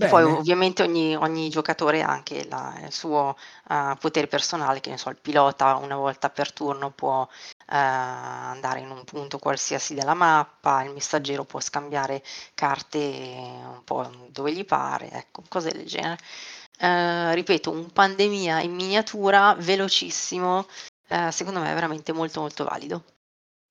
E 0.00 0.06
poi 0.06 0.22
Bene. 0.22 0.38
ovviamente 0.38 0.82
ogni 0.84 1.16
ogni 1.16 1.48
giocatore 1.48 2.02
ha 2.02 2.08
anche 2.08 2.46
la 2.48 2.72
il 2.84 2.92
suo, 2.92 3.36
uhm, 3.68 3.96
potere 3.98 4.28
personale, 4.28 4.78
che 4.80 4.90
ne 4.90 4.96
so, 4.98 5.08
il 5.10 5.18
pilota 5.20 5.74
una 5.76 5.96
volta 5.96 6.30
per 6.30 6.52
turno 6.52 6.90
può, 6.92 7.20
uhm, 7.22 7.76
andare 7.76 8.80
in 8.80 8.90
un 8.90 9.02
punto 9.04 9.38
qualsiasi 9.38 9.94
della 9.94 10.14
mappa, 10.14 10.82
il 10.84 10.92
messaggero 10.92 11.44
può 11.44 11.58
scambiare 11.60 12.22
carte 12.54 12.98
un 12.98 13.82
po' 13.84 14.08
dove 14.30 14.52
gli 14.52 14.64
pare, 14.64 15.10
ecco, 15.10 15.42
cose 15.48 15.72
del 15.72 15.86
genere. 15.86 16.18
Ehm, 16.78 17.34
ripeto, 17.34 17.70
un 17.72 17.90
pandemia 17.90 18.60
in 18.60 18.74
miniatura, 18.74 19.54
velocissimo, 19.58 20.66
secondo 21.30 21.58
me 21.60 21.70
è 21.70 21.74
veramente 21.74 22.12
molto, 22.12 22.40
molto 22.40 22.64
valido. 22.64 23.02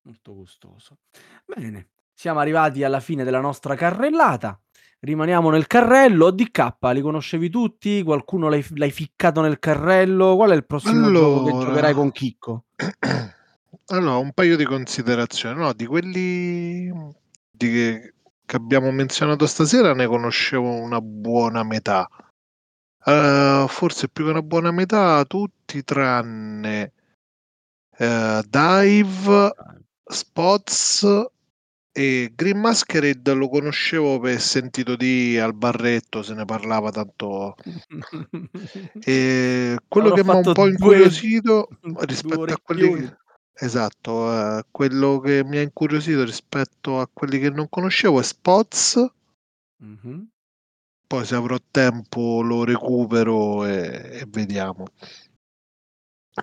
Molto 0.02 0.34
gustoso. 0.34 0.98
Bene, 1.46 1.88
siamo 2.14 2.40
arrivati 2.40 2.84
alla 2.84 3.00
fine 3.00 3.24
della 3.24 3.40
nostra 3.40 3.74
carrellata. 3.74 4.58
Rimaniamo 5.00 5.50
nel 5.50 5.66
carrello. 5.66 6.30
DK 6.30 6.76
li 6.92 7.00
conoscevi 7.00 7.48
tutti? 7.50 8.02
Qualcuno 8.02 8.48
l'hai 8.48 8.64
l'hai 8.74 8.90
ficcato 8.90 9.40
nel 9.40 9.58
carrello? 9.58 10.34
Qual 10.34 10.50
è 10.50 10.54
il 10.54 10.66
prossimo 10.66 11.10
gioco 11.12 11.44
che 11.44 11.50
giocherai 11.52 11.76
Allora 11.78 11.94
con 11.94 12.12
Chicco? 12.12 12.64
allora, 13.86 14.16
un 14.16 14.32
paio 14.32 14.56
di 14.56 14.64
considerazioni. 14.64 15.58
No, 15.58 15.72
di 15.72 15.86
quelli 15.86 16.92
di 17.50 17.70
che 17.70 18.12
che 18.48 18.56
abbiamo 18.56 18.90
menzionato 18.90 19.46
stasera 19.46 19.92
ne 19.92 20.06
conoscevo 20.06 20.70
una 20.72 21.02
buona 21.02 21.62
metà. 21.64 22.08
Uhm, 23.04 23.66
forse 23.66 24.08
più 24.08 24.24
che 24.24 24.30
una 24.30 24.42
buona 24.42 24.70
metà 24.70 25.22
tutti 25.26 25.84
tranne 25.84 26.92
ehm, 27.98 28.42
Dive, 28.48 29.52
Spots 30.02 31.26
e 31.98 32.30
Green 32.34 32.58
Masquerade 32.60 33.34
lo 33.34 33.48
conoscevo 33.48 34.20
per 34.20 34.40
sentito 34.40 34.94
dire 34.94 35.40
al 35.40 35.52
barretto, 35.54 36.22
se 36.22 36.34
ne 36.34 36.44
parlava 36.44 36.90
tanto 36.92 37.54
Ehm, 39.06 39.76
quello 39.88 40.10
che 40.12 40.22
m'ha 40.22 40.34
un 40.34 40.42
fatto 40.42 40.52
po' 40.52 40.62
2 40.62 40.70
incuriosito 40.70 41.68
2 41.80 42.04
rispetto 42.06 42.54
a 42.54 42.58
quelli 42.62 42.92
che 42.92 43.16
esatto, 43.60 44.12
uhm, 44.12 44.60
quello 44.70 45.18
che 45.20 45.42
mi 45.44 45.56
ha 45.58 45.62
incuriosito 45.62 46.24
rispetto 46.24 47.00
a 47.00 47.08
quelli 47.12 47.38
che 47.40 47.50
non 47.50 47.68
conoscevo 47.68 48.20
è 48.20 48.22
Spots 48.22 49.04
Mh-mh. 49.80 50.26
poi 51.06 51.24
se 51.24 51.34
avrò 51.34 51.56
tempo 51.70 52.42
lo 52.42 52.64
recupero 52.64 53.64
e 53.64 54.20
e 54.20 54.24
vediamo. 54.28 54.84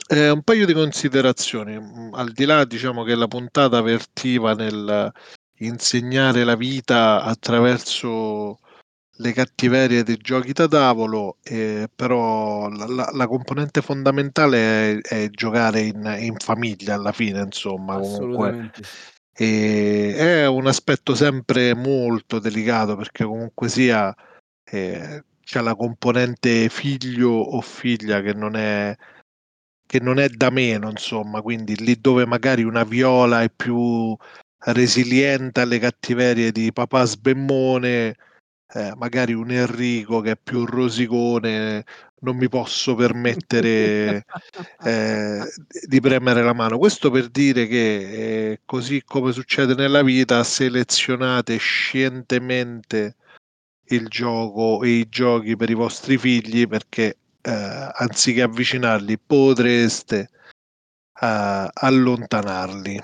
Ehm, 0.10 0.34
un 0.36 0.43
paio 0.43 0.66
di 0.66 0.74
considerazioni, 0.74 1.76
al 2.14 2.32
di 2.32 2.45
là 2.45 2.66
diciamo 2.66 3.03
che 3.03 3.16
la 3.16 3.28
puntata 3.28 3.82
vertiva 3.82 4.53
nel 4.53 5.12
insegnare 5.60 6.43
la 6.43 6.56
vita 6.56 7.24
attraverso 7.24 8.60
le 9.20 9.34
cattiverie 9.34 10.03
dei 10.03 10.18
giochi 10.18 10.53
da 10.53 10.68
tavolo, 10.68 11.38
ehm, 11.43 11.88
però 11.95 12.70
la 12.70 12.88
la 12.88 13.10
la 13.14 13.28
componente 13.28 13.82
fondamentale 13.82 14.99
è 14.99 15.26
è 15.26 15.30
giocare 15.30 15.82
in 15.82 16.18
in 16.20 16.36
famiglia 16.38 16.95
alla 16.95 17.12
fine 17.14 17.41
insomma 17.41 17.97
comunque. 17.99 18.56
Ehm, 19.38 20.16
è 20.16 20.47
un 20.47 20.68
aspetto 20.68 21.16
sempre 21.16 21.76
molto 21.76 22.39
delicato 22.39 22.95
perché 22.97 23.26
comunque 23.26 23.70
sia, 23.70 24.14
ehm, 24.66 25.24
c'è 25.43 25.62
la 25.62 25.76
componente 25.76 26.70
figlio 26.70 27.30
o 27.32 27.62
figlia 27.62 28.22
che 28.22 28.34
non 28.34 28.56
è 28.56 28.95
che 29.88 29.99
non 29.99 30.20
è 30.20 30.30
da 30.30 30.49
meno 30.51 30.89
insomma, 30.89 31.41
quindi 31.41 31.76
lì 31.78 31.99
dove 32.01 32.26
magari 32.26 32.64
una 32.64 32.84
Viola 32.84 33.43
è 33.43 33.49
più 33.51 34.16
resiliente 34.66 35.61
alle 35.61 35.80
cattiverie 35.80 36.51
di 36.51 36.72
papà 36.72 37.05
sbemmone, 37.05 38.16
ehm, 38.74 38.93
magari 38.97 39.34
un 39.34 39.51
Enrico 39.51 40.22
che 40.22 40.32
è 40.32 40.38
più 40.41 40.66
rosicone, 40.66 41.86
non 42.22 42.38
mi 42.38 42.49
posso 42.49 42.95
permettere, 42.95 44.26
d 44.78 44.84
di 45.88 45.99
premere 45.99 46.43
la 46.43 46.53
mano. 46.53 46.78
Questo 46.78 47.11
per 47.11 47.30
dire 47.30 47.68
che, 47.68 48.49
ehm, 48.49 48.55
così 48.66 49.03
come 49.03 49.32
succede 49.32 49.76
nella 49.76 50.01
vita, 50.01 50.43
selezionate 50.43 51.57
scientemente 51.57 53.16
il 53.89 54.07
gioco 54.07 54.82
e 54.84 54.89
i 54.89 55.09
giochi 55.09 55.55
per 55.55 55.70
i 55.70 55.76
vostri 55.76 56.18
figli 56.18 56.68
perché, 56.68 57.18
ehm, 57.41 57.91
anziché 57.93 58.41
avvicinarli 58.41 59.20
potreste 59.20 60.30
uh, 61.22 61.68
allontanarli. 61.72 62.99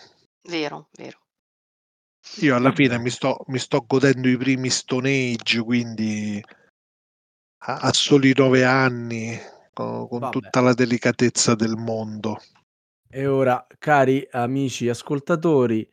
Vero, 0.50 0.90
vero. 0.98 1.21
Io 2.42 2.56
alla 2.56 2.72
fine 2.72 2.98
mi 3.00 3.10
sto, 3.10 3.44
mi 3.48 3.60
sto 3.60 3.84
godendo 3.86 4.28
i 4.28 4.38
primi 4.38 4.70
Stone 4.70 5.10
Age, 5.10 5.62
quindi 5.62 6.42
a, 7.64 7.78
a 7.78 7.94
soli 7.94 8.34
nove 8.36 8.64
anni, 8.64 9.38
con, 9.74 10.08
con 10.08 10.30
tutta 10.32 10.62
la 10.62 10.74
delicatezza 10.74 11.56
del 11.56 11.76
mondo. 11.76 12.40
E 13.10 13.26
ora, 13.28 13.66
cari 13.78 14.26
amici 14.32 14.88
ascoltatori, 14.88 15.88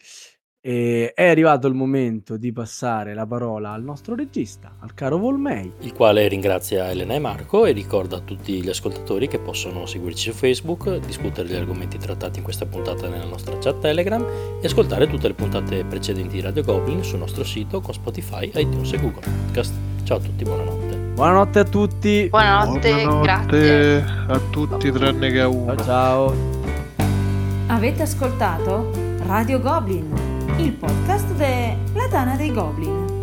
e 0.61 1.13
è 1.15 1.29
arrivato 1.29 1.67
il 1.67 1.75
momento 1.75 2.37
di 2.37 2.53
passare 2.53 3.15
la 3.15 3.27
parola 3.27 3.73
al 3.73 3.83
nostro 3.83 4.15
regista, 4.15 4.77
al 4.81 4.95
caro 4.95 5.19
Volmei. 5.19 5.73
Il 5.81 5.93
quale 5.93 6.27
ringrazia 6.29 6.91
Elena 6.91 7.15
e 7.15 7.19
Marco 7.19 7.65
e 7.65 7.73
ricorda 7.73 8.17
a 8.17 8.21
tutti 8.21 8.61
gli 8.61 8.69
ascoltatori 8.69 9.29
che 9.29 9.39
possono 9.39 9.87
seguirci 9.87 10.31
su 10.31 10.37
Facebook, 10.37 10.99
discutere 10.99 11.49
gli 11.49 11.55
argomenti 11.55 11.99
trattati 11.99 12.39
in 12.39 12.45
questa 12.45 12.67
puntata 12.67 13.09
nella 13.09 13.25
nostra 13.25 13.57
chat 13.59 13.79
Telegram 13.79 14.25
e 14.61 14.67
ascoltare 14.67 15.07
tutte 15.07 15.29
le 15.29 15.35
puntate 15.35 15.85
precedenti 15.85 16.35
di 16.37 16.41
Radio 16.41 16.63
Goblin 16.63 17.05
sul 17.05 17.19
nostro 17.19 17.45
sito 17.45 17.81
con 17.81 17.95
Spotify, 17.95 18.51
iTunes 18.55 18.93
e 18.93 19.01
Google 19.01 19.21
Podcast. 19.21 19.75
Ciao 20.05 20.17
a 20.17 20.21
tutti, 20.21 20.43
buonanotte. 20.45 20.97
Buonanotte 20.97 21.59
a 21.59 21.65
tutti. 21.65 22.27
Buonanotte, 22.31 22.93
Buonanotte 22.93 23.23
grazie. 23.23 24.05
a 24.29 24.41
tutti 24.51 24.91
tranne 24.91 25.31
che 25.31 25.41
a 25.41 25.49
uno. 25.49 25.77
Ciao 25.77 25.85
ciao. 25.85 26.35
Avete 27.67 28.03
ascoltato 28.03 28.91
Radio 29.27 29.61
Goblin, 29.61 30.38
il 30.59 30.73
podcast 30.73 31.33
della 31.35 32.09
Tana 32.09 32.35
dei 32.35 32.53
Goblin. 32.53 33.17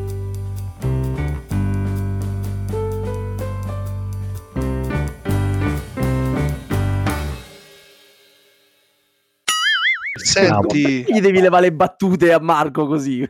Senti, 10.13 11.03
Gli 11.03 11.19
devi 11.19 11.41
levare 11.41 11.63
le 11.63 11.73
battute 11.73 12.31
a 12.31 12.39
Marco 12.39 12.87
così. 12.87 13.29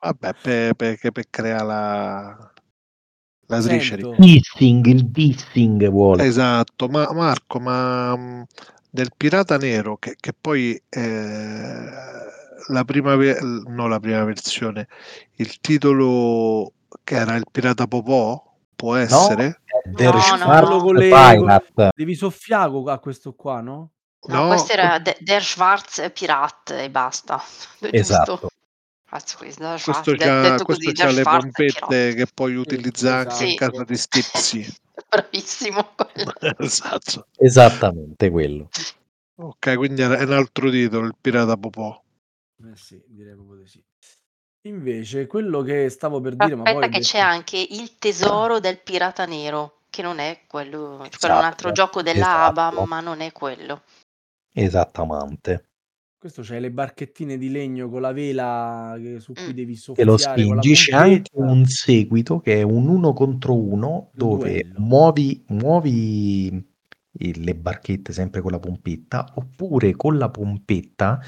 Vabbè, 0.00 0.34
per, 0.40 0.74
perché 0.74 1.10
per 1.10 1.24
creare 1.30 1.64
la, 1.64 2.52
la 3.46 3.60
srisceri. 3.60 4.02
Sento. 4.02 4.20
Dissing, 4.20 4.86
il 4.86 5.06
dissing 5.06 5.88
vuole. 5.88 6.24
Esatto, 6.24 6.86
ma 6.88 7.10
Marco, 7.12 7.60
ma 7.60 8.44
del 8.90 9.10
Pirata 9.16 9.56
Nero, 9.56 9.96
che, 9.96 10.16
che 10.18 10.32
poi 10.38 10.80
eh, 10.88 12.27
la 12.68 12.84
prima, 12.84 13.14
no, 13.16 13.86
la 13.88 14.00
prima 14.00 14.24
versione, 14.24 14.88
il 15.36 15.58
titolo 15.60 16.72
che 17.04 17.16
era 17.16 17.34
il 17.36 17.44
Pirata 17.50 17.86
Popò, 17.86 18.42
può 18.74 18.94
essere? 18.94 19.60
Der 19.84 20.12
No, 20.14 20.16
no, 20.18 20.20
Schwarze 20.36 20.70
no. 20.72 20.78
Con 20.78 20.94
le- 20.94 21.08
Pirate. 21.08 21.90
Devi 21.94 22.14
soffiare 22.14 22.72
a 22.86 22.98
questo 22.98 23.32
qua, 23.34 23.60
no? 23.60 23.90
No, 24.28 24.42
No, 24.42 24.46
questo 24.48 24.72
era 24.72 24.98
De- 24.98 25.16
Der 25.20 25.42
Schwarz 25.42 26.10
Pirat 26.12 26.70
e 26.70 26.90
basta. 26.90 27.40
Esatto. 27.90 28.50
Cazzo, 29.08 29.38
questo, 29.38 29.62
de- 30.10 30.16
c'ha, 30.18 30.40
detto 30.42 30.64
questo 30.64 30.90
così, 30.90 30.92
c'ha 30.92 31.10
le 31.10 31.22
pompette 31.22 32.14
che 32.14 32.26
puoi 32.34 32.56
utilizzare 32.56 33.30
anche 33.30 33.44
in 33.44 33.50
Sì. 33.50 33.56
casa 33.56 33.84
di 33.84 33.96
stipsi. 33.96 34.76
Bravissimo. 35.08 35.94
esatto. 36.58 37.26
Esattamente 37.38 38.28
quello. 38.28 38.68
Ok, 39.36 39.76
quindi 39.76 40.02
era- 40.02 40.16
è 40.18 40.24
un 40.24 40.32
altro 40.32 40.68
titolo, 40.70 41.06
il 41.06 41.14
Pirata 41.18 41.56
Popò. 41.56 41.98
Eh 42.64 42.76
sì, 42.76 43.00
direi 43.06 43.34
proprio 43.34 43.58
di 43.58 43.66
sì. 43.66 43.82
Invece, 44.66 45.26
quello 45.26 45.62
che 45.62 45.88
stavo 45.88 46.20
per 46.20 46.34
dire, 46.34 46.54
ma 46.56 46.64
Aspetta 46.64 46.80
poi... 46.80 46.90
che 46.90 46.98
ho 46.98 47.00
c'è 47.00 47.18
detto- 47.18 47.30
anche 47.30 47.56
il 47.70 47.96
tesoro 47.98 48.58
del 48.58 48.80
pirata 48.80 49.24
nero, 49.26 49.82
che 49.88 50.02
non 50.02 50.18
è 50.18 50.40
quello, 50.46 50.98
cioè 51.02 51.18
quello 51.18 51.34
è 51.34 51.38
un 51.38 51.44
Esatto, 51.44 51.44
altro 51.44 51.72
gioco 51.72 52.02
della 52.02 52.18
esatto. 52.50 52.60
ABA, 52.60 52.84
ma 52.86 53.00
non 53.00 53.20
è 53.20 53.30
quello. 53.32 53.82
Esattamente. 54.52 55.64
Questo 56.18 56.42
c'è 56.42 56.58
le 56.58 56.72
barchettine 56.72 57.38
di 57.38 57.48
legno 57.48 57.88
con 57.88 58.00
la 58.00 58.10
vela 58.12 58.96
che- 59.00 59.20
su 59.20 59.32
cui 59.32 59.52
Mm. 59.52 59.54
devi 59.54 59.72
Che 59.74 59.78
soffiare 59.78 60.04
lo 60.04 60.16
con 60.16 60.56
la 60.56 60.62
spingi. 60.62 60.74
C'è 60.74 60.92
anche 60.96 61.30
un 61.34 61.64
seguito 61.66 62.40
che 62.40 62.54
è 62.58 62.62
un 62.62 62.88
uno 62.88 63.12
contro 63.12 63.54
uno 63.54 63.88
Un 63.88 64.08
dove 64.12 64.50
duello. 64.62 64.80
muovi, 64.80 65.44
muovi 65.50 66.46
i- 67.20 67.44
le 67.44 67.54
barchette 67.54 68.12
sempre 68.12 68.40
con 68.40 68.50
la 68.50 68.58
pompetta 68.58 69.32
oppure 69.36 69.94
con 69.94 70.18
la 70.18 70.28
pompetta 70.28 71.20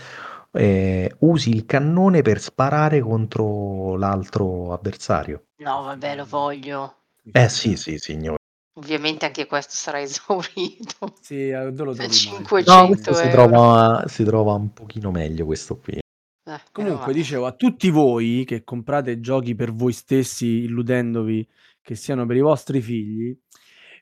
eh, 0.53 1.15
usi 1.21 1.51
il 1.51 1.67
cannone 1.67 2.23
per 2.23 2.41
sparare 2.41 3.01
contro 3.01 3.97
l'altro 3.97 4.73
avversario. 4.73 5.47
No, 5.59 5.83
vabbè, 5.83 6.17
lo 6.17 6.25
voglio. 6.25 6.95
Eh 7.33 7.49
sì, 7.49 7.77
sì, 7.77 7.99
signore. 7.99 8.39
Ovviamente 8.79 9.27
anche 9.27 9.47
questo 9.47 9.75
sarà 9.75 10.01
esaurito. 10.03 11.15
Sì, 11.21 11.49
eh, 11.49 11.65
lo 11.65 11.73
trovi 11.75 11.99
mai? 11.99 12.11
500 12.11 13.11
No, 13.11 13.15
si 13.15 13.29
trova, 13.29 14.05
si 14.07 14.25
trova 14.25 14.55
un 14.55 14.73
pochino 14.73 15.11
meglio 15.11 15.45
questo 15.45 15.77
qui. 15.79 15.99
Eh, 15.99 16.61
Comunque, 16.73 17.13
dicevo, 17.13 17.47
a 17.47 17.53
tutti 17.53 17.91
voi 17.91 18.45
che 18.47 18.65
comprate 18.65 19.21
giochi 19.21 19.55
per 19.55 19.73
voi 19.73 19.93
stessi, 19.93 20.47
illudendovi 20.65 21.47
che 21.83 21.95
siano 21.95 22.27
per 22.27 22.37
i 22.37 22.41
vostri 22.41 22.81
figli, 22.81 23.37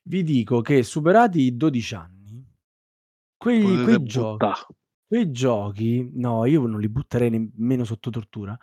vi 0.05 0.22
dico 0.22 0.61
che 0.61 0.82
superati 0.82 1.40
i 1.40 1.57
12 1.57 1.94
anni, 1.94 2.46
quei, 3.36 3.62
Potete 3.62 3.82
quei 3.82 4.03
giochi. 4.05 4.46
Quei 5.09 5.30
giochi, 5.32 6.11
no, 6.14 6.44
io 6.46 6.66
non 6.66 6.80
li 6.80 6.88
butterei 6.88 7.30
nemmeno 7.30 7.84
sotto 7.84 8.11
tortura. 8.11 8.56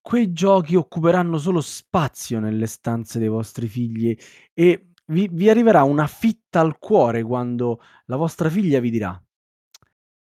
Quei 0.00 0.32
giochi 0.32 0.76
occuperanno 0.76 1.38
solo 1.38 1.60
spazio 1.60 2.40
nelle 2.40 2.66
stanze 2.66 3.18
dei 3.18 3.28
vostri 3.28 3.68
figli 3.68 4.16
e 4.54 4.92
vi, 5.06 5.28
vi 5.32 5.50
arriverà 5.50 5.82
una 5.84 6.06
fitta 6.06 6.60
al 6.60 6.78
cuore 6.78 7.22
quando 7.22 7.80
la 8.06 8.16
vostra 8.16 8.48
figlia 8.50 8.80
vi 8.80 8.90
dirà: 8.90 9.20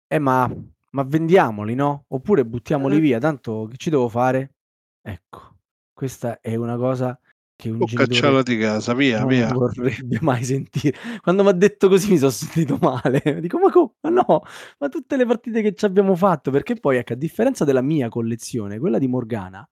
Eh, 0.08 0.20
ma, 0.20 0.50
ma 0.92 1.04
vendiamoli, 1.04 1.76
no? 1.76 2.06
Oppure 2.10 2.46
buttiamoli 2.46 2.98
Eh. 2.98 3.00
via, 3.00 3.20
tanto 3.20 3.68
che 3.70 3.78
ci 3.78 3.90
devo 3.90 4.08
fare? 4.10 4.56
Ecco, 5.02 5.58
questa 5.94 6.40
è 6.40 6.56
una 6.56 6.78
cosa 6.78 7.18
che 7.64 7.70
un 7.70 7.82
O 7.82 7.86
genitore 7.86 8.44
di 8.44 8.58
casa, 8.58 8.94
via, 8.94 9.20
non 9.22 9.28
via. 9.28 9.52
vorrebbe 9.52 10.18
mai 10.22 10.44
sentire. 10.44 10.98
Quando 11.22 11.44
mi 11.44 11.50
ha 11.50 11.54
detto 11.54 11.88
così 11.88 12.12
mi 12.12 12.18
sono 12.18 12.32
sentito 12.32 12.78
male. 12.82 13.22
Dico, 13.42 13.58
ma, 13.60 13.70
co- 13.72 13.96
ma 14.02 14.10
no, 14.10 14.42
ma 14.80 14.90
tutte 14.90 15.16
le 15.18 15.26
partite 15.26 15.62
che 15.62 15.74
ci 15.74 15.86
abbiamo 15.86 16.16
fatto, 16.16 16.52
perché 16.52 16.76
poi, 16.76 16.98
ecco, 16.98 17.14
a 17.14 17.16
differenza 17.16 17.64
della 17.66 17.82
mia 17.82 18.10
collezione, 18.10 18.80
quella 18.80 18.98
di 19.00 19.08
Morgana 19.08 19.68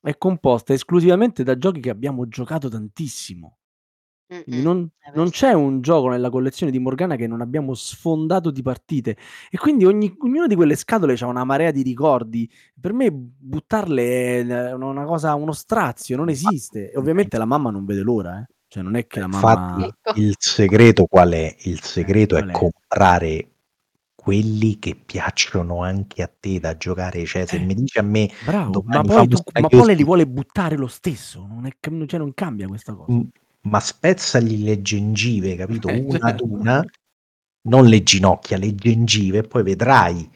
è 0.00 0.16
composta 0.18 0.72
esclusivamente 0.72 1.42
da 1.42 1.56
giochi 1.58 1.80
che 1.80 1.90
abbiamo 1.90 2.28
giocato 2.28 2.68
tantissimo. 2.68 3.58
Quindi 4.26 4.62
non, 4.62 4.88
Eh 5.00 5.12
non 5.14 5.28
c'è 5.30 5.52
un 5.52 5.80
gioco 5.80 6.08
nella 6.08 6.30
collezione 6.30 6.72
di 6.72 6.78
Morgana 6.78 7.14
che 7.16 7.26
non 7.26 7.40
abbiamo 7.40 7.74
sfondato 7.74 8.50
di 8.50 8.62
partite. 8.62 9.16
E 9.50 9.58
quindi 9.58 9.84
ogni, 9.84 10.14
ognuna 10.18 10.46
di 10.46 10.54
quelle 10.54 10.76
scatole 10.76 11.14
c'ha 11.14 11.26
una 11.26 11.44
marea 11.44 11.70
di 11.70 11.82
ricordi. 11.82 12.50
Per 12.80 12.92
me 12.92 13.10
buttarle 13.12 14.40
è 14.40 14.72
una 14.72 15.04
cosa, 15.04 15.34
uno 15.34 15.52
strazio, 15.52 16.16
non 16.16 16.30
esiste. 16.30 16.90
E 16.90 16.96
ovviamente 16.98 17.36
la 17.38 17.44
mamma 17.44 17.70
non 17.70 17.84
vede 17.84 18.00
l'ora, 18.00 18.40
eh. 18.40 18.46
Cioè 18.66 18.82
non 18.82 18.96
è 18.96 19.06
che 19.06 19.20
la 19.20 19.28
mamma... 19.28 19.76
Infatti, 19.76 20.20
il 20.20 20.34
segreto 20.38 21.04
qual 21.06 21.30
è? 21.30 21.54
Il 21.60 21.80
segreto 21.82 22.36
qual 22.36 22.48
è 22.48 22.52
è? 22.52 22.54
comprare 22.58 23.48
quelli 24.14 24.78
che 24.78 24.96
piacciono 24.96 25.82
anche 25.82 26.22
a 26.22 26.32
te 26.40 26.58
da 26.58 26.76
giocare. 26.76 27.24
Cioè, 27.24 27.44
se 27.46 27.56
Eh. 27.56 27.60
mi 27.60 27.74
dici 27.74 27.98
a 27.98 28.02
me 28.02 28.28
Bravo, 28.44 28.82
ma 28.86 29.02
domani 29.02 29.06
poi, 29.06 29.16
fammi 29.16 29.28
tu, 29.28 29.42
ma 29.60 29.68
poi 29.68 29.86
lei 29.86 29.96
li 29.96 30.04
vuole 30.04 30.26
buttare 30.26 30.76
lo 30.76 30.86
stesso, 30.88 31.46
non, 31.46 31.66
è, 31.66 31.70
cioè 32.06 32.18
non 32.18 32.32
cambia 32.34 32.66
questa 32.66 32.94
cosa. 32.94 33.12
m- 33.12 33.28
ma 33.66 33.80
spezzagli 33.80 34.62
le 34.64 34.82
gengive, 34.82 35.56
capito? 35.56 35.88
Eh, 35.88 35.98
Una 35.98 36.18
ad 36.28 36.40
una, 36.40 36.84
non 37.68 37.86
le 37.86 38.02
ginocchia, 38.02 38.58
le 38.58 38.74
gengive, 38.74 39.38
e 39.38 39.42
poi 39.42 39.62
vedrai 39.62 40.28